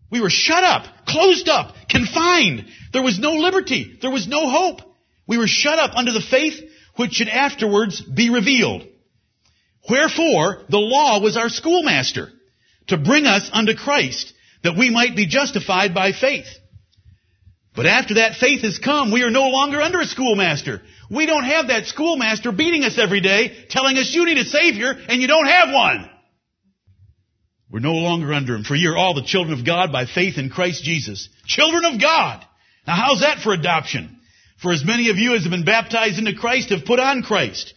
We 0.10 0.22
were 0.22 0.30
shut 0.30 0.64
up, 0.64 1.06
closed 1.06 1.50
up, 1.50 1.76
confined. 1.90 2.66
There 2.94 3.04
was 3.04 3.20
no 3.20 3.34
liberty. 3.34 3.98
There 4.02 4.10
was 4.10 4.28
no 4.28 4.50
hope. 4.50 4.82
We 5.28 5.38
were 5.38 5.48
shut 5.48 5.80
up 5.80 5.96
under 5.96 6.14
the 6.14 6.22
faith 6.22 6.58
which 6.96 7.16
should 7.16 7.28
afterwards 7.28 8.00
be 8.02 8.30
revealed. 8.30 8.88
Wherefore, 9.90 10.64
the 10.70 10.80
law 10.80 11.20
was 11.20 11.36
our 11.36 11.50
schoolmaster 11.50 12.32
to 12.88 12.98
bring 12.98 13.26
us 13.26 13.50
unto 13.52 13.76
Christ 13.76 14.34
that 14.64 14.78
we 14.78 14.90
might 14.90 15.16
be 15.16 15.26
justified 15.26 15.94
by 15.94 16.14
faith. 16.14 16.48
But 17.80 17.88
after 17.88 18.16
that 18.16 18.36
faith 18.36 18.64
has 18.64 18.78
come, 18.78 19.10
we 19.10 19.24
are 19.24 19.30
no 19.30 19.48
longer 19.48 19.82
under 19.82 20.02
a 20.02 20.06
schoolmaster. 20.06 20.82
We 21.10 21.26
don't 21.26 21.46
have 21.46 21.70
that 21.70 21.86
schoolmaster 21.86 22.52
beating 22.52 22.84
us 22.84 22.98
every 22.98 23.22
day, 23.22 23.56
telling 23.70 23.98
us 23.98 24.14
you 24.14 24.26
need 24.26 24.38
a 24.38 24.44
savior 24.44 24.94
and 25.08 25.22
you 25.22 25.30
don't 25.30 25.48
have 25.48 25.74
one. 25.74 26.10
We're 27.72 27.80
no 27.80 27.94
longer 27.94 28.34
under 28.34 28.54
him, 28.54 28.66
for 28.66 28.76
ye 28.76 28.88
are 28.88 28.98
all 28.98 29.14
the 29.14 29.24
children 29.24 29.58
of 29.58 29.66
God 29.66 29.94
by 29.94 30.08
faith 30.08 30.38
in 30.38 30.50
Christ 30.50 30.84
Jesus. 30.84 31.30
Children 31.46 31.86
of 31.86 32.02
God! 32.02 32.46
Now 32.86 32.96
how's 32.96 33.22
that 33.22 33.40
for 33.40 33.54
adoption? 33.54 34.20
For 34.62 34.74
as 34.74 34.84
many 34.84 35.10
of 35.10 35.16
you 35.16 35.34
as 35.36 35.44
have 35.44 35.52
been 35.52 35.64
baptized 35.64 36.20
into 36.20 36.36
Christ 36.36 36.72
have 36.72 36.84
put 36.84 37.00
on 37.00 37.24
Christ. 37.24 37.74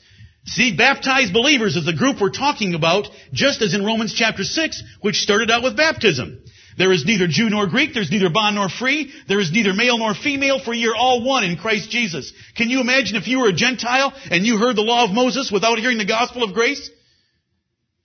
See, 0.47 0.77
baptized 0.77 1.33
believers 1.33 1.77
is 1.77 1.87
the 1.87 1.93
group 1.93 2.21
we're 2.21 2.31
talking 2.31 2.75
about, 2.75 3.07
just 3.33 3.63
as 3.63 3.73
in 3.73 3.85
Romans 3.85 4.15
chapter 4.15 4.43
6, 4.43 4.83
which 5.01 5.21
started 5.21 5.49
out 5.53 5.63
with 5.63 5.77
baptism. 5.77 6.43
There 6.79 6.93
is 6.93 7.05
neither 7.05 7.27
Jew 7.27 7.51
nor 7.51 7.67
Greek, 7.67 7.93
there's 7.93 8.11
neither 8.11 8.31
bond 8.31 8.57
nor 8.57 8.69
free, 8.69 9.13
there 9.29 9.41
is 9.41 9.53
neither 9.53 9.75
male 9.75 9.99
nor 9.99 10.15
female, 10.15 10.59
for 10.59 10.73
ye 10.73 10.87
are 10.87 10.95
all 10.95 11.25
one 11.25 11.45
in 11.45 11.57
Christ 11.57 11.91
Jesus. 11.91 12.33
Can 12.57 12.71
you 12.71 12.81
imagine 12.81 13.17
if 13.17 13.29
you 13.29 13.41
were 13.41 13.49
a 13.49 13.53
Gentile 13.53 14.13
and 14.31 14.47
you 14.47 14.57
heard 14.57 14.77
the 14.77 14.83
law 14.83 15.05
of 15.05 15.11
Moses 15.11 15.51
without 15.53 15.79
hearing 15.79 15.99
the 15.99 16.07
gospel 16.07 16.43
of 16.43 16.55
grace? 16.55 16.91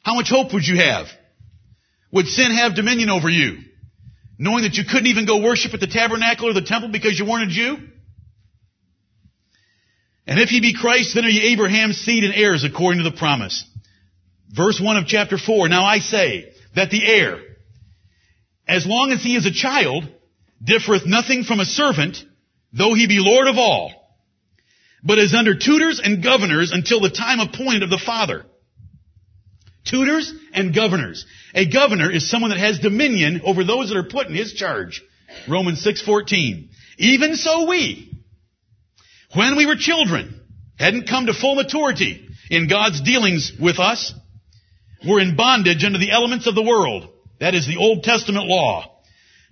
How 0.04 0.16
much 0.16 0.30
hope 0.30 0.54
would 0.54 0.66
you 0.66 0.78
have? 0.78 1.08
Would 2.12 2.28
sin 2.28 2.52
have 2.52 2.76
dominion 2.76 3.10
over 3.10 3.30
you? 3.30 3.60
Knowing 4.38 4.64
that 4.64 4.76
you 4.76 4.84
couldn't 4.84 5.08
even 5.08 5.26
go 5.26 5.42
worship 5.42 5.74
at 5.74 5.80
the 5.80 5.88
tabernacle 5.88 6.50
or 6.50 6.54
the 6.54 6.62
temple 6.62 6.90
because 6.90 7.18
you 7.18 7.26
weren't 7.26 7.52
a 7.52 7.54
Jew? 7.54 7.78
And 10.28 10.40
if 10.40 10.52
ye 10.52 10.60
be 10.60 10.74
Christ, 10.74 11.16
then 11.16 11.26
are 11.26 11.30
ye 11.30 11.54
Abraham's 11.54 11.98
seed 11.98 12.26
and 12.26 12.34
heirs 12.34 12.66
according 12.66 13.02
to 13.04 13.10
the 13.10 13.16
promise. 13.16 13.64
Verse 14.50 14.80
1 14.80 14.98
of 14.98 15.08
chapter 15.08 15.38
4, 15.38 15.70
Now 15.70 15.86
I 15.86 16.00
say 16.00 16.54
that 16.76 16.90
the 16.90 17.06
heir, 17.06 17.40
as 18.68 18.86
long 18.86 19.12
as 19.12 19.24
he 19.24 19.36
is 19.36 19.46
a 19.46 19.52
child, 19.52 20.04
differeth 20.64 21.06
nothing 21.06 21.44
from 21.44 21.60
a 21.60 21.66
servant, 21.66 22.18
though 22.74 22.94
he 22.94 23.08
be 23.08 23.20
Lord 23.20 23.48
of 23.48 23.58
all, 23.58 23.92
but 25.04 25.20
is 25.20 25.34
under 25.34 25.58
tutors 25.58 26.02
and 26.04 26.24
governors 26.24 26.72
until 26.72 27.00
the 27.00 27.10
time 27.10 27.40
appointed 27.40 27.84
of 27.84 27.90
the 27.90 28.02
Father. 28.04 28.46
Tutors 29.86 30.34
and 30.54 30.76
governors. 30.76 31.26
A 31.54 31.66
governor 31.72 32.12
is 32.12 32.30
someone 32.30 32.52
that 32.52 32.60
has 32.60 32.80
dominion 32.80 33.42
over 33.46 33.64
those 33.64 33.90
that 33.90 33.98
are 33.98 34.04
put 34.04 34.28
in 34.28 34.36
his 34.36 34.54
charge. 34.54 35.02
Romans 35.48 35.84
6:14. 35.84 36.70
Even 36.98 37.36
so 37.36 37.68
we, 37.68 38.12
when 39.34 39.56
we 39.56 39.66
were 39.66 39.76
children, 39.76 40.42
hadn't 40.78 41.08
come 41.08 41.28
to 41.28 41.34
full 41.34 41.56
maturity 41.56 42.28
in 42.50 42.68
God's 42.68 43.02
dealings 43.02 43.52
with 43.60 43.80
us, 43.80 44.14
were 45.08 45.20
in 45.20 45.36
bondage 45.36 45.84
under 45.84 46.00
the 46.00 46.12
elements 46.12 46.48
of 46.48 46.56
the 46.56 46.62
world. 46.62 47.10
That 47.40 47.56
is 47.56 47.68
the 47.68 47.78
Old 47.78 48.04
Testament 48.04 48.48
law. 48.48 48.94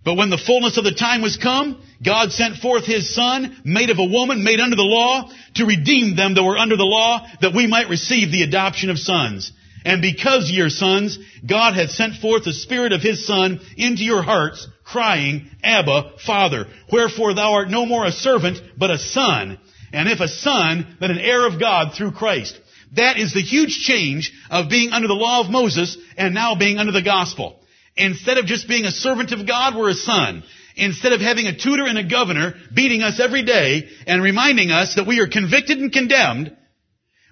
But 0.04 0.18
when 0.18 0.30
the 0.30 0.38
fullness 0.38 0.78
of 0.78 0.84
the 0.84 0.94
time 0.94 1.24
was 1.24 1.38
come, 1.38 1.82
God 2.04 2.32
sent 2.32 2.58
forth 2.58 2.86
His 2.86 3.14
Son, 3.14 3.60
made 3.64 3.90
of 3.90 3.98
a 3.98 4.06
woman, 4.06 4.44
made 4.44 4.60
under 4.60 4.76
the 4.76 4.84
law, 4.84 5.32
to 5.56 5.66
redeem 5.66 6.16
them 6.16 6.36
that 6.36 6.44
were 6.44 6.58
under 6.58 6.78
the 6.78 6.84
law, 6.84 7.28
that 7.42 7.56
we 7.56 7.66
might 7.66 7.90
receive 7.90 8.32
the 8.32 8.44
adoption 8.44 8.92
of 8.92 9.00
sons. 9.00 9.52
And 9.84 10.02
because 10.02 10.50
ye 10.50 10.62
are 10.62 10.70
sons, 10.70 11.18
God 11.46 11.76
hath 11.76 11.92
sent 11.92 12.16
forth 12.16 12.44
the 12.44 12.54
Spirit 12.54 12.92
of 12.92 13.02
His 13.02 13.26
Son 13.26 13.60
into 13.78 14.04
your 14.04 14.22
hearts, 14.22 14.68
crying, 14.84 15.50
Abba, 15.64 16.14
Father. 16.26 16.68
Wherefore 16.92 17.34
thou 17.34 17.54
art 17.54 17.70
no 17.70 17.86
more 17.86 18.06
a 18.06 18.12
servant, 18.12 18.60
but 18.78 18.92
a 18.92 19.00
son. 19.00 19.60
And 19.92 20.10
if 20.10 20.20
a 20.20 20.28
son, 20.28 20.98
then 21.00 21.12
an 21.12 21.20
heir 21.20 21.48
of 21.48 21.60
God 21.60 21.94
through 21.94 22.12
Christ. 22.12 22.60
That 22.96 23.18
is 23.18 23.34
the 23.34 23.42
huge 23.42 23.80
change 23.80 24.34
of 24.50 24.70
being 24.70 24.92
under 24.92 25.08
the 25.08 25.14
law 25.14 25.42
of 25.42 25.50
Moses 25.50 25.98
and 26.18 26.34
now 26.34 26.56
being 26.56 26.78
under 26.78 26.92
the 26.92 27.02
gospel. 27.02 27.60
Instead 27.98 28.38
of 28.38 28.46
just 28.46 28.68
being 28.68 28.86
a 28.86 28.92
servant 28.92 29.32
of 29.32 29.48
God, 29.48 29.76
we're 29.76 29.90
a 29.90 29.94
son. 29.94 30.44
Instead 30.76 31.14
of 31.14 31.22
having 31.22 31.48
a 31.48 31.58
tutor 31.58 31.86
and 31.86 31.98
a 31.98 32.04
governor 32.04 32.56
beating 32.74 33.02
us 33.02 33.20
every 33.20 33.44
day 33.44 33.88
and 34.06 34.22
reminding 34.22 34.72
us 34.72 34.96
that 34.96 35.08
we 35.08 35.20
are 35.22 35.28
convicted 35.28 35.78
and 35.78 35.92
condemned, 35.92 36.56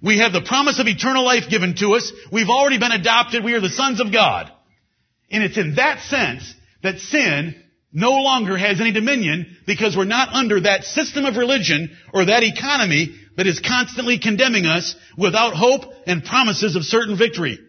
we 0.02 0.20
have 0.20 0.32
the 0.32 0.42
promise 0.42 0.80
of 0.80 0.88
eternal 0.88 1.26
life 1.26 1.50
given 1.50 1.76
to 1.76 1.96
us. 1.96 2.12
We've 2.32 2.50
already 2.50 2.78
been 2.78 2.92
adopted. 2.92 3.44
We 3.44 3.54
are 3.54 3.62
the 3.62 3.70
sons 3.70 4.00
of 4.00 4.14
God. 4.14 4.52
And 5.30 5.44
it's 5.44 5.58
in 5.58 5.76
that 5.76 6.02
sense 6.02 6.54
that 6.82 7.00
sin 7.00 7.56
no 7.92 8.12
longer 8.12 8.58
has 8.58 8.82
any 8.82 8.92
dominion 8.92 9.58
because 9.66 9.96
we're 9.96 10.06
not 10.06 10.34
under 10.34 10.62
that 10.62 10.84
system 10.84 11.26
of 11.26 11.38
religion 11.38 11.96
or 12.14 12.26
that 12.26 12.44
economy 12.44 13.16
that 13.38 13.48
is 13.48 13.60
constantly 13.60 14.20
condemning 14.20 14.66
us 14.66 14.96
without 15.18 15.54
hope 15.54 15.84
and 16.08 16.24
promises 16.24 16.76
of 16.76 16.84
certain 16.84 17.18
victory. 17.18 17.60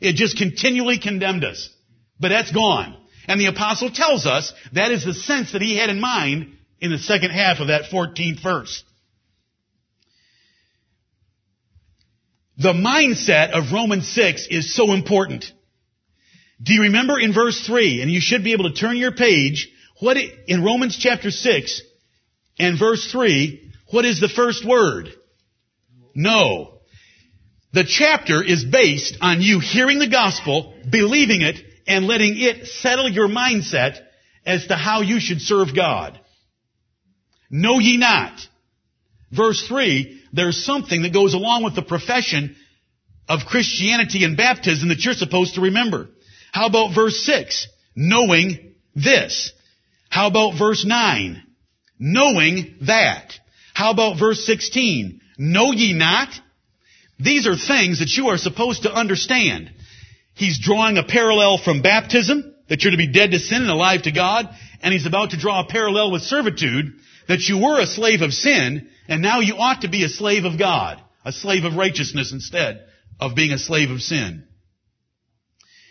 It 0.00 0.14
just 0.14 0.38
continually 0.38 0.98
condemned 0.98 1.44
us. 1.44 1.70
But 2.18 2.28
that's 2.28 2.52
gone. 2.52 2.96
And 3.26 3.40
the 3.40 3.46
apostle 3.46 3.90
tells 3.90 4.26
us 4.26 4.52
that 4.72 4.90
is 4.90 5.04
the 5.04 5.14
sense 5.14 5.52
that 5.52 5.62
he 5.62 5.76
had 5.76 5.90
in 5.90 6.00
mind 6.00 6.56
in 6.80 6.90
the 6.90 6.98
second 6.98 7.30
half 7.30 7.60
of 7.60 7.68
that 7.68 7.84
14th 7.90 8.42
verse. 8.42 8.84
The 12.56 12.72
mindset 12.72 13.50
of 13.50 13.72
Romans 13.72 14.08
6 14.08 14.46
is 14.48 14.74
so 14.74 14.92
important. 14.92 15.50
Do 16.62 16.72
you 16.72 16.82
remember 16.82 17.18
in 17.18 17.32
verse 17.32 17.66
3, 17.66 18.00
and 18.00 18.10
you 18.10 18.20
should 18.20 18.44
be 18.44 18.52
able 18.52 18.70
to 18.70 18.76
turn 18.76 18.96
your 18.96 19.12
page, 19.12 19.70
what 20.00 20.16
in 20.46 20.62
Romans 20.62 20.96
chapter 20.96 21.30
6 21.30 21.82
and 22.58 22.78
verse 22.78 23.10
3, 23.10 23.72
what 23.90 24.04
is 24.04 24.20
the 24.20 24.28
first 24.28 24.64
word? 24.64 25.08
No. 26.14 26.80
The 27.72 27.84
chapter 27.84 28.42
is 28.42 28.64
based 28.64 29.18
on 29.20 29.42
you 29.42 29.58
hearing 29.58 29.98
the 29.98 30.08
gospel, 30.08 30.74
believing 30.88 31.42
it, 31.42 31.56
and 31.86 32.06
letting 32.06 32.34
it 32.36 32.66
settle 32.66 33.08
your 33.08 33.28
mindset 33.28 34.00
as 34.46 34.66
to 34.66 34.76
how 34.76 35.02
you 35.02 35.20
should 35.20 35.40
serve 35.40 35.74
God. 35.74 36.18
Know 37.50 37.78
ye 37.78 37.96
not. 37.96 38.40
Verse 39.30 39.66
3, 39.66 40.22
there's 40.32 40.64
something 40.64 41.02
that 41.02 41.12
goes 41.12 41.34
along 41.34 41.64
with 41.64 41.74
the 41.74 41.82
profession 41.82 42.56
of 43.28 43.46
Christianity 43.46 44.24
and 44.24 44.36
baptism 44.36 44.88
that 44.88 45.04
you're 45.04 45.14
supposed 45.14 45.54
to 45.54 45.62
remember. 45.62 46.08
How 46.52 46.66
about 46.66 46.94
verse 46.94 47.18
6? 47.24 47.66
Knowing 47.96 48.74
this. 48.94 49.52
How 50.08 50.28
about 50.28 50.58
verse 50.58 50.84
9? 50.84 51.42
Knowing 51.98 52.76
that. 52.82 53.32
How 53.72 53.90
about 53.90 54.18
verse 54.18 54.44
16? 54.46 55.20
Know 55.38 55.72
ye 55.72 55.92
not? 55.94 56.28
These 57.18 57.46
are 57.46 57.56
things 57.56 58.00
that 58.00 58.10
you 58.16 58.28
are 58.28 58.38
supposed 58.38 58.82
to 58.82 58.92
understand. 58.92 59.70
He's 60.34 60.58
drawing 60.58 60.98
a 60.98 61.04
parallel 61.04 61.58
from 61.58 61.82
baptism, 61.82 62.54
that 62.68 62.82
you're 62.82 62.90
to 62.90 62.96
be 62.96 63.12
dead 63.12 63.30
to 63.30 63.38
sin 63.38 63.62
and 63.62 63.70
alive 63.70 64.02
to 64.02 64.12
God, 64.12 64.48
and 64.82 64.92
he's 64.92 65.06
about 65.06 65.30
to 65.30 65.38
draw 65.38 65.60
a 65.60 65.68
parallel 65.68 66.10
with 66.10 66.22
servitude, 66.22 66.92
that 67.28 67.40
you 67.48 67.58
were 67.58 67.80
a 67.80 67.86
slave 67.86 68.20
of 68.20 68.32
sin, 68.32 68.88
and 69.08 69.22
now 69.22 69.40
you 69.40 69.54
ought 69.56 69.82
to 69.82 69.88
be 69.88 70.04
a 70.04 70.08
slave 70.08 70.44
of 70.44 70.58
God, 70.58 71.00
a 71.24 71.32
slave 71.32 71.64
of 71.64 71.76
righteousness 71.76 72.32
instead 72.32 72.84
of 73.20 73.34
being 73.34 73.52
a 73.52 73.58
slave 73.58 73.90
of 73.90 74.00
sin. 74.00 74.44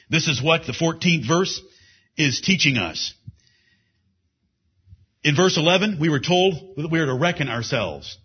This 0.10 0.28
is 0.28 0.44
what 0.44 0.66
the 0.66 0.74
14th 0.74 1.28
verse 1.28 1.62
is 2.18 2.42
teaching 2.42 2.78
us. 2.78 3.14
In 5.24 5.36
verse 5.36 5.58
11, 5.58 5.98
we 6.00 6.10
were 6.10 6.20
told 6.20 6.76
that 6.76 6.92
we 6.92 7.00
are 7.00 7.06
to 7.06 7.16
reckon 7.16 7.48
ourselves. 7.48 8.18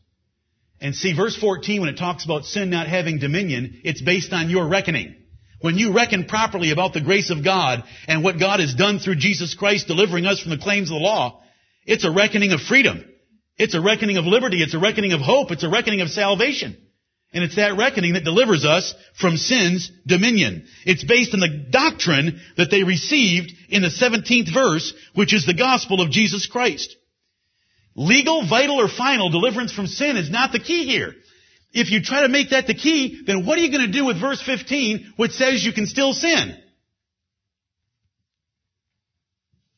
And 0.80 0.94
see, 0.94 1.14
verse 1.14 1.36
14, 1.36 1.80
when 1.80 1.90
it 1.90 1.96
talks 1.96 2.24
about 2.24 2.44
sin 2.44 2.70
not 2.70 2.88
having 2.88 3.18
dominion, 3.18 3.80
it's 3.84 4.02
based 4.02 4.32
on 4.32 4.50
your 4.50 4.68
reckoning. 4.68 5.14
When 5.60 5.76
you 5.76 5.92
reckon 5.92 6.26
properly 6.26 6.70
about 6.70 6.92
the 6.92 7.00
grace 7.00 7.30
of 7.30 7.44
God 7.44 7.82
and 8.06 8.22
what 8.22 8.38
God 8.38 8.60
has 8.60 8.74
done 8.74 8.98
through 8.98 9.16
Jesus 9.16 9.54
Christ 9.54 9.88
delivering 9.88 10.24
us 10.24 10.40
from 10.40 10.50
the 10.50 10.58
claims 10.58 10.90
of 10.90 10.94
the 10.94 11.04
law, 11.04 11.42
it's 11.84 12.04
a 12.04 12.12
reckoning 12.12 12.52
of 12.52 12.60
freedom. 12.60 13.04
It's 13.56 13.74
a 13.74 13.80
reckoning 13.80 14.18
of 14.18 14.24
liberty. 14.24 14.62
It's 14.62 14.74
a 14.74 14.78
reckoning 14.78 15.12
of 15.12 15.20
hope. 15.20 15.50
It's 15.50 15.64
a 15.64 15.70
reckoning 15.70 16.00
of 16.00 16.10
salvation. 16.10 16.76
And 17.32 17.44
it's 17.44 17.56
that 17.56 17.76
reckoning 17.76 18.14
that 18.14 18.24
delivers 18.24 18.64
us 18.64 18.94
from 19.20 19.36
sin's 19.36 19.90
dominion. 20.06 20.66
It's 20.86 21.04
based 21.04 21.34
on 21.34 21.40
the 21.40 21.66
doctrine 21.70 22.40
that 22.56 22.70
they 22.70 22.84
received 22.84 23.52
in 23.68 23.82
the 23.82 23.88
17th 23.88 24.52
verse, 24.54 24.94
which 25.14 25.34
is 25.34 25.44
the 25.44 25.54
gospel 25.54 26.00
of 26.00 26.10
Jesus 26.10 26.46
Christ. 26.46 26.96
Legal, 27.94 28.48
vital, 28.48 28.80
or 28.80 28.88
final 28.88 29.28
deliverance 29.28 29.72
from 29.72 29.88
sin 29.88 30.16
is 30.16 30.30
not 30.30 30.52
the 30.52 30.60
key 30.60 30.86
here. 30.86 31.14
If 31.72 31.90
you 31.90 32.02
try 32.02 32.22
to 32.22 32.28
make 32.28 32.50
that 32.50 32.66
the 32.66 32.74
key, 32.74 33.22
then 33.26 33.44
what 33.44 33.58
are 33.58 33.62
you 33.62 33.70
going 33.70 33.86
to 33.86 33.92
do 33.92 34.06
with 34.06 34.20
verse 34.20 34.42
15, 34.42 35.14
which 35.16 35.32
says 35.32 35.64
you 35.64 35.72
can 35.72 35.86
still 35.86 36.12
sin? 36.12 36.56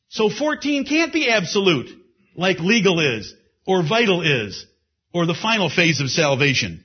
So 0.08 0.28
14 0.28 0.84
can't 0.86 1.12
be 1.12 1.28
absolute, 1.28 1.88
like 2.34 2.58
legal 2.58 3.00
is, 3.18 3.32
or 3.66 3.82
vital 3.86 4.22
is, 4.22 4.66
or 5.12 5.26
the 5.26 5.34
final 5.34 5.70
phase 5.70 6.00
of 6.00 6.10
salvation. 6.10 6.84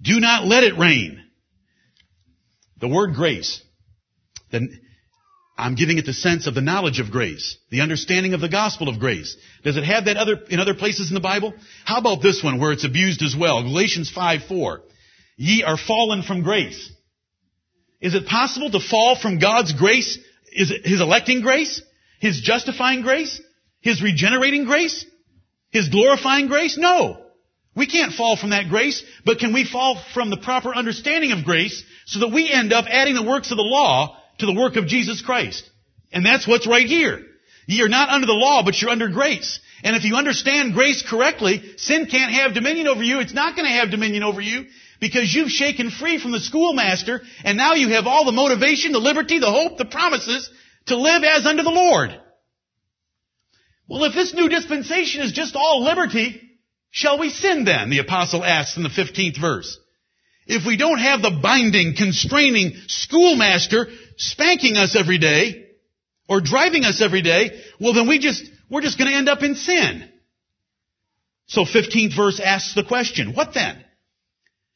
Do 0.00 0.20
not 0.20 0.46
let 0.46 0.62
it 0.62 0.78
reign. 0.78 1.22
The 2.80 2.88
word 2.88 3.14
grace. 3.14 3.62
Then 4.50 4.80
I'm 5.58 5.74
giving 5.74 5.96
it 5.96 6.04
the 6.04 6.12
sense 6.12 6.46
of 6.46 6.54
the 6.54 6.60
knowledge 6.60 7.00
of 7.00 7.10
grace, 7.10 7.56
the 7.70 7.80
understanding 7.80 8.34
of 8.34 8.42
the 8.42 8.48
gospel 8.48 8.88
of 8.90 8.98
grace. 8.98 9.36
Does 9.64 9.78
it 9.78 9.84
have 9.84 10.04
that 10.04 10.18
other, 10.18 10.38
in 10.50 10.60
other 10.60 10.74
places 10.74 11.08
in 11.08 11.14
the 11.14 11.20
Bible? 11.20 11.54
How 11.86 11.98
about 11.98 12.22
this 12.22 12.42
one 12.44 12.60
where 12.60 12.72
it's 12.72 12.84
abused 12.84 13.22
as 13.22 13.34
well? 13.34 13.62
Galatians 13.62 14.10
5, 14.10 14.44
4. 14.44 14.82
Ye 15.38 15.62
are 15.62 15.78
fallen 15.78 16.22
from 16.22 16.42
grace. 16.42 16.90
Is 18.02 18.14
it 18.14 18.26
possible 18.26 18.70
to 18.70 18.80
fall 18.80 19.16
from 19.16 19.38
God's 19.38 19.72
grace? 19.72 20.18
Is 20.52 20.70
it 20.70 20.86
His 20.86 21.00
electing 21.00 21.40
grace? 21.40 21.80
His 22.20 22.40
justifying 22.42 23.00
grace? 23.00 23.40
His 23.80 24.02
regenerating 24.02 24.66
grace? 24.66 25.06
His 25.70 25.88
glorifying 25.88 26.48
grace? 26.48 26.76
No. 26.76 27.22
We 27.74 27.86
can't 27.86 28.12
fall 28.12 28.36
from 28.36 28.50
that 28.50 28.68
grace, 28.68 29.02
but 29.24 29.38
can 29.38 29.52
we 29.52 29.64
fall 29.64 30.02
from 30.14 30.30
the 30.30 30.38
proper 30.38 30.74
understanding 30.74 31.32
of 31.32 31.44
grace 31.44 31.82
so 32.06 32.20
that 32.20 32.32
we 32.32 32.50
end 32.50 32.72
up 32.72 32.86
adding 32.88 33.14
the 33.14 33.22
works 33.22 33.50
of 33.50 33.58
the 33.58 33.62
law 33.62 34.15
to 34.38 34.46
the 34.46 34.54
work 34.54 34.76
of 34.76 34.86
Jesus 34.86 35.22
Christ? 35.22 35.68
And 36.12 36.24
that's 36.24 36.46
what's 36.46 36.66
right 36.66 36.86
here. 36.86 37.20
You're 37.66 37.88
not 37.88 38.10
under 38.10 38.26
the 38.26 38.32
law, 38.32 38.62
but 38.64 38.80
you're 38.80 38.90
under 38.90 39.08
grace. 39.08 39.58
And 39.82 39.96
if 39.96 40.04
you 40.04 40.14
understand 40.14 40.74
grace 40.74 41.02
correctly, 41.08 41.74
sin 41.76 42.06
can't 42.06 42.32
have 42.32 42.54
dominion 42.54 42.86
over 42.86 43.02
you. 43.02 43.20
It's 43.20 43.34
not 43.34 43.56
going 43.56 43.66
to 43.66 43.74
have 43.74 43.90
dominion 43.90 44.22
over 44.22 44.40
you 44.40 44.66
because 45.00 45.34
you've 45.34 45.50
shaken 45.50 45.90
free 45.90 46.18
from 46.18 46.32
the 46.32 46.40
schoolmaster 46.40 47.22
and 47.44 47.56
now 47.56 47.74
you 47.74 47.90
have 47.90 48.06
all 48.06 48.24
the 48.24 48.32
motivation, 48.32 48.92
the 48.92 48.98
liberty, 48.98 49.38
the 49.38 49.50
hope, 49.50 49.78
the 49.78 49.84
promises 49.84 50.48
to 50.86 50.96
live 50.96 51.22
as 51.24 51.44
under 51.44 51.62
the 51.62 51.70
Lord. 51.70 52.10
Well, 53.88 54.04
if 54.04 54.14
this 54.14 54.34
new 54.34 54.48
dispensation 54.48 55.22
is 55.22 55.32
just 55.32 55.54
all 55.54 55.84
liberty, 55.84 56.40
shall 56.90 57.18
we 57.18 57.30
sin 57.30 57.64
then? 57.64 57.90
The 57.90 57.98
apostle 57.98 58.44
asks 58.44 58.76
in 58.76 58.82
the 58.82 58.88
15th 58.88 59.40
verse. 59.40 59.78
If 60.46 60.64
we 60.64 60.76
don't 60.76 60.98
have 60.98 61.22
the 61.22 61.38
binding, 61.42 61.94
constraining 61.96 62.74
schoolmaster 62.86 63.88
spanking 64.16 64.76
us 64.76 64.96
every 64.96 65.18
day 65.18 65.66
or 66.28 66.40
driving 66.40 66.84
us 66.84 67.00
every 67.00 67.22
day, 67.22 67.60
well 67.80 67.92
then 67.92 68.08
we 68.08 68.18
just, 68.18 68.44
we're 68.70 68.80
just 68.80 68.98
going 68.98 69.10
to 69.10 69.16
end 69.16 69.28
up 69.28 69.42
in 69.42 69.54
sin. 69.54 70.10
So 71.46 71.62
15th 71.62 72.16
verse 72.16 72.40
asks 72.40 72.74
the 72.74 72.84
question, 72.84 73.32
what 73.34 73.54
then? 73.54 73.84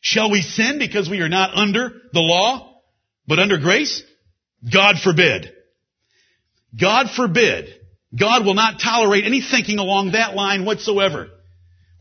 Shall 0.00 0.31
we 0.31 0.40
sin 0.40 0.79
because 0.79 1.11
we 1.11 1.20
are 1.20 1.29
not 1.29 1.55
under 1.55 1.90
the 2.12 2.20
law, 2.20 2.81
but 3.26 3.38
under 3.38 3.59
grace? 3.59 4.03
God 4.72 4.96
forbid. 4.98 5.53
God 6.79 7.11
forbid. 7.11 7.68
God 8.18 8.44
will 8.44 8.55
not 8.55 8.81
tolerate 8.81 9.24
any 9.24 9.40
thinking 9.40 9.79
along 9.79 10.12
that 10.12 10.35
line 10.35 10.64
whatsoever. 10.64 11.29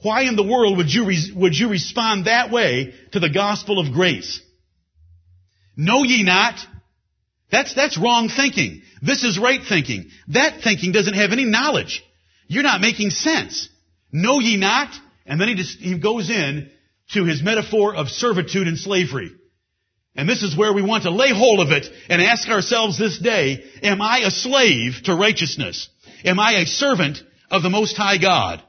Why 0.02 0.24
in 0.24 0.36
the 0.36 0.44
world 0.44 0.78
would 0.78 0.94
you, 0.94 1.06
would 1.36 1.56
you 1.56 1.70
respond 1.70 2.26
that 2.26 2.52
way 2.52 2.94
to 3.12 3.20
the 3.20 3.30
gospel 3.30 3.80
of 3.80 3.94
grace? 3.94 4.42
Know 5.76 6.04
ye 6.04 6.24
not? 6.24 6.56
That's, 7.52 7.74
that's 7.74 7.98
wrong 7.98 8.30
thinking. 8.30 8.82
This 9.02 9.24
is 9.24 9.40
right 9.40 9.62
thinking. 9.68 10.10
That 10.30 10.62
thinking 10.62 10.92
doesn't 10.92 11.16
have 11.16 11.32
any 11.32 11.46
knowledge. 11.46 12.04
You're 12.48 12.64
not 12.64 12.82
making 12.82 13.10
sense. 13.10 13.70
Know 14.12 14.40
ye 14.40 14.58
not? 14.58 14.94
And 15.26 15.40
then 15.40 15.48
he 15.48 15.56
just, 15.56 15.80
he 15.80 15.98
goes 15.98 16.30
in 16.30 16.70
to 17.14 17.26
his 17.26 17.42
metaphor 17.42 17.96
of 17.96 18.10
servitude 18.10 18.68
and 18.68 18.78
slavery. 18.78 19.32
And 20.16 20.28
this 20.28 20.44
is 20.44 20.58
where 20.58 20.74
we 20.74 20.82
want 20.82 21.04
to 21.04 21.12
lay 21.12 21.32
hold 21.32 21.60
of 21.60 21.72
it 21.72 21.88
and 22.10 22.22
ask 22.22 22.50
ourselves 22.50 22.98
this 22.98 23.20
day, 23.20 23.64
am 23.84 24.02
I 24.02 24.20
a 24.26 24.32
slave 24.32 24.94
to 25.06 25.16
righteousness? 25.16 25.90
Am 26.26 26.40
I 26.40 26.60
a 26.60 26.66
servant 26.66 27.20
of 27.50 27.64
the 27.64 27.70
Most 27.70 27.96
High 27.96 28.18
God? 28.18 28.62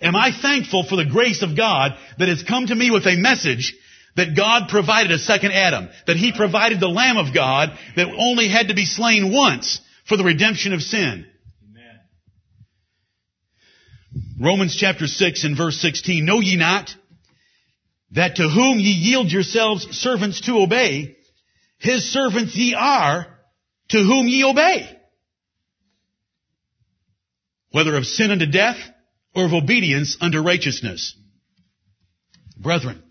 Am 0.00 0.16
I 0.16 0.32
thankful 0.32 0.84
for 0.84 0.96
the 0.96 1.04
grace 1.04 1.42
of 1.42 1.56
God 1.56 1.92
that 2.18 2.28
has 2.28 2.42
come 2.42 2.66
to 2.66 2.74
me 2.74 2.90
with 2.90 3.06
a 3.06 3.16
message 3.16 3.74
that 4.16 4.36
God 4.36 4.68
provided 4.68 5.12
a 5.12 5.18
second 5.18 5.52
Adam, 5.52 5.88
that 6.06 6.16
He 6.16 6.32
provided 6.32 6.80
the 6.80 6.88
Lamb 6.88 7.16
of 7.16 7.34
God 7.34 7.70
that 7.96 8.08
only 8.08 8.48
had 8.48 8.68
to 8.68 8.74
be 8.74 8.84
slain 8.84 9.32
once 9.32 9.80
for 10.06 10.16
the 10.16 10.24
redemption 10.24 10.72
of 10.72 10.82
sin? 10.82 11.26
Amen. 11.70 12.00
Romans 14.40 14.76
chapter 14.76 15.06
6 15.06 15.44
and 15.44 15.56
verse 15.56 15.80
16, 15.80 16.24
Know 16.24 16.40
ye 16.40 16.56
not 16.56 16.94
that 18.12 18.36
to 18.36 18.48
whom 18.48 18.78
ye 18.78 18.92
yield 18.92 19.30
yourselves 19.32 19.84
servants 19.96 20.42
to 20.42 20.58
obey, 20.58 21.16
his 21.78 22.12
servants 22.12 22.54
ye 22.54 22.74
are 22.74 23.26
to 23.88 23.98
whom 23.98 24.28
ye 24.28 24.44
obey. 24.44 24.88
Whether 27.70 27.96
of 27.96 28.04
sin 28.04 28.30
unto 28.30 28.46
death 28.46 28.76
or 29.34 29.46
of 29.46 29.54
obedience 29.54 30.18
unto 30.20 30.40
righteousness. 30.40 31.16
Brethren, 32.58 33.02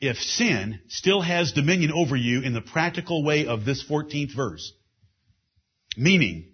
if 0.00 0.16
sin 0.16 0.80
still 0.88 1.20
has 1.20 1.52
dominion 1.52 1.92
over 1.92 2.16
you 2.16 2.40
in 2.40 2.54
the 2.54 2.60
practical 2.60 3.22
way 3.22 3.46
of 3.46 3.64
this 3.64 3.84
14th 3.84 4.34
verse, 4.34 4.72
meaning 5.96 6.52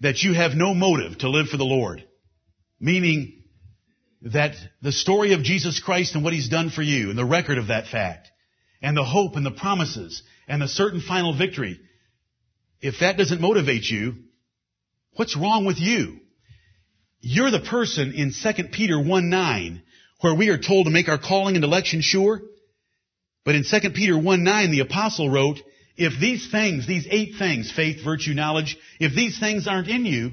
that 0.00 0.22
you 0.22 0.34
have 0.34 0.52
no 0.54 0.74
motive 0.74 1.18
to 1.18 1.30
live 1.30 1.46
for 1.48 1.56
the 1.56 1.64
Lord, 1.64 2.04
meaning 2.80 3.44
that 4.22 4.54
the 4.82 4.92
story 4.92 5.34
of 5.34 5.42
Jesus 5.42 5.80
Christ 5.80 6.14
and 6.14 6.24
what 6.24 6.32
He's 6.32 6.48
done 6.48 6.70
for 6.70 6.82
you 6.82 7.10
and 7.10 7.18
the 7.18 7.24
record 7.24 7.58
of 7.58 7.68
that 7.68 7.86
fact 7.86 8.28
and 8.82 8.96
the 8.96 9.04
hope 9.04 9.36
and 9.36 9.46
the 9.46 9.52
promises 9.52 10.22
and 10.48 10.60
the 10.60 10.68
certain 10.68 11.00
final 11.00 11.36
victory, 11.36 11.78
if 12.80 12.96
that 13.00 13.16
doesn't 13.16 13.40
motivate 13.40 13.84
you, 13.84 14.16
what's 15.12 15.36
wrong 15.36 15.64
with 15.64 15.78
you? 15.78 16.18
You're 17.20 17.52
the 17.52 17.60
person 17.60 18.12
in 18.12 18.32
2 18.32 18.64
Peter 18.72 19.00
1 19.00 19.30
9 19.30 19.82
where 20.20 20.34
we 20.34 20.48
are 20.48 20.58
told 20.58 20.86
to 20.86 20.92
make 20.92 21.08
our 21.08 21.18
calling 21.18 21.56
and 21.56 21.64
election 21.64 22.00
sure. 22.00 22.40
But 23.44 23.54
in 23.54 23.64
2 23.64 23.90
Peter 23.90 24.18
1 24.18 24.44
9, 24.44 24.70
the 24.70 24.80
apostle 24.80 25.30
wrote, 25.30 25.58
if 25.96 26.18
these 26.20 26.50
things, 26.50 26.86
these 26.86 27.06
eight 27.10 27.34
things, 27.38 27.70
faith, 27.70 28.04
virtue, 28.04 28.34
knowledge, 28.34 28.76
if 28.98 29.14
these 29.14 29.38
things 29.38 29.68
aren't 29.68 29.88
in 29.88 30.06
you, 30.06 30.32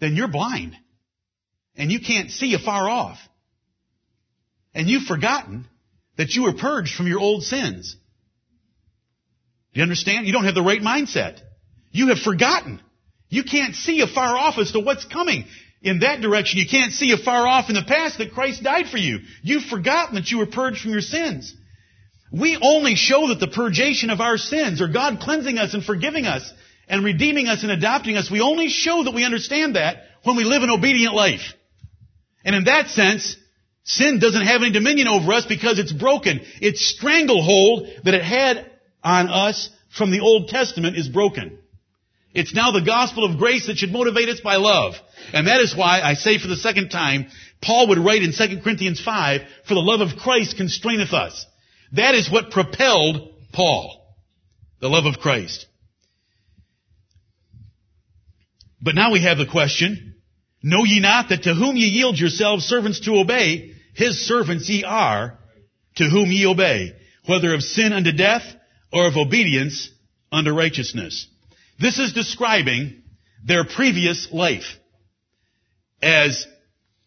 then 0.00 0.14
you're 0.14 0.28
blind 0.28 0.76
and 1.76 1.90
you 1.90 2.00
can't 2.00 2.30
see 2.30 2.54
afar 2.54 2.88
off. 2.88 3.18
And 4.74 4.88
you've 4.88 5.04
forgotten 5.04 5.66
that 6.16 6.34
you 6.34 6.44
were 6.44 6.52
purged 6.52 6.94
from 6.94 7.06
your 7.06 7.20
old 7.20 7.42
sins. 7.42 7.96
Do 9.72 9.80
you 9.80 9.82
understand? 9.82 10.26
You 10.26 10.32
don't 10.32 10.44
have 10.44 10.54
the 10.54 10.62
right 10.62 10.80
mindset. 10.80 11.40
You 11.90 12.08
have 12.08 12.18
forgotten. 12.18 12.80
You 13.28 13.42
can't 13.42 13.74
see 13.74 14.00
afar 14.00 14.36
off 14.36 14.58
as 14.58 14.72
to 14.72 14.80
what's 14.80 15.04
coming 15.04 15.46
in 15.84 16.00
that 16.00 16.22
direction. 16.22 16.58
You 16.58 16.66
can't 16.66 16.92
see 16.92 17.12
afar 17.12 17.46
off 17.46 17.68
in 17.68 17.76
the 17.76 17.84
past 17.86 18.18
that 18.18 18.32
Christ 18.32 18.62
died 18.62 18.86
for 18.88 18.96
you. 18.96 19.20
You've 19.42 19.64
forgotten 19.64 20.16
that 20.16 20.30
you 20.30 20.38
were 20.38 20.46
purged 20.46 20.80
from 20.80 20.92
your 20.92 21.02
sins. 21.02 21.54
We 22.32 22.58
only 22.60 22.96
show 22.96 23.28
that 23.28 23.38
the 23.38 23.48
purgation 23.48 24.10
of 24.10 24.20
our 24.20 24.38
sins, 24.38 24.80
or 24.80 24.88
God 24.88 25.20
cleansing 25.20 25.58
us 25.58 25.74
and 25.74 25.84
forgiving 25.84 26.24
us, 26.24 26.50
and 26.88 27.04
redeeming 27.04 27.46
us 27.46 27.62
and 27.62 27.70
adopting 27.70 28.16
us, 28.16 28.30
we 28.30 28.40
only 28.40 28.68
show 28.68 29.04
that 29.04 29.14
we 29.14 29.24
understand 29.24 29.76
that 29.76 29.98
when 30.24 30.36
we 30.36 30.44
live 30.44 30.62
an 30.62 30.70
obedient 30.70 31.14
life. 31.14 31.54
And 32.44 32.56
in 32.56 32.64
that 32.64 32.88
sense, 32.88 33.36
sin 33.84 34.18
doesn't 34.18 34.46
have 34.46 34.62
any 34.62 34.72
dominion 34.72 35.06
over 35.06 35.32
us 35.32 35.46
because 35.46 35.78
it's 35.78 35.92
broken. 35.92 36.40
Its 36.60 36.84
stranglehold 36.84 37.88
that 38.04 38.14
it 38.14 38.24
had 38.24 38.70
on 39.02 39.28
us 39.28 39.70
from 39.96 40.10
the 40.10 40.20
Old 40.20 40.48
Testament 40.48 40.96
is 40.96 41.08
broken. 41.08 41.58
It's 42.34 42.52
now 42.52 42.72
the 42.72 42.84
gospel 42.84 43.24
of 43.24 43.38
grace 43.38 43.68
that 43.68 43.78
should 43.78 43.92
motivate 43.92 44.28
us 44.28 44.40
by 44.40 44.56
love. 44.56 44.94
And 45.32 45.46
that 45.46 45.60
is 45.60 45.74
why 45.74 46.00
I 46.00 46.14
say 46.14 46.38
for 46.38 46.48
the 46.48 46.56
second 46.56 46.88
time, 46.88 47.26
Paul 47.62 47.88
would 47.88 47.98
write 47.98 48.22
in 48.22 48.32
2 48.32 48.60
Corinthians 48.62 49.00
5, 49.00 49.40
for 49.66 49.74
the 49.74 49.80
love 49.80 50.00
of 50.00 50.18
Christ 50.18 50.56
constraineth 50.56 51.12
us. 51.12 51.46
That 51.92 52.16
is 52.16 52.30
what 52.30 52.50
propelled 52.50 53.28
Paul. 53.52 54.00
The 54.80 54.88
love 54.88 55.06
of 55.06 55.20
Christ. 55.20 55.66
But 58.82 58.96
now 58.96 59.12
we 59.12 59.22
have 59.22 59.38
the 59.38 59.46
question, 59.46 60.16
Know 60.62 60.84
ye 60.84 60.98
not 60.98 61.28
that 61.28 61.44
to 61.44 61.54
whom 61.54 61.76
ye 61.76 61.86
yield 61.86 62.18
yourselves 62.18 62.64
servants 62.64 63.00
to 63.00 63.16
obey, 63.16 63.74
his 63.94 64.26
servants 64.26 64.68
ye 64.68 64.82
are, 64.82 65.38
to 65.96 66.04
whom 66.04 66.32
ye 66.32 66.46
obey, 66.46 66.92
whether 67.26 67.54
of 67.54 67.62
sin 67.62 67.92
unto 67.92 68.12
death 68.12 68.42
or 68.92 69.06
of 69.06 69.16
obedience 69.16 69.88
unto 70.32 70.52
righteousness. 70.52 71.28
This 71.78 71.98
is 71.98 72.12
describing 72.12 73.02
their 73.44 73.64
previous 73.64 74.28
life 74.32 74.76
as 76.02 76.46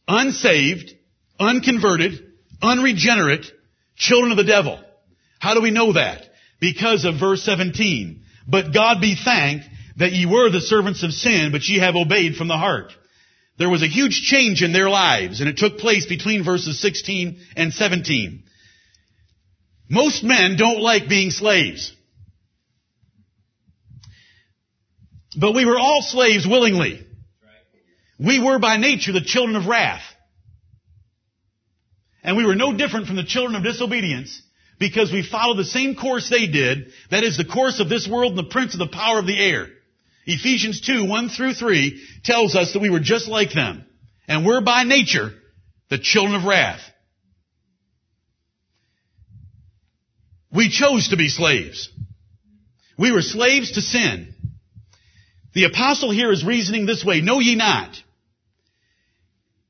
unsaved, 0.08 0.94
unconverted, 1.40 2.34
unregenerate 2.62 3.46
children 3.96 4.32
of 4.32 4.38
the 4.38 4.44
devil. 4.44 4.80
How 5.40 5.54
do 5.54 5.62
we 5.62 5.72
know 5.72 5.94
that? 5.94 6.24
Because 6.60 7.06
of 7.06 7.20
verse 7.20 7.44
17. 7.44 8.24
But 8.48 8.74
God 8.74 9.02
be 9.02 9.16
thanked 9.16 9.66
that 9.98 10.12
ye 10.12 10.26
were 10.26 10.50
the 10.50 10.62
servants 10.62 11.04
of 11.04 11.12
sin, 11.12 11.52
but 11.52 11.68
ye 11.68 11.80
have 11.80 11.96
obeyed 11.96 12.36
from 12.36 12.48
the 12.48 12.58
heart. 12.58 12.94
There 13.58 13.70
was 13.70 13.82
a 13.82 13.88
huge 13.88 14.22
change 14.24 14.62
in 14.62 14.72
their 14.72 14.90
lives, 14.90 15.40
and 15.40 15.50
it 15.50 15.58
took 15.58 15.80
place 15.80 16.06
between 16.06 16.44
verses 16.44 16.80
16 16.80 17.40
and 17.56 17.74
17. 17.74 18.44
Most 19.90 20.24
men 20.24 20.58
don't 20.58 20.82
like 20.82 21.10
being 21.10 21.32
slaves. 21.32 21.94
But 25.38 25.54
we 25.54 25.66
were 25.66 25.78
all 25.78 26.02
slaves 26.02 26.48
willingly. 26.48 27.06
We 28.20 28.44
were 28.44 28.58
by 28.58 28.78
nature 28.78 29.14
the 29.14 29.22
children 29.22 29.56
of 29.56 29.68
wrath. 29.68 30.02
And 32.24 32.36
we 32.36 32.46
were 32.46 32.56
no 32.56 32.76
different 32.76 33.06
from 33.06 33.16
the 33.16 33.24
children 33.24 33.56
of 33.56 33.64
disobedience 33.64 34.42
because 34.80 35.12
we 35.12 35.22
followed 35.22 35.58
the 35.58 35.66
same 35.66 35.96
course 35.96 36.30
they 36.30 36.48
did. 36.48 36.92
That 37.12 37.24
is 37.24 37.38
the 37.38 37.46
course 37.46 37.80
of 37.80 37.88
this 37.88 38.08
world 38.08 38.32
and 38.32 38.40
the 38.40 38.52
prince 38.52 38.74
of 38.74 38.80
the 38.80 38.88
power 38.88 39.20
of 39.20 39.28
the 39.28 39.40
air. 39.40 39.68
Ephesians 40.26 40.82
2, 40.82 41.06
1 41.06 41.30
through 41.30 41.54
3 41.54 42.04
tells 42.24 42.56
us 42.56 42.74
that 42.74 42.82
we 42.82 42.90
were 42.90 43.00
just 43.00 43.28
like 43.28 43.54
them. 43.54 43.86
And 44.28 44.46
we're 44.46 44.62
by 44.62 44.84
nature 44.84 45.32
the 45.90 46.00
children 46.00 46.36
of 46.36 46.44
wrath. 46.44 46.82
We 50.52 50.70
chose 50.70 51.10
to 51.10 51.18
be 51.18 51.30
slaves. 51.30 51.90
We 52.98 53.12
were 53.12 53.22
slaves 53.22 53.74
to 53.74 53.82
sin. 53.82 54.34
The 55.58 55.64
apostle 55.64 56.12
here 56.12 56.32
is 56.32 56.46
reasoning 56.46 56.86
this 56.86 57.04
way, 57.04 57.20
know 57.20 57.40
ye 57.40 57.56
not. 57.56 57.98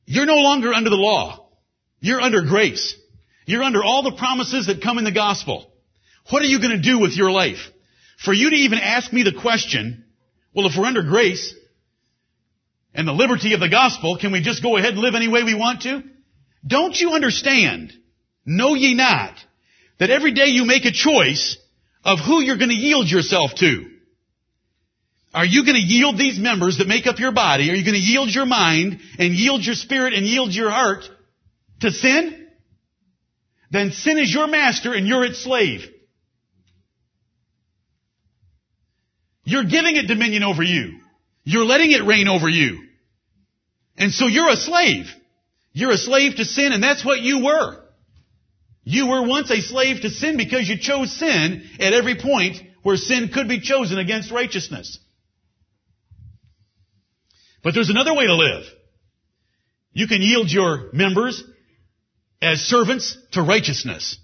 You're 0.06 0.26
no 0.26 0.36
longer 0.36 0.74
under 0.74 0.90
the 0.90 0.98
law. 0.98 1.48
You're 2.02 2.20
under 2.20 2.42
grace. 2.42 2.94
You're 3.46 3.64
under 3.64 3.82
all 3.82 4.04
the 4.04 4.18
promises 4.18 4.68
that 4.68 4.82
come 4.82 4.98
in 4.98 5.06
the 5.06 5.14
gospel. 5.14 5.72
What 6.30 6.42
are 6.42 6.46
you 6.46 6.60
going 6.60 6.76
to 6.76 6.82
do 6.82 7.00
with 7.00 7.16
your 7.16 7.32
life? 7.32 7.72
For 8.22 8.34
you 8.34 8.50
to 8.50 8.56
even 8.58 8.80
ask 8.80 9.14
me 9.14 9.24
the 9.24 9.40
question, 9.42 10.04
Well, 10.54 10.68
if 10.68 10.74
we're 10.78 10.84
under 10.84 11.04
grace 11.04 11.56
and 12.94 13.08
the 13.08 13.14
liberty 13.14 13.54
of 13.54 13.62
the 13.62 13.70
gospel, 13.70 14.18
can 14.18 14.34
we 14.34 14.42
just 14.42 14.62
go 14.62 14.76
ahead 14.76 14.92
and 14.92 15.00
live 15.00 15.16
any 15.16 15.30
way 15.30 15.44
we 15.44 15.56
want 15.56 15.84
to? 15.84 16.04
Don't 16.68 17.00
you 17.00 17.12
understand? 17.14 17.94
Know 18.46 18.76
ye 18.76 18.94
not 18.94 19.36
that 20.00 20.10
every 20.10 20.34
day 20.34 20.48
you 20.48 20.66
make 20.66 20.84
a 20.84 20.92
choice 20.92 21.56
of 22.04 22.20
who 22.20 22.42
you're 22.42 22.58
going 22.58 22.72
to 22.72 22.76
yield 22.76 23.08
yourself 23.10 23.56
to? 23.60 23.92
Are 25.34 25.46
you 25.46 25.64
going 25.64 25.76
to 25.76 25.82
yield 25.82 26.18
these 26.18 26.40
members 26.40 26.78
that 26.78 26.88
make 26.88 27.06
up 27.06 27.20
your 27.20 27.32
body? 27.32 27.70
Are 27.70 27.76
you 27.76 27.84
going 27.84 27.94
to 27.96 28.00
yield 28.00 28.30
your 28.30 28.46
mind 28.46 29.00
and 29.20 29.34
yield 29.34 29.64
your 29.64 29.76
spirit 29.76 30.14
and 30.14 30.26
yield 30.26 30.54
your 30.54 30.70
heart 30.70 31.04
to 31.82 31.92
sin? 31.92 32.48
Then 33.70 33.92
sin 33.92 34.18
is 34.18 34.34
your 34.34 34.48
master 34.48 34.94
and 34.94 35.08
you're 35.08 35.26
its 35.26 35.44
slave. 35.44 35.82
You're 39.44 39.66
giving 39.66 39.96
it 39.96 40.08
dominion 40.08 40.44
over 40.44 40.64
you. 40.64 41.00
You're 41.44 41.66
letting 41.66 41.92
it 41.92 42.04
reign 42.04 42.28
over 42.28 42.50
you. 42.50 42.84
And 43.98 44.12
so 44.12 44.28
you're 44.28 44.50
a 44.50 44.58
slave. 44.58 45.06
You're 45.74 45.92
a 45.92 45.98
slave 45.98 46.36
to 46.38 46.46
sin 46.46 46.72
and 46.72 46.84
that's 46.84 47.06
what 47.06 47.20
you 47.20 47.44
were. 47.46 47.84
You 48.84 49.08
were 49.08 49.28
once 49.28 49.52
a 49.52 49.62
slave 49.62 50.02
to 50.02 50.10
sin 50.10 50.38
because 50.38 50.68
you 50.68 50.78
chose 50.78 51.12
sin 51.12 51.70
at 51.80 51.94
every 51.94 52.16
point 52.16 52.58
where 52.84 52.96
sin 52.96 53.30
could 53.34 53.50
be 53.50 53.60
chosen 53.60 53.98
against 53.98 54.32
righteousness. 54.32 55.00
But 57.68 57.74
there's 57.74 57.90
another 57.90 58.14
way 58.14 58.26
to 58.26 58.34
live. 58.34 58.64
You 59.92 60.08
can 60.08 60.22
yield 60.22 60.50
your 60.50 60.90
members 60.94 61.44
as 62.42 62.62
servants 62.62 63.18
to 63.34 63.42
righteousness. 63.42 64.18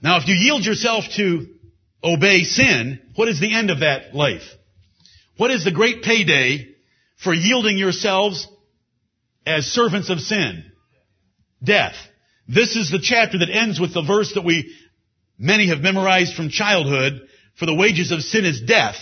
Now, 0.00 0.18
if 0.18 0.28
you 0.28 0.36
yield 0.36 0.64
yourself 0.64 1.02
to 1.16 1.48
obey 2.04 2.44
sin, 2.44 3.00
what 3.16 3.26
is 3.26 3.40
the 3.40 3.52
end 3.52 3.72
of 3.72 3.80
that 3.80 4.14
life? 4.14 4.44
What 5.36 5.50
is 5.50 5.64
the 5.64 5.72
great 5.72 6.04
payday 6.04 6.68
for 7.16 7.34
yielding 7.34 7.76
yourselves 7.76 8.46
as 9.44 9.66
servants 9.66 10.10
of 10.10 10.20
sin? 10.20 10.62
Death. 11.60 11.96
This 12.46 12.76
is 12.76 12.88
the 12.92 13.00
chapter 13.02 13.38
that 13.38 13.50
ends 13.50 13.80
with 13.80 13.94
the 13.94 14.02
verse 14.02 14.32
that 14.34 14.44
we, 14.44 14.72
many 15.36 15.70
have 15.70 15.80
memorized 15.80 16.36
from 16.36 16.50
childhood, 16.50 17.26
for 17.58 17.66
the 17.66 17.74
wages 17.74 18.12
of 18.12 18.22
sin 18.22 18.44
is 18.44 18.60
death, 18.60 18.94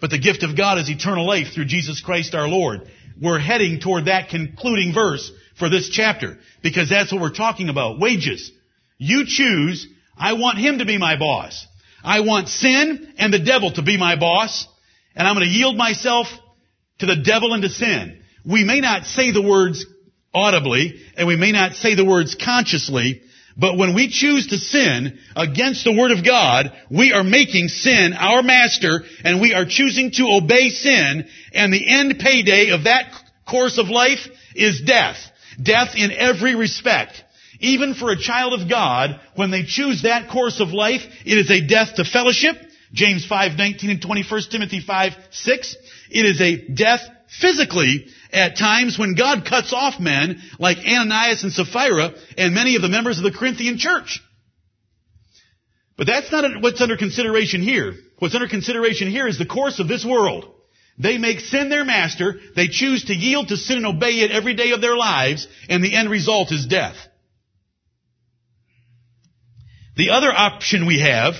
but 0.00 0.10
the 0.10 0.18
gift 0.18 0.42
of 0.42 0.56
God 0.56 0.78
is 0.78 0.88
eternal 0.88 1.26
life 1.26 1.48
through 1.54 1.66
Jesus 1.66 2.00
Christ 2.00 2.34
our 2.34 2.48
Lord. 2.48 2.88
We're 3.20 3.38
heading 3.38 3.80
toward 3.80 4.04
that 4.04 4.28
concluding 4.28 4.94
verse 4.94 5.30
for 5.58 5.68
this 5.68 5.88
chapter, 5.88 6.38
because 6.62 6.88
that's 6.88 7.12
what 7.12 7.20
we're 7.20 7.30
talking 7.30 7.68
about. 7.68 7.98
Wages. 7.98 8.52
You 8.96 9.24
choose, 9.26 9.86
I 10.16 10.34
want 10.34 10.58
him 10.58 10.78
to 10.78 10.84
be 10.84 10.98
my 10.98 11.18
boss. 11.18 11.66
I 12.04 12.20
want 12.20 12.48
sin 12.48 13.14
and 13.18 13.32
the 13.32 13.40
devil 13.40 13.72
to 13.72 13.82
be 13.82 13.96
my 13.96 14.16
boss, 14.16 14.66
and 15.16 15.26
I'm 15.26 15.34
going 15.34 15.48
to 15.48 15.52
yield 15.52 15.76
myself 15.76 16.28
to 17.00 17.06
the 17.06 17.16
devil 17.16 17.52
and 17.54 17.62
to 17.62 17.68
sin. 17.68 18.22
We 18.44 18.64
may 18.64 18.80
not 18.80 19.04
say 19.04 19.32
the 19.32 19.42
words 19.42 19.84
audibly, 20.32 21.00
and 21.16 21.26
we 21.26 21.36
may 21.36 21.50
not 21.52 21.74
say 21.74 21.94
the 21.94 22.04
words 22.04 22.36
consciously, 22.36 23.22
but 23.58 23.76
when 23.76 23.94
we 23.94 24.08
choose 24.08 24.46
to 24.46 24.56
sin 24.56 25.18
against 25.34 25.82
the 25.82 25.92
Word 25.92 26.12
of 26.12 26.24
God, 26.24 26.72
we 26.90 27.12
are 27.12 27.24
making 27.24 27.68
sin 27.68 28.14
our 28.14 28.40
master, 28.40 29.02
and 29.24 29.40
we 29.40 29.52
are 29.52 29.64
choosing 29.68 30.12
to 30.12 30.38
obey 30.40 30.70
sin, 30.70 31.26
and 31.52 31.72
the 31.72 31.88
end 31.88 32.20
payday 32.20 32.70
of 32.70 32.84
that 32.84 33.12
course 33.44 33.78
of 33.78 33.88
life 33.88 34.28
is 34.54 34.82
death. 34.82 35.16
Death 35.60 35.96
in 35.96 36.12
every 36.12 36.54
respect. 36.54 37.24
Even 37.58 37.94
for 37.94 38.10
a 38.10 38.18
child 38.18 38.60
of 38.60 38.68
God, 38.68 39.20
when 39.34 39.50
they 39.50 39.64
choose 39.64 40.02
that 40.02 40.30
course 40.30 40.60
of 40.60 40.68
life, 40.68 41.02
it 41.26 41.36
is 41.36 41.50
a 41.50 41.66
death 41.66 41.96
to 41.96 42.04
fellowship. 42.04 42.54
James 42.92 43.26
5, 43.26 43.58
19 43.58 43.90
and 43.90 44.00
21 44.00 44.42
Timothy 44.50 44.80
5, 44.80 45.12
6. 45.30 45.76
It 46.10 46.24
is 46.24 46.40
a 46.40 46.68
death 46.72 47.00
physically 47.40 48.06
at 48.32 48.56
times 48.56 48.98
when 48.98 49.14
God 49.14 49.46
cuts 49.48 49.72
off 49.72 50.00
men 50.00 50.40
like 50.58 50.78
Ananias 50.78 51.42
and 51.42 51.52
Sapphira 51.52 52.12
and 52.36 52.54
many 52.54 52.76
of 52.76 52.82
the 52.82 52.88
members 52.88 53.18
of 53.18 53.24
the 53.24 53.36
Corinthian 53.36 53.78
church. 53.78 54.20
But 55.96 56.06
that's 56.06 56.30
not 56.30 56.62
what's 56.62 56.80
under 56.80 56.96
consideration 56.96 57.62
here. 57.62 57.94
What's 58.18 58.34
under 58.34 58.48
consideration 58.48 59.10
here 59.10 59.26
is 59.26 59.38
the 59.38 59.46
course 59.46 59.80
of 59.80 59.88
this 59.88 60.04
world. 60.04 60.54
They 60.98 61.18
make 61.18 61.40
sin 61.40 61.68
their 61.68 61.84
master, 61.84 62.40
they 62.56 62.68
choose 62.68 63.04
to 63.04 63.14
yield 63.14 63.48
to 63.48 63.56
sin 63.56 63.78
and 63.78 63.86
obey 63.86 64.20
it 64.20 64.32
every 64.32 64.54
day 64.54 64.72
of 64.72 64.80
their 64.80 64.96
lives, 64.96 65.46
and 65.68 65.82
the 65.82 65.94
end 65.94 66.10
result 66.10 66.50
is 66.50 66.66
death. 66.66 66.96
The 69.96 70.10
other 70.10 70.32
option 70.32 70.86
we 70.86 71.00
have 71.00 71.34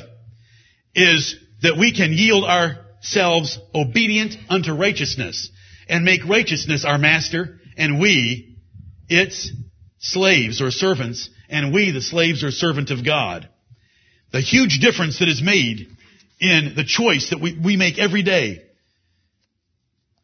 is 0.95 1.37
that 1.63 1.77
we 1.77 1.93
can 1.93 2.13
yield 2.13 2.45
ourselves 2.45 3.59
obedient 3.75 4.37
unto 4.49 4.73
righteousness 4.73 5.51
and 5.89 6.05
make 6.05 6.25
righteousness 6.25 6.85
our 6.85 6.99
master 6.99 7.59
and 7.77 8.01
we 8.01 8.57
its 9.09 9.51
slaves 9.99 10.61
or 10.61 10.71
servants 10.71 11.31
and 11.49 11.73
we 11.73 11.91
the 11.91 12.03
slaves 12.03 12.45
or 12.45 12.51
servant 12.51 12.91
of 12.91 13.05
God. 13.05 13.49
The 14.33 14.41
huge 14.41 14.81
difference 14.81 15.21
that 15.21 15.29
is 15.29 15.43
made 15.43 15.89
in 16.41 16.75
the 16.77 16.85
choice 16.85 17.31
that 17.31 17.41
we, 17.41 17.59
we 17.59 17.77
make 17.77 17.99
every 17.99 18.23
day. 18.23 18.63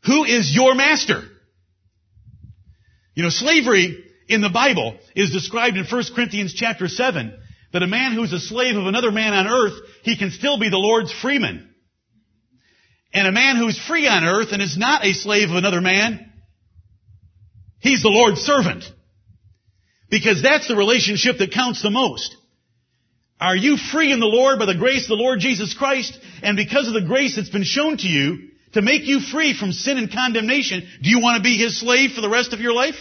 Who 0.05 0.25
is 0.25 0.55
your 0.55 0.75
master? 0.75 1.23
You 3.15 3.23
know, 3.23 3.31
slavery 3.31 4.05
in 4.29 4.41
the 4.41 4.51
Bible 4.51 4.99
is 5.15 5.31
described 5.31 5.77
in 5.77 5.87
1 5.87 6.05
Corinthians 6.15 6.53
chapter 6.53 6.89
7 6.89 7.39
that 7.73 7.83
a 7.83 7.87
man 7.87 8.13
who's 8.13 8.33
a 8.33 8.41
slave 8.41 8.77
of 8.77 8.87
another 8.87 9.11
man 9.11 9.33
on 9.33 9.47
earth, 9.47 9.81
he 10.03 10.17
can 10.17 10.31
still 10.31 10.59
be 10.59 10.69
the 10.69 10.77
Lord's 10.77 11.13
freeman. 11.13 11.74
And 13.15 13.29
a 13.29 13.33
man 13.33 13.57
who's 13.57 13.79
free 13.79 14.09
on 14.09 14.25
earth 14.25 14.49
and 14.51 14.61
is 14.61 14.77
not 14.77 15.05
a 15.05 15.15
slave 15.15 15.49
of 15.49 15.57
another 15.57 15.81
man, 15.81 16.33
he's 17.79 18.03
the 18.03 18.09
Lord's 18.09 18.41
servant. 18.41 18.85
Because 20.11 20.43
that's 20.43 20.67
the 20.67 20.77
relationship 20.77 21.39
that 21.39 21.53
counts 21.53 21.81
the 21.81 21.91
most. 21.91 22.37
Are 23.41 23.57
you 23.57 23.77
free 23.77 24.13
in 24.13 24.21
the 24.21 24.27
Lord 24.27 24.59
by 24.59 24.67
the 24.67 24.75
grace 24.75 25.05
of 25.05 25.09
the 25.09 25.23
Lord 25.23 25.39
Jesus 25.39 25.75
Christ? 25.75 26.19
And 26.43 26.57
because 26.57 26.89
of 26.89 26.95
the 26.95 27.07
grace 27.07 27.37
that's 27.37 27.51
been 27.51 27.65
shown 27.65 27.97
to 27.99 28.09
you 28.09 28.51
to 28.73 28.83
make 28.83 29.07
you 29.07 29.21
free 29.21 29.57
from 29.57 29.73
sin 29.73 29.97
and 29.97 30.13
condemnation, 30.13 30.87
do 31.03 31.09
you 31.09 31.21
want 31.21 31.37
to 31.37 31.43
be 31.43 31.57
his 31.57 31.79
slave 31.79 32.13
for 32.13 32.21
the 32.21 32.29
rest 32.29 32.53
of 32.53 32.61
your 32.61 32.73
life? 32.73 32.97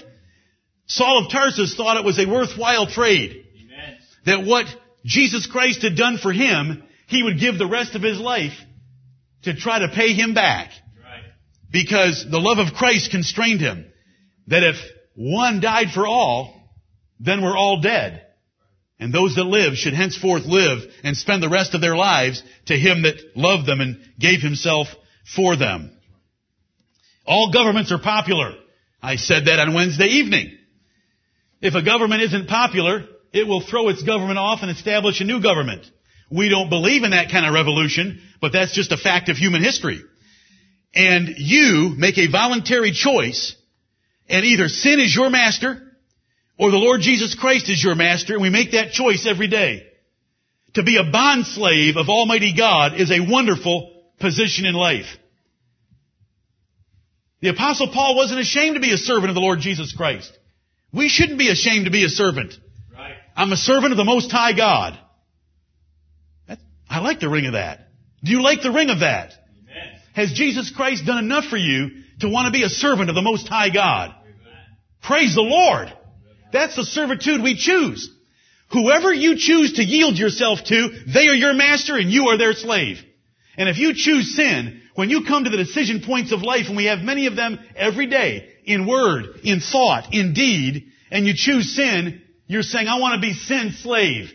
Saul 0.85 1.25
of 1.25 1.31
Tarsus 1.31 1.75
thought 1.75 1.97
it 1.97 2.05
was 2.05 2.19
a 2.19 2.29
worthwhile 2.29 2.87
trade 2.87 3.45
that 4.25 4.45
what 4.45 4.65
Jesus 5.05 5.47
Christ 5.47 5.81
had 5.81 5.95
done 5.95 6.17
for 6.17 6.31
him, 6.31 6.83
he 7.07 7.23
would 7.23 7.39
give 7.39 7.57
the 7.57 7.67
rest 7.67 7.95
of 7.95 8.01
his 8.01 8.19
life 8.19 8.53
to 9.43 9.55
try 9.55 9.79
to 9.79 9.89
pay 9.89 10.13
him 10.13 10.33
back. 10.33 10.71
Because 11.71 12.25
the 12.29 12.39
love 12.39 12.59
of 12.59 12.73
Christ 12.73 13.11
constrained 13.11 13.61
him. 13.61 13.91
That 14.47 14.63
if 14.63 14.75
one 15.15 15.59
died 15.59 15.91
for 15.93 16.05
all, 16.05 16.53
then 17.19 17.41
we're 17.41 17.57
all 17.57 17.81
dead. 17.81 18.25
And 18.99 19.13
those 19.13 19.35
that 19.35 19.43
live 19.43 19.73
should 19.75 19.93
henceforth 19.93 20.43
live 20.45 20.79
and 21.03 21.17
spend 21.17 21.41
the 21.41 21.49
rest 21.49 21.73
of 21.73 21.81
their 21.81 21.95
lives 21.95 22.43
to 22.67 22.75
him 22.75 23.03
that 23.03 23.35
loved 23.35 23.65
them 23.67 23.81
and 23.81 23.97
gave 24.19 24.41
himself 24.41 24.87
for 25.35 25.55
them. 25.55 25.97
All 27.25 27.51
governments 27.51 27.91
are 27.91 27.99
popular. 27.99 28.53
I 29.01 29.15
said 29.15 29.45
that 29.45 29.59
on 29.59 29.73
Wednesday 29.73 30.07
evening. 30.07 30.57
If 31.61 31.75
a 31.75 31.81
government 31.81 32.21
isn't 32.21 32.47
popular, 32.47 33.05
it 33.31 33.47
will 33.47 33.61
throw 33.61 33.89
its 33.89 34.03
government 34.03 34.37
off 34.37 34.59
and 34.61 34.69
establish 34.69 35.19
a 35.21 35.25
new 35.25 35.41
government. 35.41 35.89
We 36.33 36.49
don't 36.49 36.69
believe 36.69 37.03
in 37.03 37.11
that 37.11 37.29
kind 37.29 37.45
of 37.45 37.53
revolution, 37.53 38.19
but 38.41 38.53
that's 38.53 38.73
just 38.73 38.91
a 38.91 38.97
fact 38.97 39.29
of 39.29 39.37
human 39.37 39.63
history. 39.63 40.01
And 40.95 41.35
you 41.37 41.93
make 41.95 42.17
a 42.17 42.31
voluntary 42.31 42.91
choice, 42.91 43.55
and 44.27 44.43
either 44.43 44.67
sin 44.67 44.99
is 44.99 45.15
your 45.15 45.29
master, 45.29 45.79
or 46.57 46.71
the 46.71 46.77
Lord 46.77 47.01
Jesus 47.01 47.35
Christ 47.35 47.69
is 47.69 47.83
your 47.83 47.93
master, 47.93 48.33
and 48.33 48.41
we 48.41 48.49
make 48.49 48.71
that 48.71 48.91
choice 48.91 49.27
every 49.27 49.47
day. 49.47 49.85
To 50.73 50.81
be 50.83 50.97
a 50.97 51.11
bond 51.11 51.45
slave 51.45 51.97
of 51.97 52.09
Almighty 52.09 52.55
God 52.57 52.99
is 52.99 53.11
a 53.11 53.19
wonderful 53.19 54.03
position 54.19 54.65
in 54.65 54.73
life. 54.73 55.05
The 57.41 57.49
apostle 57.49 57.89
Paul 57.93 58.15
wasn't 58.15 58.39
ashamed 58.39 58.75
to 58.75 58.81
be 58.81 58.93
a 58.93 58.97
servant 58.97 59.29
of 59.29 59.35
the 59.35 59.41
Lord 59.41 59.59
Jesus 59.59 59.93
Christ. 59.95 60.31
We 60.91 61.09
shouldn't 61.09 61.37
be 61.37 61.49
ashamed 61.49 61.85
to 61.85 61.91
be 61.91 62.05
a 62.05 62.09
servant. 62.09 62.55
I'm 63.35 63.51
a 63.51 63.57
servant 63.57 63.91
of 63.91 63.97
the 63.97 64.03
Most 64.03 64.31
High 64.31 64.53
God. 64.53 64.97
I 66.93 66.99
like 66.99 67.19
the 67.19 67.27
ring 67.27 67.47
of 67.47 67.53
that. 67.53 67.87
Do 68.23 68.31
you 68.31 68.43
like 68.43 68.61
the 68.61 68.71
ring 68.71 68.91
of 68.91 68.99
that? 68.99 69.33
Amen. 69.63 69.99
Has 70.13 70.31
Jesus 70.31 70.69
Christ 70.69 71.07
done 71.07 71.17
enough 71.17 71.45
for 71.45 71.57
you 71.57 71.89
to 72.19 72.29
want 72.29 72.45
to 72.45 72.51
be 72.51 72.63
a 72.63 72.69
servant 72.69 73.09
of 73.09 73.15
the 73.15 73.23
Most 73.23 73.47
High 73.47 73.71
God? 73.71 74.11
Amen. 74.11 74.61
Praise 75.01 75.33
the 75.33 75.41
Lord. 75.41 75.91
That's 76.51 76.75
the 76.75 76.83
servitude 76.83 77.41
we 77.41 77.55
choose. 77.57 78.11
Whoever 78.71 79.11
you 79.11 79.37
choose 79.37 79.73
to 79.73 79.83
yield 79.83 80.19
yourself 80.19 80.63
to, 80.65 80.89
they 81.11 81.29
are 81.29 81.35
your 81.35 81.55
master 81.55 81.97
and 81.97 82.11
you 82.11 82.27
are 82.27 82.37
their 82.37 82.53
slave. 82.53 82.99
And 83.57 83.67
if 83.67 83.79
you 83.79 83.95
choose 83.95 84.35
sin, 84.35 84.83
when 84.93 85.09
you 85.09 85.25
come 85.25 85.45
to 85.45 85.49
the 85.49 85.57
decision 85.57 86.03
points 86.05 86.31
of 86.31 86.43
life, 86.43 86.67
and 86.67 86.77
we 86.77 86.85
have 86.85 86.99
many 86.99 87.25
of 87.25 87.35
them 87.35 87.59
every 87.75 88.05
day, 88.05 88.49
in 88.65 88.85
word, 88.85 89.39
in 89.43 89.61
thought, 89.61 90.13
in 90.13 90.33
deed, 90.33 90.91
and 91.09 91.25
you 91.25 91.33
choose 91.35 91.75
sin, 91.75 92.21
you're 92.45 92.61
saying, 92.61 92.87
I 92.87 92.99
want 92.99 93.15
to 93.15 93.27
be 93.27 93.33
sin 93.33 93.71
slave. 93.71 94.31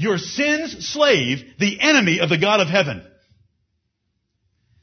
Your 0.00 0.16
sin's 0.16 0.88
slave, 0.88 1.42
the 1.58 1.78
enemy 1.78 2.20
of 2.20 2.30
the 2.30 2.38
God 2.38 2.60
of 2.60 2.68
heaven. 2.68 3.06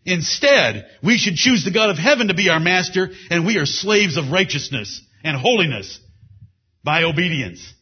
Instead, 0.05 0.85
we 1.03 1.17
should 1.17 1.35
choose 1.35 1.65
the 1.65 1.71
God 1.71 1.89
of 1.89 1.97
heaven 1.97 2.27
to 2.27 2.35
be 2.35 2.49
our 2.49 2.59
master, 2.59 3.09
and 3.31 3.43
we 3.43 3.57
are 3.57 3.65
slaves 3.65 4.15
of 4.15 4.31
righteousness 4.31 5.01
and 5.23 5.35
holiness 5.35 5.99
by 6.83 7.01
obedience. 7.01 7.73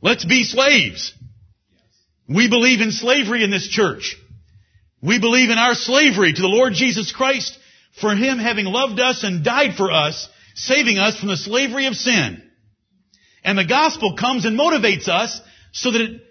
Let's 0.00 0.24
be 0.24 0.44
slaves. 0.44 1.12
We 2.28 2.48
believe 2.48 2.80
in 2.80 2.92
slavery 2.92 3.42
in 3.42 3.50
this 3.50 3.66
church. 3.66 4.16
We 5.02 5.18
believe 5.18 5.50
in 5.50 5.58
our 5.58 5.74
slavery 5.74 6.32
to 6.32 6.40
the 6.40 6.46
Lord 6.46 6.72
Jesus 6.72 7.10
Christ 7.10 7.58
for 8.00 8.14
Him 8.14 8.38
having 8.38 8.66
loved 8.66 9.00
us 9.00 9.24
and 9.24 9.44
died 9.44 9.74
for 9.74 9.90
us, 9.90 10.28
saving 10.54 10.98
us 10.98 11.18
from 11.18 11.30
the 11.30 11.36
slavery 11.36 11.86
of 11.86 11.96
sin. 11.96 12.40
And 13.42 13.58
the 13.58 13.64
gospel 13.64 14.16
comes 14.16 14.44
and 14.44 14.56
motivates 14.56 15.08
us 15.08 15.40
so 15.72 15.90
that 15.90 16.00
it, 16.00 16.22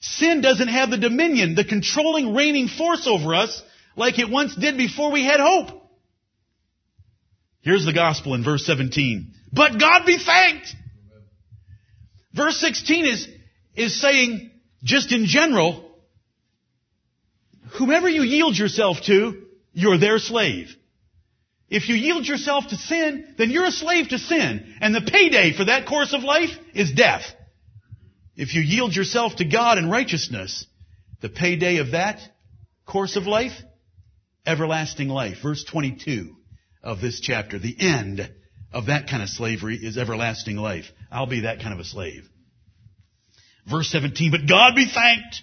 sin 0.00 0.40
doesn't 0.40 0.68
have 0.68 0.90
the 0.90 0.98
dominion, 0.98 1.54
the 1.54 1.64
controlling, 1.64 2.34
reigning 2.34 2.68
force 2.68 3.06
over 3.06 3.34
us 3.34 3.62
like 3.96 4.18
it 4.18 4.30
once 4.30 4.54
did 4.54 4.76
before 4.76 5.10
we 5.10 5.24
had 5.24 5.40
hope. 5.40 5.80
Here's 7.60 7.84
the 7.84 7.92
gospel 7.92 8.34
in 8.34 8.42
verse 8.42 8.64
17. 8.64 9.34
But 9.52 9.78
God 9.78 10.06
be 10.06 10.18
thanked! 10.18 10.74
Verse 12.32 12.58
16 12.58 13.04
is, 13.06 13.28
is 13.74 14.00
saying, 14.00 14.50
just 14.82 15.12
in 15.12 15.26
general, 15.26 15.90
whomever 17.76 18.08
you 18.08 18.22
yield 18.22 18.56
yourself 18.56 18.98
to, 19.06 19.46
you're 19.72 19.98
their 19.98 20.18
slave. 20.18 20.68
If 21.68 21.88
you 21.88 21.94
yield 21.94 22.26
yourself 22.26 22.68
to 22.68 22.76
sin, 22.76 23.34
then 23.38 23.50
you're 23.50 23.66
a 23.66 23.72
slave 23.72 24.08
to 24.08 24.18
sin. 24.18 24.74
And 24.80 24.94
the 24.94 25.02
payday 25.02 25.52
for 25.52 25.66
that 25.66 25.86
course 25.86 26.12
of 26.12 26.22
life 26.22 26.50
is 26.74 26.92
death. 26.92 27.22
If 28.40 28.54
you 28.54 28.62
yield 28.62 28.96
yourself 28.96 29.36
to 29.36 29.44
God 29.44 29.76
in 29.76 29.90
righteousness, 29.90 30.64
the 31.20 31.28
payday 31.28 31.76
of 31.76 31.90
that 31.90 32.20
course 32.86 33.16
of 33.16 33.26
life, 33.26 33.52
everlasting 34.46 35.08
life. 35.08 35.36
Verse 35.42 35.62
22 35.62 36.34
of 36.82 37.02
this 37.02 37.20
chapter, 37.20 37.58
the 37.58 37.76
end 37.78 38.32
of 38.72 38.86
that 38.86 39.10
kind 39.10 39.22
of 39.22 39.28
slavery 39.28 39.76
is 39.76 39.98
everlasting 39.98 40.56
life. 40.56 40.86
I'll 41.12 41.26
be 41.26 41.40
that 41.40 41.60
kind 41.60 41.74
of 41.74 41.80
a 41.80 41.84
slave. 41.84 42.22
Verse 43.70 43.90
17, 43.90 44.30
but 44.30 44.48
God 44.48 44.74
be 44.74 44.86
thanked 44.86 45.42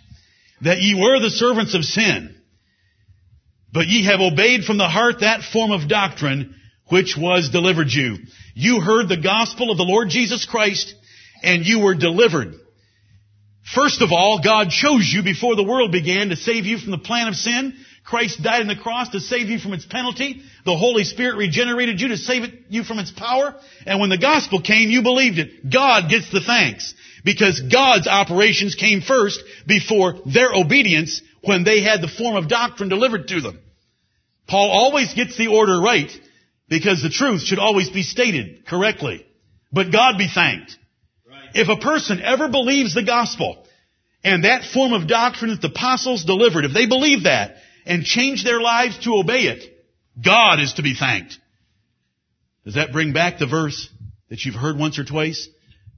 that 0.61 0.79
ye 0.79 0.99
were 0.99 1.19
the 1.19 1.29
servants 1.29 1.75
of 1.75 1.83
sin, 1.83 2.35
but 3.71 3.85
ye 3.85 4.05
have 4.05 4.21
obeyed 4.21 4.63
from 4.63 4.79
the 4.79 4.89
heart 4.89 5.19
that 5.19 5.43
form 5.43 5.69
of 5.69 5.87
doctrine 5.87 6.55
which 6.89 7.15
was 7.15 7.51
delivered 7.51 7.91
you. 7.91 8.17
You 8.55 8.81
heard 8.81 9.07
the 9.07 9.21
gospel 9.21 9.69
of 9.69 9.77
the 9.77 9.83
Lord 9.83 10.09
Jesus 10.09 10.47
Christ 10.47 10.95
and 11.43 11.63
you 11.63 11.81
were 11.81 11.93
delivered. 11.93 12.55
First 13.74 14.01
of 14.01 14.11
all, 14.13 14.39
God 14.41 14.70
chose 14.70 15.11
you 15.11 15.24
before 15.24 15.55
the 15.55 15.63
world 15.63 15.91
began 15.91 16.30
to 16.30 16.38
save 16.38 16.65
you 16.65 16.78
from 16.78 16.91
the 16.91 16.97
plan 16.97 17.28
of 17.28 17.36
sin. 17.36 17.74
Christ 18.05 18.41
died 18.41 18.61
on 18.61 18.68
the 18.68 18.78
cross 18.78 19.09
to 19.09 19.20
save 19.20 19.49
you 19.49 19.59
from 19.59 19.74
its 19.74 19.86
penalty. 19.86 20.41
The 20.63 20.78
Holy 20.78 21.03
Spirit 21.03 21.36
regenerated 21.36 21.99
you 21.99 22.07
to 22.09 22.18
save 22.18 22.43
you 22.70 22.86
from 22.86 22.99
its 22.99 23.11
power. 23.11 23.55
And 23.86 23.99
when 23.99 24.09
the 24.09 24.18
gospel 24.18 24.61
came, 24.61 24.89
you 24.89 25.01
believed 25.01 25.39
it. 25.39 25.70
God 25.70 26.09
gets 26.09 26.32
the 26.32 26.39
thanks 26.39 26.93
because 27.26 27.59
God's 27.59 28.07
operations 28.07 28.76
came 28.76 29.01
first 29.01 29.43
before 29.65 30.13
their 30.26 30.53
obedience 30.53 31.22
when 31.41 31.65
they 31.65 31.82
had 31.82 32.01
the 32.01 32.07
form 32.07 32.38
of 32.38 32.47
doctrine 32.47 32.88
delivered 32.88 33.28
to 33.28 33.41
them. 33.41 33.59
Paul 34.47 34.70
always 34.72 35.13
gets 35.13 35.38
the 35.38 35.47
order 35.47 35.82
right 35.82 36.11
because 36.70 37.03
the 37.03 37.09
truth 37.09 37.41
should 37.41 37.59
always 37.59 37.89
be 37.89 38.03
stated 38.03 38.65
correctly. 38.65 39.26
But 39.74 39.91
God 39.91 40.18
be 40.18 40.30
thanked. 40.34 40.78
If 41.53 41.69
a 41.69 41.81
person 41.81 42.21
ever 42.21 42.49
believes 42.49 42.93
the 42.93 43.03
gospel 43.03 43.65
and 44.23 44.43
that 44.43 44.63
form 44.63 44.93
of 44.93 45.07
doctrine 45.07 45.51
that 45.51 45.61
the 45.61 45.69
apostles 45.69 46.23
delivered, 46.25 46.65
if 46.65 46.73
they 46.73 46.87
believe 46.87 47.23
that 47.23 47.55
and 47.85 48.03
change 48.03 48.43
their 48.43 48.61
lives 48.61 48.97
to 48.99 49.15
obey 49.15 49.43
it, 49.43 49.63
God 50.23 50.59
is 50.59 50.73
to 50.73 50.83
be 50.83 50.95
thanked. 50.95 51.37
Does 52.65 52.75
that 52.75 52.91
bring 52.91 53.13
back 53.13 53.39
the 53.39 53.47
verse 53.47 53.89
that 54.29 54.43
you've 54.43 54.55
heard 54.55 54.77
once 54.77 54.99
or 54.99 55.05
twice? 55.05 55.47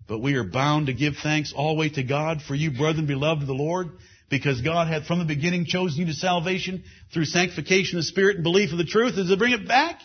But 0.08 0.20
we 0.20 0.36
are 0.36 0.44
bound 0.44 0.88
to 0.88 0.94
give 0.94 1.16
thanks 1.22 1.54
always 1.56 1.94
to 1.94 2.04
God 2.04 2.42
for 2.42 2.56
you, 2.56 2.72
brethren, 2.72 3.06
beloved 3.06 3.42
of 3.42 3.48
the 3.48 3.54
Lord, 3.54 3.90
because 4.30 4.62
God 4.62 4.88
had 4.88 5.06
from 5.06 5.20
the 5.20 5.26
beginning 5.26 5.66
chosen 5.66 6.00
you 6.00 6.06
to 6.08 6.14
salvation 6.14 6.84
through 7.14 7.26
sanctification 7.26 7.98
of 7.98 8.04
the 8.04 8.08
Spirit 8.08 8.38
and 8.38 8.44
belief 8.44 8.72
of 8.72 8.78
the 8.78 8.86
truth. 8.86 9.16
Does 9.16 9.30
it 9.30 9.40
bring 9.40 9.54
it 9.54 9.68
back? 9.68 10.00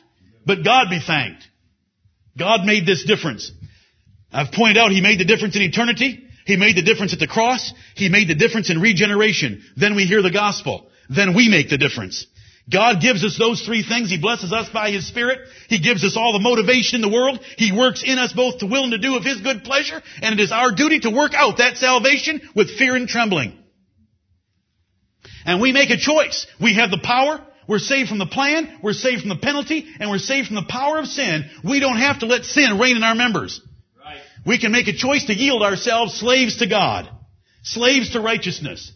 But 0.47 0.65
God 0.65 0.89
be 0.91 1.01
thanked. 1.01 1.47
God 2.39 2.65
made 2.65 2.87
this 2.87 3.05
difference. 3.05 3.51
I've 4.35 4.53
pointed 4.53 4.77
out 4.77 4.91
He 4.91 5.01
made 5.01 5.21
the 5.21 5.25
difference 5.25 5.55
in 5.55 5.63
eternity. 5.63 6.29
He 6.45 6.57
made 6.57 6.77
the 6.77 6.83
difference 6.83 7.13
at 7.13 7.21
the 7.21 7.29
cross. 7.29 7.73
He 7.95 8.09
made 8.09 8.29
the 8.29 8.35
difference 8.35 8.69
in 8.69 8.81
regeneration. 8.81 9.63
Then 9.77 9.95
we 9.95 10.05
hear 10.05 10.21
the 10.21 10.31
gospel. 10.31 10.91
Then 11.09 11.35
we 11.35 11.49
make 11.49 11.71
the 11.71 11.79
difference. 11.79 12.27
God 12.71 13.01
gives 13.01 13.25
us 13.25 13.39
those 13.39 13.63
three 13.63 13.83
things. 13.83 14.11
He 14.11 14.19
blesses 14.19 14.53
us 14.53 14.69
by 14.71 14.91
His 14.91 15.07
Spirit. 15.07 15.39
He 15.69 15.79
gives 15.79 16.03
us 16.03 16.17
all 16.17 16.33
the 16.33 16.41
motivation 16.41 16.97
in 16.97 17.03
the 17.03 17.15
world. 17.15 17.39
He 17.57 17.73
works 17.73 18.03
in 18.03 18.19
us 18.19 18.33
both 18.33 18.59
to 18.59 18.67
will 18.67 18.85
and 18.85 18.93
to 18.93 18.99
do 18.99 19.17
of 19.17 19.25
His 19.25 19.41
good 19.41 19.65
pleasure. 19.65 20.03
And 20.21 20.39
it 20.39 20.43
is 20.43 20.51
our 20.51 20.73
duty 20.73 21.01
to 21.01 21.11
work 21.11 21.33
out 21.35 21.59
that 21.59 21.77
salvation 21.77 22.41
with 22.57 22.77
fear 22.77 22.97
and 22.97 23.09
trembling. 23.09 23.59
And 25.47 25.61
we 25.61 25.73
make 25.73 25.91
a 25.91 25.99
choice. 25.99 26.47
We 26.61 26.75
have 26.75 26.91
the 26.91 27.01
power. 27.03 27.47
We're 27.69 27.79
saved 27.79 28.09
from 28.09 28.19
the 28.19 28.27
plan. 28.27 28.81
We're 28.83 28.95
saved 28.95 29.21
from 29.21 29.29
the 29.29 29.37
penalty. 29.37 29.87
And 30.01 30.11
we're 30.11 30.19
saved 30.19 30.49
from 30.49 30.57
the 30.57 30.67
power 30.69 30.99
of 30.99 31.07
sin. 31.07 31.45
We 31.63 31.81
don't 31.81 31.99
have 31.99 32.21
to 32.21 32.27
let 32.27 32.45
sin 32.45 32.79
reign 32.79 32.97
in 32.97 33.05
our 33.05 33.15
members. 33.15 33.61
We 34.47 34.59
can 34.59 34.73
make 34.73 34.89
a 34.89 34.93
choice 34.93 35.27
to 35.27 35.35
yield 35.35 35.63
ourselves 35.63 36.15
slaves 36.15 36.59
to 36.59 36.67
God. 36.67 37.09
Slaves 37.63 38.11
to 38.11 38.21
righteousness. 38.21 38.93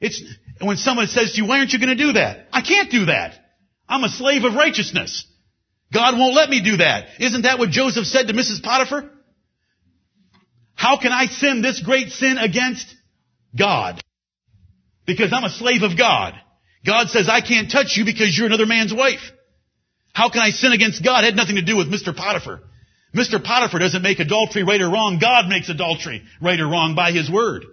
It's, 0.00 0.22
when 0.60 0.76
someone 0.76 1.06
says 1.06 1.32
to 1.32 1.42
you, 1.42 1.48
why 1.48 1.58
aren't 1.58 1.72
you 1.72 1.78
going 1.78 1.96
to 1.96 2.02
do 2.02 2.12
that? 2.12 2.48
I 2.52 2.62
can't 2.62 2.90
do 2.90 3.06
that. 3.06 3.34
I'm 3.88 4.04
a 4.04 4.08
slave 4.08 4.44
of 4.44 4.54
righteousness. 4.54 5.26
God 5.92 6.18
won't 6.18 6.34
let 6.34 6.48
me 6.48 6.62
do 6.62 6.78
that. 6.78 7.06
Isn't 7.20 7.42
that 7.42 7.58
what 7.58 7.70
Joseph 7.70 8.06
said 8.06 8.26
to 8.28 8.32
Mrs. 8.32 8.62
Potiphar? 8.62 9.10
How 10.74 10.98
can 10.98 11.12
I 11.12 11.26
sin 11.26 11.62
this 11.62 11.80
great 11.80 12.10
sin 12.10 12.38
against 12.38 12.86
God? 13.56 14.02
Because 15.06 15.32
I'm 15.32 15.44
a 15.44 15.50
slave 15.50 15.82
of 15.82 15.96
God. 15.96 16.34
God 16.84 17.08
says 17.08 17.28
I 17.28 17.40
can't 17.40 17.70
touch 17.70 17.96
you 17.96 18.04
because 18.04 18.36
you're 18.36 18.46
another 18.46 18.66
man's 18.66 18.92
wife. 18.92 19.20
How 20.12 20.30
can 20.30 20.40
I 20.40 20.50
sin 20.50 20.72
against 20.72 21.04
God? 21.04 21.24
It 21.24 21.28
had 21.28 21.36
nothing 21.36 21.56
to 21.56 21.62
do 21.62 21.76
with 21.76 21.90
Mr. 21.90 22.14
Potiphar. 22.14 22.60
Mr. 23.14 23.42
Potiphar 23.42 23.78
doesn't 23.78 24.02
make 24.02 24.18
adultery 24.18 24.64
right 24.64 24.80
or 24.80 24.90
wrong. 24.90 25.18
God 25.20 25.48
makes 25.48 25.68
adultery 25.68 26.22
right 26.42 26.58
or 26.58 26.66
wrong 26.66 26.94
by 26.94 27.12
His 27.12 27.30
word. 27.30 27.64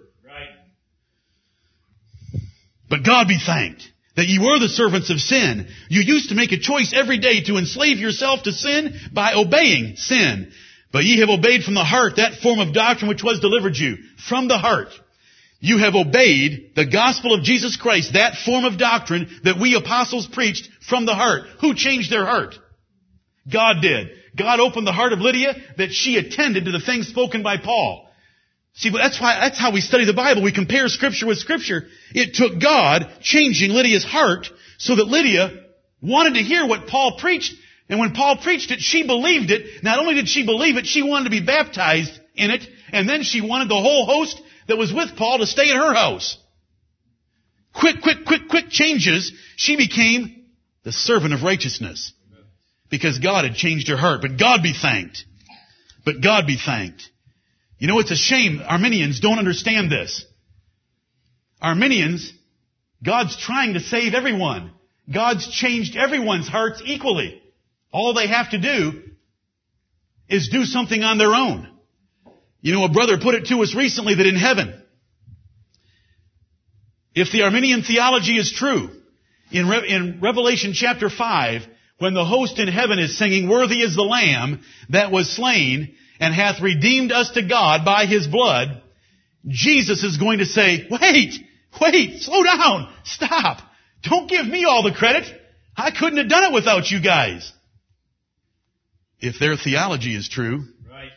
But 2.88 3.04
God 3.04 3.26
be 3.26 3.38
thanked 3.38 3.82
that 4.16 4.26
ye 4.26 4.38
were 4.38 4.58
the 4.58 4.68
servants 4.68 5.10
of 5.10 5.18
sin. 5.18 5.66
You 5.88 6.02
used 6.02 6.28
to 6.28 6.34
make 6.34 6.52
a 6.52 6.58
choice 6.58 6.92
every 6.94 7.18
day 7.18 7.42
to 7.44 7.56
enslave 7.56 7.98
yourself 7.98 8.42
to 8.42 8.52
sin 8.52 8.94
by 9.12 9.32
obeying 9.34 9.96
sin. 9.96 10.52
But 10.92 11.04
ye 11.04 11.20
have 11.20 11.30
obeyed 11.30 11.64
from 11.64 11.74
the 11.74 11.84
heart 11.84 12.16
that 12.16 12.40
form 12.42 12.58
of 12.58 12.74
doctrine 12.74 13.08
which 13.08 13.24
was 13.24 13.40
delivered 13.40 13.76
you. 13.76 13.96
From 14.28 14.46
the 14.46 14.58
heart. 14.58 14.88
You 15.58 15.78
have 15.78 15.94
obeyed 15.94 16.72
the 16.76 16.86
gospel 16.86 17.32
of 17.32 17.44
Jesus 17.44 17.76
Christ, 17.76 18.12
that 18.12 18.34
form 18.44 18.64
of 18.64 18.78
doctrine 18.78 19.40
that 19.44 19.58
we 19.58 19.74
apostles 19.74 20.26
preached 20.26 20.68
from 20.86 21.06
the 21.06 21.14
heart. 21.14 21.44
Who 21.60 21.74
changed 21.74 22.10
their 22.10 22.26
heart? 22.26 22.56
God 23.50 23.76
did. 23.80 24.08
God 24.36 24.60
opened 24.60 24.86
the 24.86 24.92
heart 24.92 25.12
of 25.12 25.20
Lydia 25.20 25.54
that 25.76 25.92
she 25.92 26.16
attended 26.16 26.64
to 26.64 26.70
the 26.70 26.80
things 26.80 27.08
spoken 27.08 27.42
by 27.42 27.58
Paul. 27.58 28.08
See, 28.74 28.90
that's 28.90 29.20
why, 29.20 29.38
that's 29.40 29.58
how 29.58 29.72
we 29.72 29.82
study 29.82 30.06
the 30.06 30.14
Bible. 30.14 30.42
We 30.42 30.52
compare 30.52 30.88
scripture 30.88 31.26
with 31.26 31.38
scripture. 31.38 31.84
It 32.14 32.34
took 32.34 32.60
God 32.60 33.10
changing 33.20 33.70
Lydia's 33.70 34.04
heart 34.04 34.48
so 34.78 34.96
that 34.96 35.08
Lydia 35.08 35.50
wanted 36.00 36.34
to 36.34 36.42
hear 36.42 36.66
what 36.66 36.86
Paul 36.86 37.18
preached. 37.18 37.54
And 37.88 38.00
when 38.00 38.14
Paul 38.14 38.38
preached 38.38 38.70
it, 38.70 38.80
she 38.80 39.06
believed 39.06 39.50
it. 39.50 39.82
Not 39.84 39.98
only 39.98 40.14
did 40.14 40.28
she 40.28 40.46
believe 40.46 40.78
it, 40.78 40.86
she 40.86 41.02
wanted 41.02 41.24
to 41.24 41.30
be 41.30 41.44
baptized 41.44 42.18
in 42.34 42.50
it. 42.50 42.66
And 42.90 43.06
then 43.06 43.22
she 43.22 43.42
wanted 43.42 43.68
the 43.68 43.74
whole 43.74 44.06
host 44.06 44.40
that 44.68 44.78
was 44.78 44.92
with 44.92 45.16
Paul 45.16 45.38
to 45.38 45.46
stay 45.46 45.70
at 45.70 45.76
her 45.76 45.92
house. 45.92 46.38
Quick, 47.74 48.00
quick, 48.02 48.24
quick, 48.26 48.48
quick 48.48 48.70
changes. 48.70 49.32
She 49.56 49.76
became 49.76 50.46
the 50.84 50.92
servant 50.92 51.34
of 51.34 51.42
righteousness. 51.42 52.12
Because 52.92 53.18
God 53.18 53.44
had 53.44 53.54
changed 53.54 53.88
her 53.88 53.96
heart. 53.96 54.20
But 54.20 54.38
God 54.38 54.62
be 54.62 54.74
thanked. 54.74 55.24
But 56.04 56.20
God 56.22 56.46
be 56.46 56.58
thanked. 56.58 57.08
You 57.78 57.88
know, 57.88 57.98
it's 57.98 58.10
a 58.10 58.16
shame 58.16 58.60
Arminians 58.64 59.18
don't 59.18 59.38
understand 59.38 59.90
this. 59.90 60.24
Arminians, 61.60 62.30
God's 63.02 63.34
trying 63.36 63.74
to 63.74 63.80
save 63.80 64.12
everyone. 64.12 64.72
God's 65.12 65.50
changed 65.50 65.96
everyone's 65.96 66.46
hearts 66.46 66.82
equally. 66.84 67.42
All 67.90 68.12
they 68.12 68.28
have 68.28 68.50
to 68.50 68.58
do 68.58 69.02
is 70.28 70.50
do 70.50 70.64
something 70.64 71.02
on 71.02 71.16
their 71.16 71.34
own. 71.34 71.68
You 72.60 72.74
know, 72.74 72.84
a 72.84 72.92
brother 72.92 73.16
put 73.18 73.34
it 73.34 73.46
to 73.46 73.62
us 73.62 73.74
recently 73.74 74.16
that 74.16 74.26
in 74.26 74.36
heaven, 74.36 74.82
if 77.14 77.32
the 77.32 77.42
Arminian 77.42 77.82
theology 77.84 78.36
is 78.36 78.52
true, 78.52 78.90
in, 79.50 79.66
Re- 79.68 79.88
in 79.88 80.20
Revelation 80.20 80.72
chapter 80.74 81.08
5, 81.08 81.62
when 82.02 82.14
the 82.14 82.24
host 82.24 82.58
in 82.58 82.66
heaven 82.66 82.98
is 82.98 83.16
singing, 83.16 83.48
Worthy 83.48 83.80
is 83.80 83.94
the 83.94 84.02
Lamb 84.02 84.62
that 84.90 85.12
was 85.12 85.30
slain, 85.30 85.94
and 86.18 86.34
hath 86.34 86.60
redeemed 86.60 87.12
us 87.12 87.30
to 87.34 87.46
God 87.46 87.84
by 87.84 88.06
his 88.06 88.26
blood, 88.26 88.82
Jesus 89.46 90.02
is 90.02 90.16
going 90.16 90.40
to 90.40 90.44
say, 90.44 90.88
wait, 90.90 91.34
wait, 91.80 92.20
slow 92.20 92.42
down, 92.42 92.92
stop. 93.04 93.58
Don't 94.02 94.28
give 94.28 94.44
me 94.46 94.64
all 94.64 94.82
the 94.82 94.92
credit. 94.92 95.32
I 95.76 95.92
couldn't 95.92 96.18
have 96.18 96.28
done 96.28 96.52
it 96.52 96.52
without 96.52 96.90
you 96.90 97.00
guys. 97.00 97.52
If 99.20 99.38
their 99.38 99.56
theology 99.56 100.16
is 100.16 100.28
true, 100.28 100.64
Right. 100.90 101.12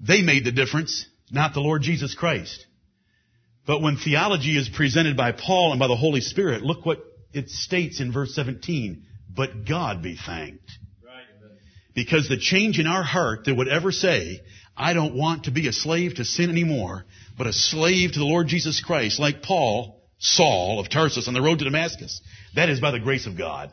they 0.00 0.22
made 0.22 0.44
the 0.46 0.52
difference, 0.52 1.04
not 1.30 1.52
the 1.52 1.60
Lord 1.60 1.82
Jesus 1.82 2.14
Christ. 2.14 2.64
But 3.66 3.82
when 3.82 3.98
theology 3.98 4.56
is 4.56 4.70
presented 4.70 5.14
by 5.14 5.32
Paul 5.32 5.72
and 5.72 5.78
by 5.78 5.88
the 5.88 5.96
Holy 5.96 6.22
Spirit, 6.22 6.62
look 6.62 6.86
what 6.86 7.00
it 7.34 7.50
states 7.50 8.00
in 8.00 8.12
verse 8.12 8.34
17. 8.34 9.04
But 9.34 9.66
God 9.66 10.02
be 10.02 10.16
thanked. 10.16 10.70
Because 11.94 12.28
the 12.28 12.38
change 12.38 12.78
in 12.78 12.86
our 12.86 13.02
heart 13.02 13.44
that 13.44 13.54
would 13.54 13.68
ever 13.68 13.92
say, 13.92 14.40
I 14.76 14.94
don't 14.94 15.14
want 15.14 15.44
to 15.44 15.50
be 15.50 15.68
a 15.68 15.72
slave 15.72 16.14
to 16.16 16.24
sin 16.24 16.50
anymore, 16.50 17.04
but 17.36 17.46
a 17.46 17.52
slave 17.52 18.12
to 18.12 18.18
the 18.18 18.24
Lord 18.24 18.46
Jesus 18.46 18.80
Christ, 18.80 19.18
like 19.18 19.42
Paul, 19.42 20.00
Saul 20.18 20.78
of 20.78 20.88
Tarsus 20.88 21.28
on 21.28 21.34
the 21.34 21.42
road 21.42 21.58
to 21.58 21.64
Damascus, 21.64 22.20
that 22.54 22.68
is 22.68 22.80
by 22.80 22.90
the 22.90 23.00
grace 23.00 23.26
of 23.26 23.36
God. 23.36 23.72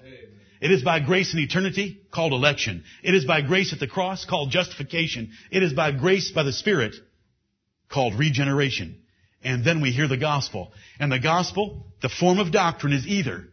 It 0.59 0.71
is 0.71 0.81
by 0.81 0.99
grace 0.99 1.33
in 1.33 1.39
eternity 1.39 2.01
called 2.11 2.33
election. 2.33 2.83
It 3.03 3.13
is 3.13 3.25
by 3.25 3.41
grace 3.41 3.73
at 3.73 3.79
the 3.79 3.87
cross 3.87 4.25
called 4.25 4.49
justification. 4.49 5.31
It 5.51 5.61
is 5.61 5.73
by 5.73 5.91
grace 5.91 6.31
by 6.31 6.43
the 6.43 6.53
Spirit 6.53 6.95
called 7.89 8.15
regeneration. 8.15 9.01
And 9.43 9.63
then 9.63 9.81
we 9.81 9.91
hear 9.91 10.07
the 10.07 10.17
gospel. 10.17 10.71
And 10.99 11.11
the 11.11 11.19
gospel, 11.19 11.85
the 12.01 12.09
form 12.09 12.39
of 12.39 12.51
doctrine 12.51 12.93
is 12.93 13.05
either 13.05 13.49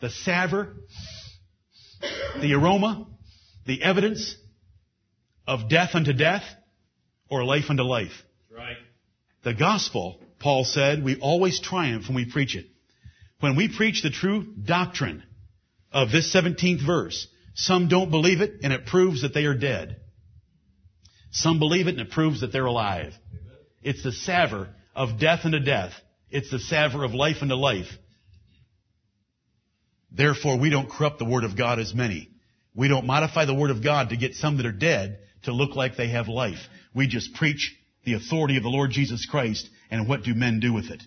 the 0.00 0.10
savor, 0.10 0.74
the 2.40 2.54
aroma, 2.54 3.06
the 3.66 3.82
evidence 3.82 4.36
of 5.46 5.68
death 5.68 5.90
unto 5.94 6.12
death, 6.12 6.44
or 7.28 7.44
life 7.44 7.64
unto 7.70 7.82
life. 7.82 8.12
Right. 8.50 8.76
The 9.44 9.54
gospel, 9.54 10.20
Paul 10.38 10.64
said, 10.64 11.02
we 11.02 11.18
always 11.18 11.60
triumph 11.60 12.06
when 12.06 12.16
we 12.16 12.30
preach 12.30 12.54
it. 12.54 12.66
When 13.40 13.56
we 13.56 13.74
preach 13.74 14.02
the 14.02 14.10
true 14.10 14.54
doctrine 14.62 15.22
of 15.90 16.12
this 16.12 16.32
17th 16.34 16.84
verse, 16.86 17.26
some 17.54 17.88
don't 17.88 18.10
believe 18.10 18.40
it 18.40 18.60
and 18.62 18.72
it 18.72 18.86
proves 18.86 19.22
that 19.22 19.34
they 19.34 19.44
are 19.46 19.54
dead. 19.54 19.96
Some 21.32 21.58
believe 21.58 21.86
it 21.86 21.98
and 21.98 22.00
it 22.00 22.10
proves 22.10 22.42
that 22.42 22.52
they're 22.52 22.66
alive. 22.66 23.14
It's 23.82 24.02
the 24.04 24.12
savor 24.12 24.68
of 24.94 25.18
death 25.18 25.40
unto 25.44 25.58
death. 25.58 25.92
It's 26.30 26.50
the 26.50 26.58
savor 26.58 27.04
of 27.04 27.14
life 27.14 27.36
unto 27.42 27.54
life. 27.54 27.88
Therefore, 30.14 30.58
we 30.58 30.70
don't 30.70 30.90
corrupt 30.90 31.18
the 31.18 31.24
word 31.24 31.44
of 31.44 31.56
God 31.56 31.78
as 31.78 31.94
many. 31.94 32.28
We 32.74 32.88
don't 32.88 33.06
modify 33.06 33.44
the 33.44 33.54
word 33.54 33.70
of 33.70 33.82
God 33.82 34.10
to 34.10 34.16
get 34.16 34.34
some 34.34 34.56
that 34.58 34.66
are 34.66 34.72
dead 34.72 35.18
to 35.44 35.52
look 35.52 35.74
like 35.74 35.96
they 35.96 36.08
have 36.08 36.28
life. 36.28 36.58
We 36.94 37.06
just 37.06 37.34
preach 37.34 37.74
the 38.04 38.14
authority 38.14 38.56
of 38.56 38.62
the 38.62 38.68
Lord 38.68 38.90
Jesus 38.90 39.26
Christ 39.26 39.68
and 39.90 40.08
what 40.08 40.22
do 40.22 40.34
men 40.34 40.60
do 40.60 40.72
with 40.72 40.90
it. 40.90 41.02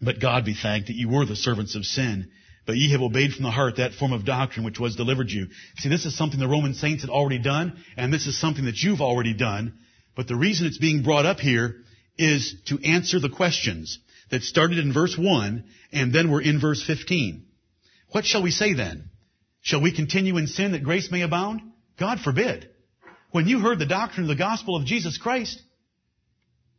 But 0.00 0.20
God 0.20 0.44
be 0.44 0.54
thanked 0.54 0.88
that 0.88 0.96
you 0.96 1.08
were 1.08 1.24
the 1.24 1.36
servants 1.36 1.74
of 1.74 1.84
sin, 1.84 2.30
but 2.66 2.76
ye 2.76 2.92
have 2.92 3.00
obeyed 3.00 3.32
from 3.32 3.44
the 3.44 3.50
heart 3.50 3.76
that 3.76 3.94
form 3.94 4.12
of 4.12 4.26
doctrine 4.26 4.64
which 4.64 4.78
was 4.78 4.96
delivered 4.96 5.30
you. 5.30 5.46
See, 5.78 5.88
this 5.88 6.04
is 6.04 6.16
something 6.16 6.38
the 6.38 6.48
Roman 6.48 6.74
saints 6.74 7.02
had 7.02 7.10
already 7.10 7.38
done, 7.38 7.82
and 7.96 8.12
this 8.12 8.26
is 8.26 8.38
something 8.38 8.66
that 8.66 8.82
you've 8.82 9.00
already 9.00 9.32
done. 9.32 9.78
But 10.14 10.28
the 10.28 10.36
reason 10.36 10.66
it's 10.66 10.78
being 10.78 11.02
brought 11.02 11.24
up 11.24 11.40
here 11.40 11.76
is 12.18 12.54
to 12.66 12.78
answer 12.84 13.20
the 13.20 13.30
questions 13.30 13.98
that 14.30 14.42
started 14.42 14.78
in 14.78 14.92
verse 14.92 15.16
1 15.16 15.64
and 15.92 16.12
then 16.12 16.30
were 16.30 16.40
in 16.40 16.60
verse 16.60 16.82
15. 16.84 17.44
What 18.10 18.24
shall 18.24 18.42
we 18.42 18.50
say 18.50 18.74
then? 18.74 19.10
Shall 19.62 19.82
we 19.82 19.94
continue 19.94 20.36
in 20.36 20.46
sin 20.46 20.72
that 20.72 20.84
grace 20.84 21.10
may 21.10 21.22
abound? 21.22 21.60
God 21.98 22.20
forbid. 22.20 22.68
When 23.30 23.48
you 23.48 23.60
heard 23.60 23.78
the 23.78 23.86
doctrine 23.86 24.24
of 24.24 24.28
the 24.28 24.36
gospel 24.36 24.76
of 24.76 24.86
Jesus 24.86 25.18
Christ, 25.18 25.60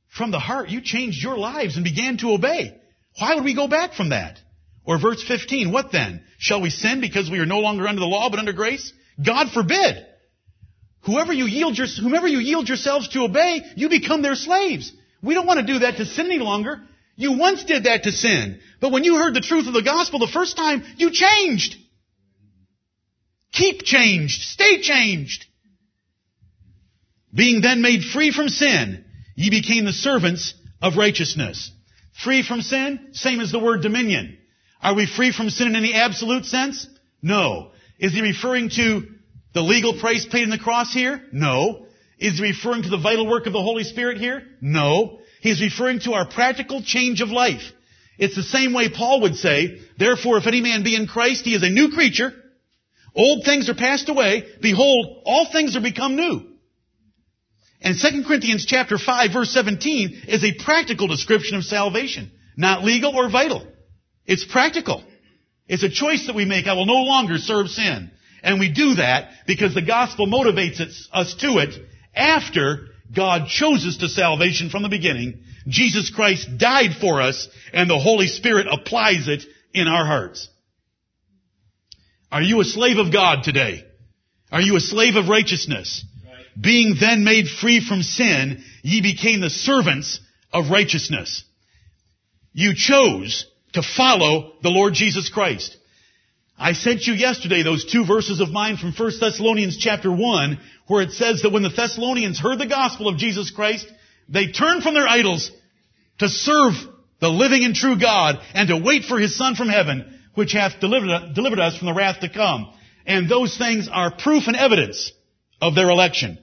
from 0.07 0.31
the 0.31 0.39
heart 0.39 0.69
you 0.69 0.81
changed 0.81 1.21
your 1.21 1.37
lives 1.37 1.75
and 1.75 1.83
began 1.83 2.17
to 2.17 2.31
obey. 2.31 2.79
Why 3.19 3.35
would 3.35 3.43
we 3.43 3.55
go 3.55 3.67
back 3.67 3.93
from 3.93 4.09
that? 4.09 4.39
Or 4.85 4.99
verse 4.99 5.21
15, 5.27 5.71
what 5.71 5.91
then? 5.91 6.23
Shall 6.37 6.61
we 6.61 6.69
sin 6.69 7.01
because 7.01 7.29
we 7.29 7.39
are 7.39 7.45
no 7.45 7.59
longer 7.59 7.87
under 7.87 7.99
the 7.99 8.05
law 8.05 8.29
but 8.29 8.39
under 8.39 8.53
grace? 8.53 8.93
God 9.23 9.51
forbid. 9.51 10.05
Whoever 11.05 11.33
you 11.33 11.45
yield 11.45 11.77
your, 11.77 11.87
whomever 11.87 12.27
you 12.27 12.39
yield 12.39 12.67
yourselves 12.67 13.09
to 13.09 13.23
obey, 13.23 13.61
you 13.75 13.89
become 13.89 14.21
their 14.21 14.35
slaves. 14.35 14.91
We 15.21 15.33
don't 15.33 15.47
want 15.47 15.59
to 15.59 15.65
do 15.65 15.79
that 15.79 15.97
to 15.97 16.05
sin 16.05 16.27
any 16.27 16.39
longer. 16.39 16.81
You 17.17 17.33
once 17.33 17.65
did 17.65 17.83
that 17.83 18.03
to 18.03 18.11
sin. 18.11 18.59
But 18.79 18.91
when 18.91 19.03
you 19.03 19.15
heard 19.15 19.33
the 19.33 19.41
truth 19.41 19.67
of 19.67 19.73
the 19.73 19.81
gospel 19.81 20.19
the 20.19 20.27
first 20.27 20.55
time, 20.55 20.83
you 20.97 21.11
changed. 21.11 21.75
Keep 23.51 23.83
changed. 23.83 24.43
Stay 24.43 24.81
changed. 24.81 25.45
Being 27.33 27.61
then 27.61 27.81
made 27.81 28.03
free 28.03 28.31
from 28.31 28.49
sin, 28.49 29.03
ye 29.35 29.49
became 29.49 29.83
the 29.83 29.93
servants 29.93 30.53
of 30.81 30.95
righteousness. 30.95 31.71
Free 32.23 32.43
from 32.43 32.61
sin, 32.61 33.09
same 33.13 33.41
as 33.41 33.51
the 33.51 33.59
word 33.59 33.81
dominion. 33.81 34.37
Are 34.81 34.93
we 34.93 35.07
free 35.07 35.31
from 35.31 35.49
sin 35.49 35.67
in 35.67 35.75
any 35.75 35.93
absolute 35.95 36.45
sense? 36.45 36.87
No. 37.21 37.71
Is 37.99 38.13
he 38.13 38.21
referring 38.21 38.69
to 38.71 39.07
the 39.53 39.61
legal 39.61 39.99
price 39.99 40.25
paid 40.25 40.43
in 40.43 40.51
the 40.51 40.59
cross 40.59 40.93
here? 40.93 41.23
No. 41.31 41.87
Is 42.19 42.37
he 42.37 42.43
referring 42.43 42.83
to 42.83 42.89
the 42.89 42.97
vital 42.97 43.27
work 43.27 43.47
of 43.47 43.53
the 43.53 43.61
Holy 43.61 43.83
Spirit 43.83 44.17
here? 44.17 44.43
No. 44.61 45.16
He's 45.41 45.61
referring 45.61 45.99
to 46.01 46.13
our 46.13 46.27
practical 46.27 46.81
change 46.81 47.21
of 47.21 47.29
life. 47.29 47.61
It's 48.17 48.35
the 48.35 48.43
same 48.43 48.73
way 48.73 48.89
Paul 48.89 49.21
would 49.21 49.35
say, 49.35 49.79
therefore 49.97 50.37
if 50.37 50.47
any 50.47 50.61
man 50.61 50.83
be 50.83 50.95
in 50.95 51.07
Christ, 51.07 51.45
he 51.45 51.53
is 51.53 51.63
a 51.63 51.69
new 51.69 51.91
creature. 51.91 52.33
Old 53.15 53.43
things 53.45 53.69
are 53.69 53.75
passed 53.75 54.09
away. 54.09 54.43
Behold, 54.61 55.23
all 55.25 55.51
things 55.51 55.75
are 55.75 55.81
become 55.81 56.15
new. 56.15 56.41
And 57.81 57.95
2 57.99 58.23
Corinthians 58.27 58.65
chapter 58.65 58.97
5 58.97 59.33
verse 59.33 59.51
17 59.51 60.23
is 60.27 60.43
a 60.43 60.63
practical 60.63 61.07
description 61.07 61.57
of 61.57 61.63
salvation. 61.63 62.31
Not 62.55 62.83
legal 62.83 63.15
or 63.15 63.29
vital. 63.29 63.67
It's 64.25 64.45
practical. 64.45 65.03
It's 65.67 65.83
a 65.83 65.89
choice 65.89 66.27
that 66.27 66.35
we 66.35 66.45
make. 66.45 66.65
I 66.65 66.73
will 66.73 66.85
no 66.85 67.03
longer 67.03 67.37
serve 67.37 67.69
sin. 67.69 68.11
And 68.41 68.59
we 68.59 68.71
do 68.71 68.95
that 68.95 69.29
because 69.45 69.73
the 69.73 69.81
gospel 69.81 70.27
motivates 70.27 70.79
us 71.11 71.35
to 71.35 71.57
it 71.59 71.73
after 72.15 72.87
God 73.15 73.47
chose 73.47 73.85
us 73.85 73.97
to 73.97 74.09
salvation 74.09 74.69
from 74.69 74.83
the 74.83 74.89
beginning. 74.89 75.39
Jesus 75.67 76.09
Christ 76.09 76.57
died 76.57 76.91
for 76.99 77.21
us 77.21 77.47
and 77.73 77.89
the 77.89 77.99
Holy 77.99 78.27
Spirit 78.27 78.67
applies 78.69 79.27
it 79.27 79.43
in 79.73 79.87
our 79.87 80.05
hearts. 80.05 80.49
Are 82.31 82.41
you 82.41 82.59
a 82.59 82.65
slave 82.65 82.97
of 82.97 83.11
God 83.13 83.43
today? 83.43 83.85
Are 84.51 84.61
you 84.61 84.75
a 84.75 84.81
slave 84.81 85.15
of 85.15 85.29
righteousness? 85.29 86.05
Being 86.59 86.95
then 86.99 87.23
made 87.23 87.47
free 87.47 87.85
from 87.85 88.01
sin, 88.01 88.63
ye 88.81 89.01
became 89.01 89.41
the 89.41 89.49
servants 89.49 90.19
of 90.51 90.69
righteousness. 90.69 91.43
You 92.53 92.73
chose 92.75 93.45
to 93.73 93.83
follow 93.83 94.53
the 94.63 94.69
Lord 94.69 94.93
Jesus 94.93 95.29
Christ. 95.29 95.77
I 96.57 96.73
sent 96.73 97.05
you 97.05 97.13
yesterday 97.13 97.61
those 97.61 97.85
two 97.85 98.05
verses 98.05 98.39
of 98.39 98.49
mine 98.49 98.77
from 98.77 98.93
1 98.93 99.11
Thessalonians 99.19 99.77
chapter 99.77 100.11
1 100.11 100.59
where 100.87 101.01
it 101.01 101.11
says 101.11 101.41
that 101.41 101.51
when 101.51 101.63
the 101.63 101.69
Thessalonians 101.69 102.39
heard 102.39 102.59
the 102.59 102.65
gospel 102.67 103.07
of 103.07 103.17
Jesus 103.17 103.51
Christ, 103.51 103.87
they 104.29 104.51
turned 104.51 104.83
from 104.83 104.93
their 104.93 105.07
idols 105.07 105.51
to 106.19 106.29
serve 106.29 106.73
the 107.19 107.29
living 107.29 107.63
and 107.63 107.75
true 107.75 107.99
God 107.99 108.39
and 108.53 108.69
to 108.69 108.77
wait 108.77 109.03
for 109.05 109.19
His 109.19 109.35
Son 109.35 109.55
from 109.55 109.69
heaven, 109.69 110.19
which 110.35 110.53
hath 110.53 110.79
delivered, 110.79 111.33
delivered 111.33 111.59
us 111.59 111.77
from 111.77 111.87
the 111.87 111.93
wrath 111.93 112.21
to 112.21 112.29
come. 112.29 112.73
And 113.05 113.29
those 113.29 113.57
things 113.57 113.89
are 113.91 114.15
proof 114.15 114.47
and 114.47 114.55
evidence 114.55 115.11
of 115.61 115.75
their 115.75 115.89
election. 115.89 116.37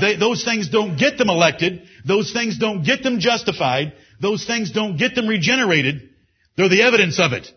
They, 0.00 0.16
those 0.16 0.44
things 0.44 0.68
don't 0.68 0.96
get 0.96 1.18
them 1.18 1.28
elected. 1.28 1.82
Those 2.06 2.32
things 2.32 2.58
don't 2.58 2.84
get 2.84 3.02
them 3.02 3.18
justified. 3.18 3.94
Those 4.20 4.46
things 4.46 4.70
don't 4.70 4.96
get 4.96 5.14
them 5.14 5.26
regenerated. 5.26 6.10
They're 6.56 6.68
the 6.68 6.82
evidence 6.82 7.18
of 7.18 7.32
it. 7.32 7.50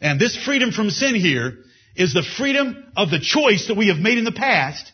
And 0.00 0.20
this 0.20 0.36
freedom 0.36 0.72
from 0.72 0.90
sin 0.90 1.14
here 1.14 1.58
is 1.94 2.12
the 2.12 2.24
freedom 2.36 2.84
of 2.96 3.10
the 3.10 3.20
choice 3.20 3.68
that 3.68 3.76
we 3.76 3.88
have 3.88 3.98
made 3.98 4.18
in 4.18 4.24
the 4.24 4.32
past 4.32 4.92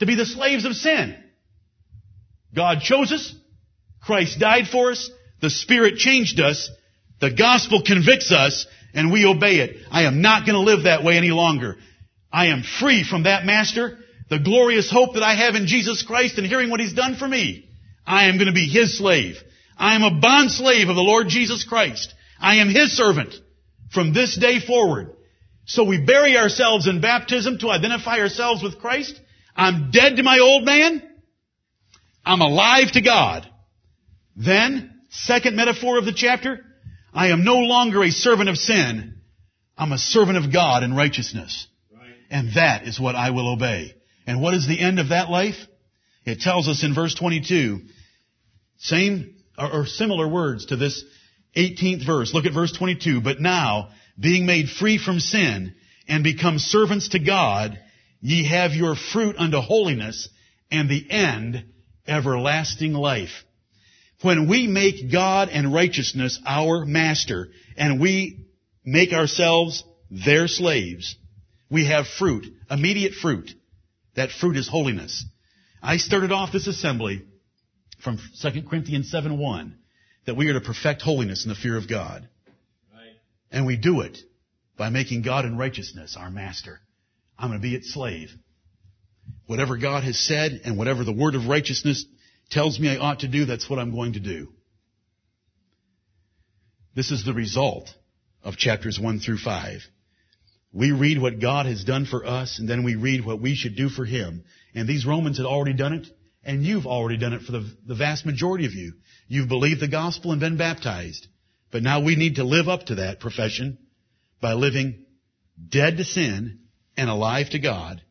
to 0.00 0.06
be 0.06 0.16
the 0.16 0.26
slaves 0.26 0.64
of 0.64 0.74
sin. 0.74 1.16
God 2.54 2.80
chose 2.80 3.12
us. 3.12 3.34
Christ 4.02 4.38
died 4.38 4.66
for 4.66 4.90
us. 4.90 5.10
The 5.40 5.50
Spirit 5.50 5.96
changed 5.96 6.40
us. 6.40 6.70
The 7.20 7.30
gospel 7.30 7.82
convicts 7.86 8.32
us 8.32 8.66
and 8.94 9.12
we 9.12 9.26
obey 9.26 9.56
it. 9.56 9.76
I 9.90 10.04
am 10.04 10.20
not 10.20 10.46
going 10.46 10.54
to 10.54 10.60
live 10.60 10.84
that 10.84 11.04
way 11.04 11.16
any 11.16 11.30
longer. 11.30 11.76
I 12.32 12.46
am 12.46 12.62
free 12.62 13.04
from 13.04 13.24
that 13.24 13.44
master. 13.44 13.98
The 14.30 14.38
glorious 14.38 14.90
hope 14.90 15.14
that 15.14 15.22
I 15.22 15.34
have 15.34 15.54
in 15.54 15.66
Jesus 15.66 16.02
Christ 16.02 16.38
and 16.38 16.46
hearing 16.46 16.70
what 16.70 16.80
He's 16.80 16.92
done 16.92 17.16
for 17.16 17.28
me. 17.28 17.68
I 18.06 18.28
am 18.28 18.36
going 18.36 18.46
to 18.46 18.52
be 18.52 18.68
His 18.68 18.96
slave. 18.96 19.36
I 19.76 19.96
am 19.96 20.02
a 20.02 20.20
bond 20.20 20.50
slave 20.50 20.88
of 20.88 20.96
the 20.96 21.02
Lord 21.02 21.28
Jesus 21.28 21.64
Christ. 21.64 22.14
I 22.40 22.56
am 22.56 22.68
His 22.68 22.96
servant 22.96 23.34
from 23.92 24.12
this 24.12 24.36
day 24.36 24.60
forward. 24.60 25.14
So 25.66 25.84
we 25.84 26.00
bury 26.00 26.36
ourselves 26.36 26.86
in 26.86 27.00
baptism 27.00 27.58
to 27.58 27.70
identify 27.70 28.18
ourselves 28.18 28.62
with 28.62 28.78
Christ. 28.78 29.20
I'm 29.56 29.90
dead 29.90 30.16
to 30.16 30.22
my 30.22 30.38
old 30.38 30.64
man. 30.64 31.02
I'm 32.24 32.40
alive 32.40 32.92
to 32.92 33.00
God. 33.00 33.48
Then, 34.36 35.00
second 35.10 35.56
metaphor 35.56 35.98
of 35.98 36.04
the 36.04 36.12
chapter, 36.12 36.64
I 37.12 37.28
am 37.28 37.44
no 37.44 37.56
longer 37.56 38.02
a 38.02 38.10
servant 38.10 38.48
of 38.48 38.56
sin. 38.56 39.20
I'm 39.76 39.92
a 39.92 39.98
servant 39.98 40.38
of 40.38 40.52
God 40.52 40.82
in 40.82 40.94
righteousness. 40.94 41.66
And 42.30 42.54
that 42.54 42.86
is 42.86 43.00
what 43.00 43.16
I 43.16 43.30
will 43.30 43.52
obey. 43.52 43.94
And 44.26 44.40
what 44.40 44.54
is 44.54 44.66
the 44.66 44.78
end 44.78 45.00
of 45.00 45.08
that 45.08 45.30
life? 45.30 45.56
It 46.24 46.40
tells 46.40 46.68
us 46.68 46.84
in 46.84 46.94
verse 46.94 47.14
22, 47.14 47.80
same 48.78 49.34
or, 49.58 49.80
or 49.80 49.86
similar 49.86 50.28
words 50.28 50.66
to 50.66 50.76
this 50.76 51.02
18th 51.56 52.06
verse. 52.06 52.32
Look 52.32 52.46
at 52.46 52.54
verse 52.54 52.72
22. 52.72 53.20
But 53.20 53.40
now, 53.40 53.88
being 54.18 54.46
made 54.46 54.68
free 54.68 54.98
from 54.98 55.18
sin 55.18 55.74
and 56.06 56.22
become 56.22 56.58
servants 56.58 57.08
to 57.08 57.18
God, 57.18 57.78
ye 58.20 58.44
have 58.46 58.72
your 58.72 58.94
fruit 58.94 59.36
unto 59.38 59.58
holiness 59.58 60.28
and 60.70 60.88
the 60.88 61.10
end 61.10 61.64
everlasting 62.06 62.92
life. 62.92 63.44
When 64.22 64.48
we 64.48 64.66
make 64.66 65.10
God 65.10 65.48
and 65.48 65.72
righteousness 65.72 66.38
our 66.46 66.84
master 66.84 67.48
and 67.76 68.00
we 68.00 68.44
make 68.84 69.12
ourselves 69.12 69.82
their 70.10 70.46
slaves, 70.46 71.16
we 71.70 71.86
have 71.86 72.06
fruit, 72.06 72.46
immediate 72.70 73.14
fruit. 73.14 73.50
That 74.16 74.30
fruit 74.30 74.56
is 74.56 74.68
holiness. 74.68 75.24
I 75.82 75.96
started 75.96 76.32
off 76.32 76.52
this 76.52 76.66
assembly 76.66 77.22
from 78.02 78.18
2 78.42 78.62
Corinthians 78.68 79.10
7 79.10 79.38
1 79.38 79.76
that 80.26 80.36
we 80.36 80.48
are 80.48 80.52
to 80.52 80.60
perfect 80.60 81.00
holiness 81.00 81.44
in 81.44 81.48
the 81.48 81.54
fear 81.54 81.76
of 81.76 81.88
God. 81.88 82.28
Right. 82.92 83.16
And 83.50 83.66
we 83.66 83.76
do 83.76 84.00
it 84.02 84.18
by 84.76 84.90
making 84.90 85.22
God 85.22 85.46
and 85.46 85.58
righteousness 85.58 86.16
our 86.18 86.30
master. 86.30 86.80
I'm 87.40 87.48
going 87.48 87.58
to 87.58 87.62
be 87.62 87.74
its 87.74 87.92
slave. 87.92 88.30
Whatever 89.46 89.78
God 89.78 90.04
has 90.04 90.18
said 90.18 90.60
and 90.64 90.76
whatever 90.76 91.04
the 91.04 91.12
word 91.12 91.34
of 91.34 91.46
righteousness 91.46 92.04
tells 92.50 92.78
me 92.78 92.90
I 92.90 92.98
ought 92.98 93.20
to 93.20 93.28
do, 93.28 93.46
that's 93.46 93.68
what 93.68 93.78
I'm 93.78 93.92
going 93.92 94.12
to 94.12 94.20
do. 94.20 94.52
This 96.94 97.10
is 97.10 97.24
the 97.24 97.32
result 97.32 97.88
of 98.44 98.56
chapters 98.56 99.00
1 99.00 99.20
through 99.20 99.38
5. 99.38 99.80
We 100.72 100.92
read 100.92 101.20
what 101.20 101.40
God 101.40 101.66
has 101.66 101.82
done 101.82 102.04
for 102.04 102.26
us, 102.26 102.58
and 102.58 102.68
then 102.68 102.84
we 102.84 102.94
read 102.94 103.24
what 103.24 103.40
we 103.40 103.54
should 103.54 103.74
do 103.74 103.88
for 103.88 104.04
Him. 104.04 104.44
And 104.74 104.86
these 104.86 105.06
Romans 105.06 105.38
had 105.38 105.46
already 105.46 105.72
done 105.72 105.94
it, 105.94 106.06
and 106.44 106.62
you've 106.64 106.86
already 106.86 107.16
done 107.16 107.32
it 107.32 107.42
for 107.42 107.52
the, 107.52 107.68
the 107.86 107.94
vast 107.94 108.26
majority 108.26 108.66
of 108.66 108.74
you. 108.74 108.92
You've 109.28 109.48
believed 109.48 109.80
the 109.80 109.88
gospel 109.88 110.32
and 110.32 110.40
been 110.40 110.58
baptized. 110.58 111.26
But 111.72 111.82
now 111.82 112.02
we 112.04 112.16
need 112.16 112.36
to 112.36 112.44
live 112.44 112.68
up 112.68 112.86
to 112.86 112.96
that 112.96 113.18
profession 113.18 113.78
by 114.40 114.52
living 114.52 115.06
dead 115.68 115.96
to 115.96 116.04
sin 116.04 116.60
and 117.00 117.08
alive 117.08 117.48
to 117.48 117.58
God, 117.58 118.02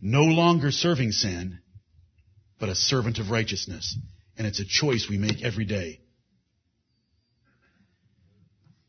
no 0.00 0.22
longer 0.22 0.70
serving 0.70 1.10
sin, 1.10 1.58
but 2.60 2.68
a 2.68 2.74
servant 2.76 3.18
of 3.18 3.32
righteousness. 3.32 3.98
And 4.36 4.46
it's 4.46 4.60
a 4.60 4.64
choice 4.64 5.08
we 5.10 5.18
make 5.18 5.42
every 5.42 5.64
day. 5.64 5.98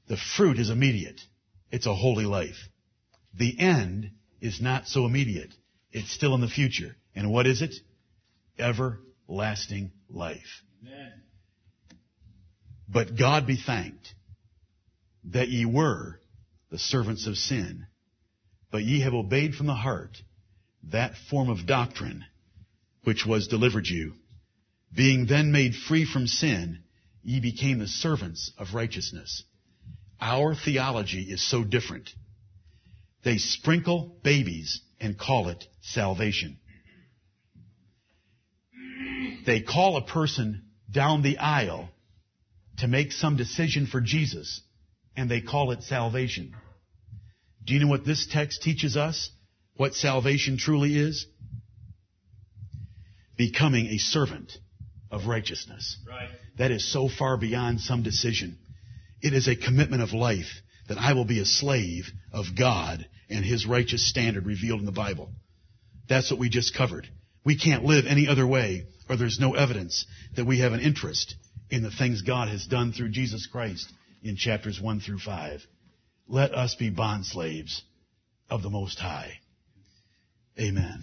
The 0.09 0.17
fruit 0.37 0.59
is 0.59 0.69
immediate. 0.69 1.19
It's 1.71 1.87
a 1.87 1.95
holy 1.95 2.25
life. 2.25 2.69
The 3.35 3.59
end 3.59 4.11
is 4.41 4.61
not 4.61 4.85
so 4.85 5.07
immediate. 5.07 5.55
It's 5.91 6.13
still 6.13 6.35
in 6.35 6.41
the 6.41 6.47
future. 6.47 6.95
And 7.15 7.31
what 7.31 7.47
is 7.47 7.63
it? 7.63 7.73
Everlasting 8.59 9.91
life. 10.07 10.61
Amen. 10.85 11.13
But 12.87 13.17
God 13.17 13.47
be 13.47 13.57
thanked 13.57 14.13
that 15.31 15.47
ye 15.47 15.65
were 15.65 16.19
the 16.69 16.77
servants 16.77 17.25
of 17.25 17.37
sin, 17.37 17.87
but 18.71 18.83
ye 18.83 19.01
have 19.01 19.13
obeyed 19.13 19.55
from 19.55 19.67
the 19.67 19.73
heart 19.73 20.17
that 20.83 21.13
form 21.29 21.49
of 21.49 21.65
doctrine 21.65 22.25
which 23.03 23.25
was 23.25 23.47
delivered 23.47 23.87
you. 23.87 24.13
Being 24.95 25.25
then 25.25 25.51
made 25.51 25.75
free 25.75 26.05
from 26.05 26.27
sin, 26.27 26.79
ye 27.23 27.39
became 27.39 27.79
the 27.79 27.87
servants 27.87 28.51
of 28.57 28.73
righteousness. 28.73 29.43
Our 30.19 30.55
theology 30.55 31.21
is 31.21 31.47
so 31.47 31.63
different. 31.63 32.09
They 33.23 33.37
sprinkle 33.37 34.17
babies 34.23 34.81
and 34.99 35.17
call 35.17 35.49
it 35.49 35.63
salvation. 35.81 36.57
They 39.45 39.61
call 39.61 39.97
a 39.97 40.05
person 40.05 40.63
down 40.91 41.21
the 41.21 41.37
aisle 41.37 41.89
to 42.77 42.87
make 42.87 43.11
some 43.11 43.35
decision 43.37 43.87
for 43.87 44.01
Jesus, 44.01 44.61
and 45.15 45.29
they 45.29 45.41
call 45.41 45.71
it 45.71 45.83
salvation. 45.83 46.53
Do 47.69 47.75
you 47.75 47.81
know 47.81 47.87
what 47.87 48.03
this 48.03 48.25
text 48.25 48.63
teaches 48.63 48.97
us? 48.97 49.29
What 49.75 49.93
salvation 49.93 50.57
truly 50.57 50.97
is? 50.97 51.27
Becoming 53.37 53.85
a 53.85 53.99
servant 53.99 54.51
of 55.11 55.27
righteousness. 55.27 55.99
Right. 56.07 56.29
That 56.57 56.71
is 56.71 56.91
so 56.91 57.07
far 57.07 57.37
beyond 57.37 57.79
some 57.79 58.01
decision. 58.01 58.57
It 59.21 59.33
is 59.33 59.47
a 59.47 59.55
commitment 59.55 60.01
of 60.01 60.13
life 60.13 60.63
that 60.87 60.97
I 60.97 61.13
will 61.13 61.25
be 61.25 61.41
a 61.41 61.45
slave 61.45 62.05
of 62.33 62.57
God 62.57 63.07
and 63.29 63.45
His 63.45 63.67
righteous 63.67 64.09
standard 64.09 64.47
revealed 64.47 64.79
in 64.79 64.87
the 64.87 64.91
Bible. 64.91 65.29
That's 66.07 66.31
what 66.31 66.39
we 66.39 66.49
just 66.49 66.75
covered. 66.75 67.07
We 67.45 67.55
can't 67.55 67.85
live 67.85 68.05
any 68.07 68.27
other 68.27 68.47
way, 68.47 68.87
or 69.07 69.15
there's 69.15 69.39
no 69.39 69.53
evidence 69.53 70.07
that 70.35 70.47
we 70.47 70.61
have 70.61 70.73
an 70.73 70.79
interest 70.79 71.35
in 71.69 71.83
the 71.83 71.91
things 71.91 72.23
God 72.23 72.49
has 72.49 72.65
done 72.65 72.93
through 72.93 73.09
Jesus 73.09 73.45
Christ 73.45 73.93
in 74.23 74.37
chapters 74.37 74.81
1 74.81 75.01
through 75.01 75.19
5. 75.19 75.61
Let 76.31 76.53
us 76.53 76.75
be 76.75 76.91
bond 76.91 77.25
slaves 77.25 77.81
of 78.51 78.61
the 78.61 78.69
Most 78.69 78.99
High. 78.99 79.39
Amen. 80.59 81.01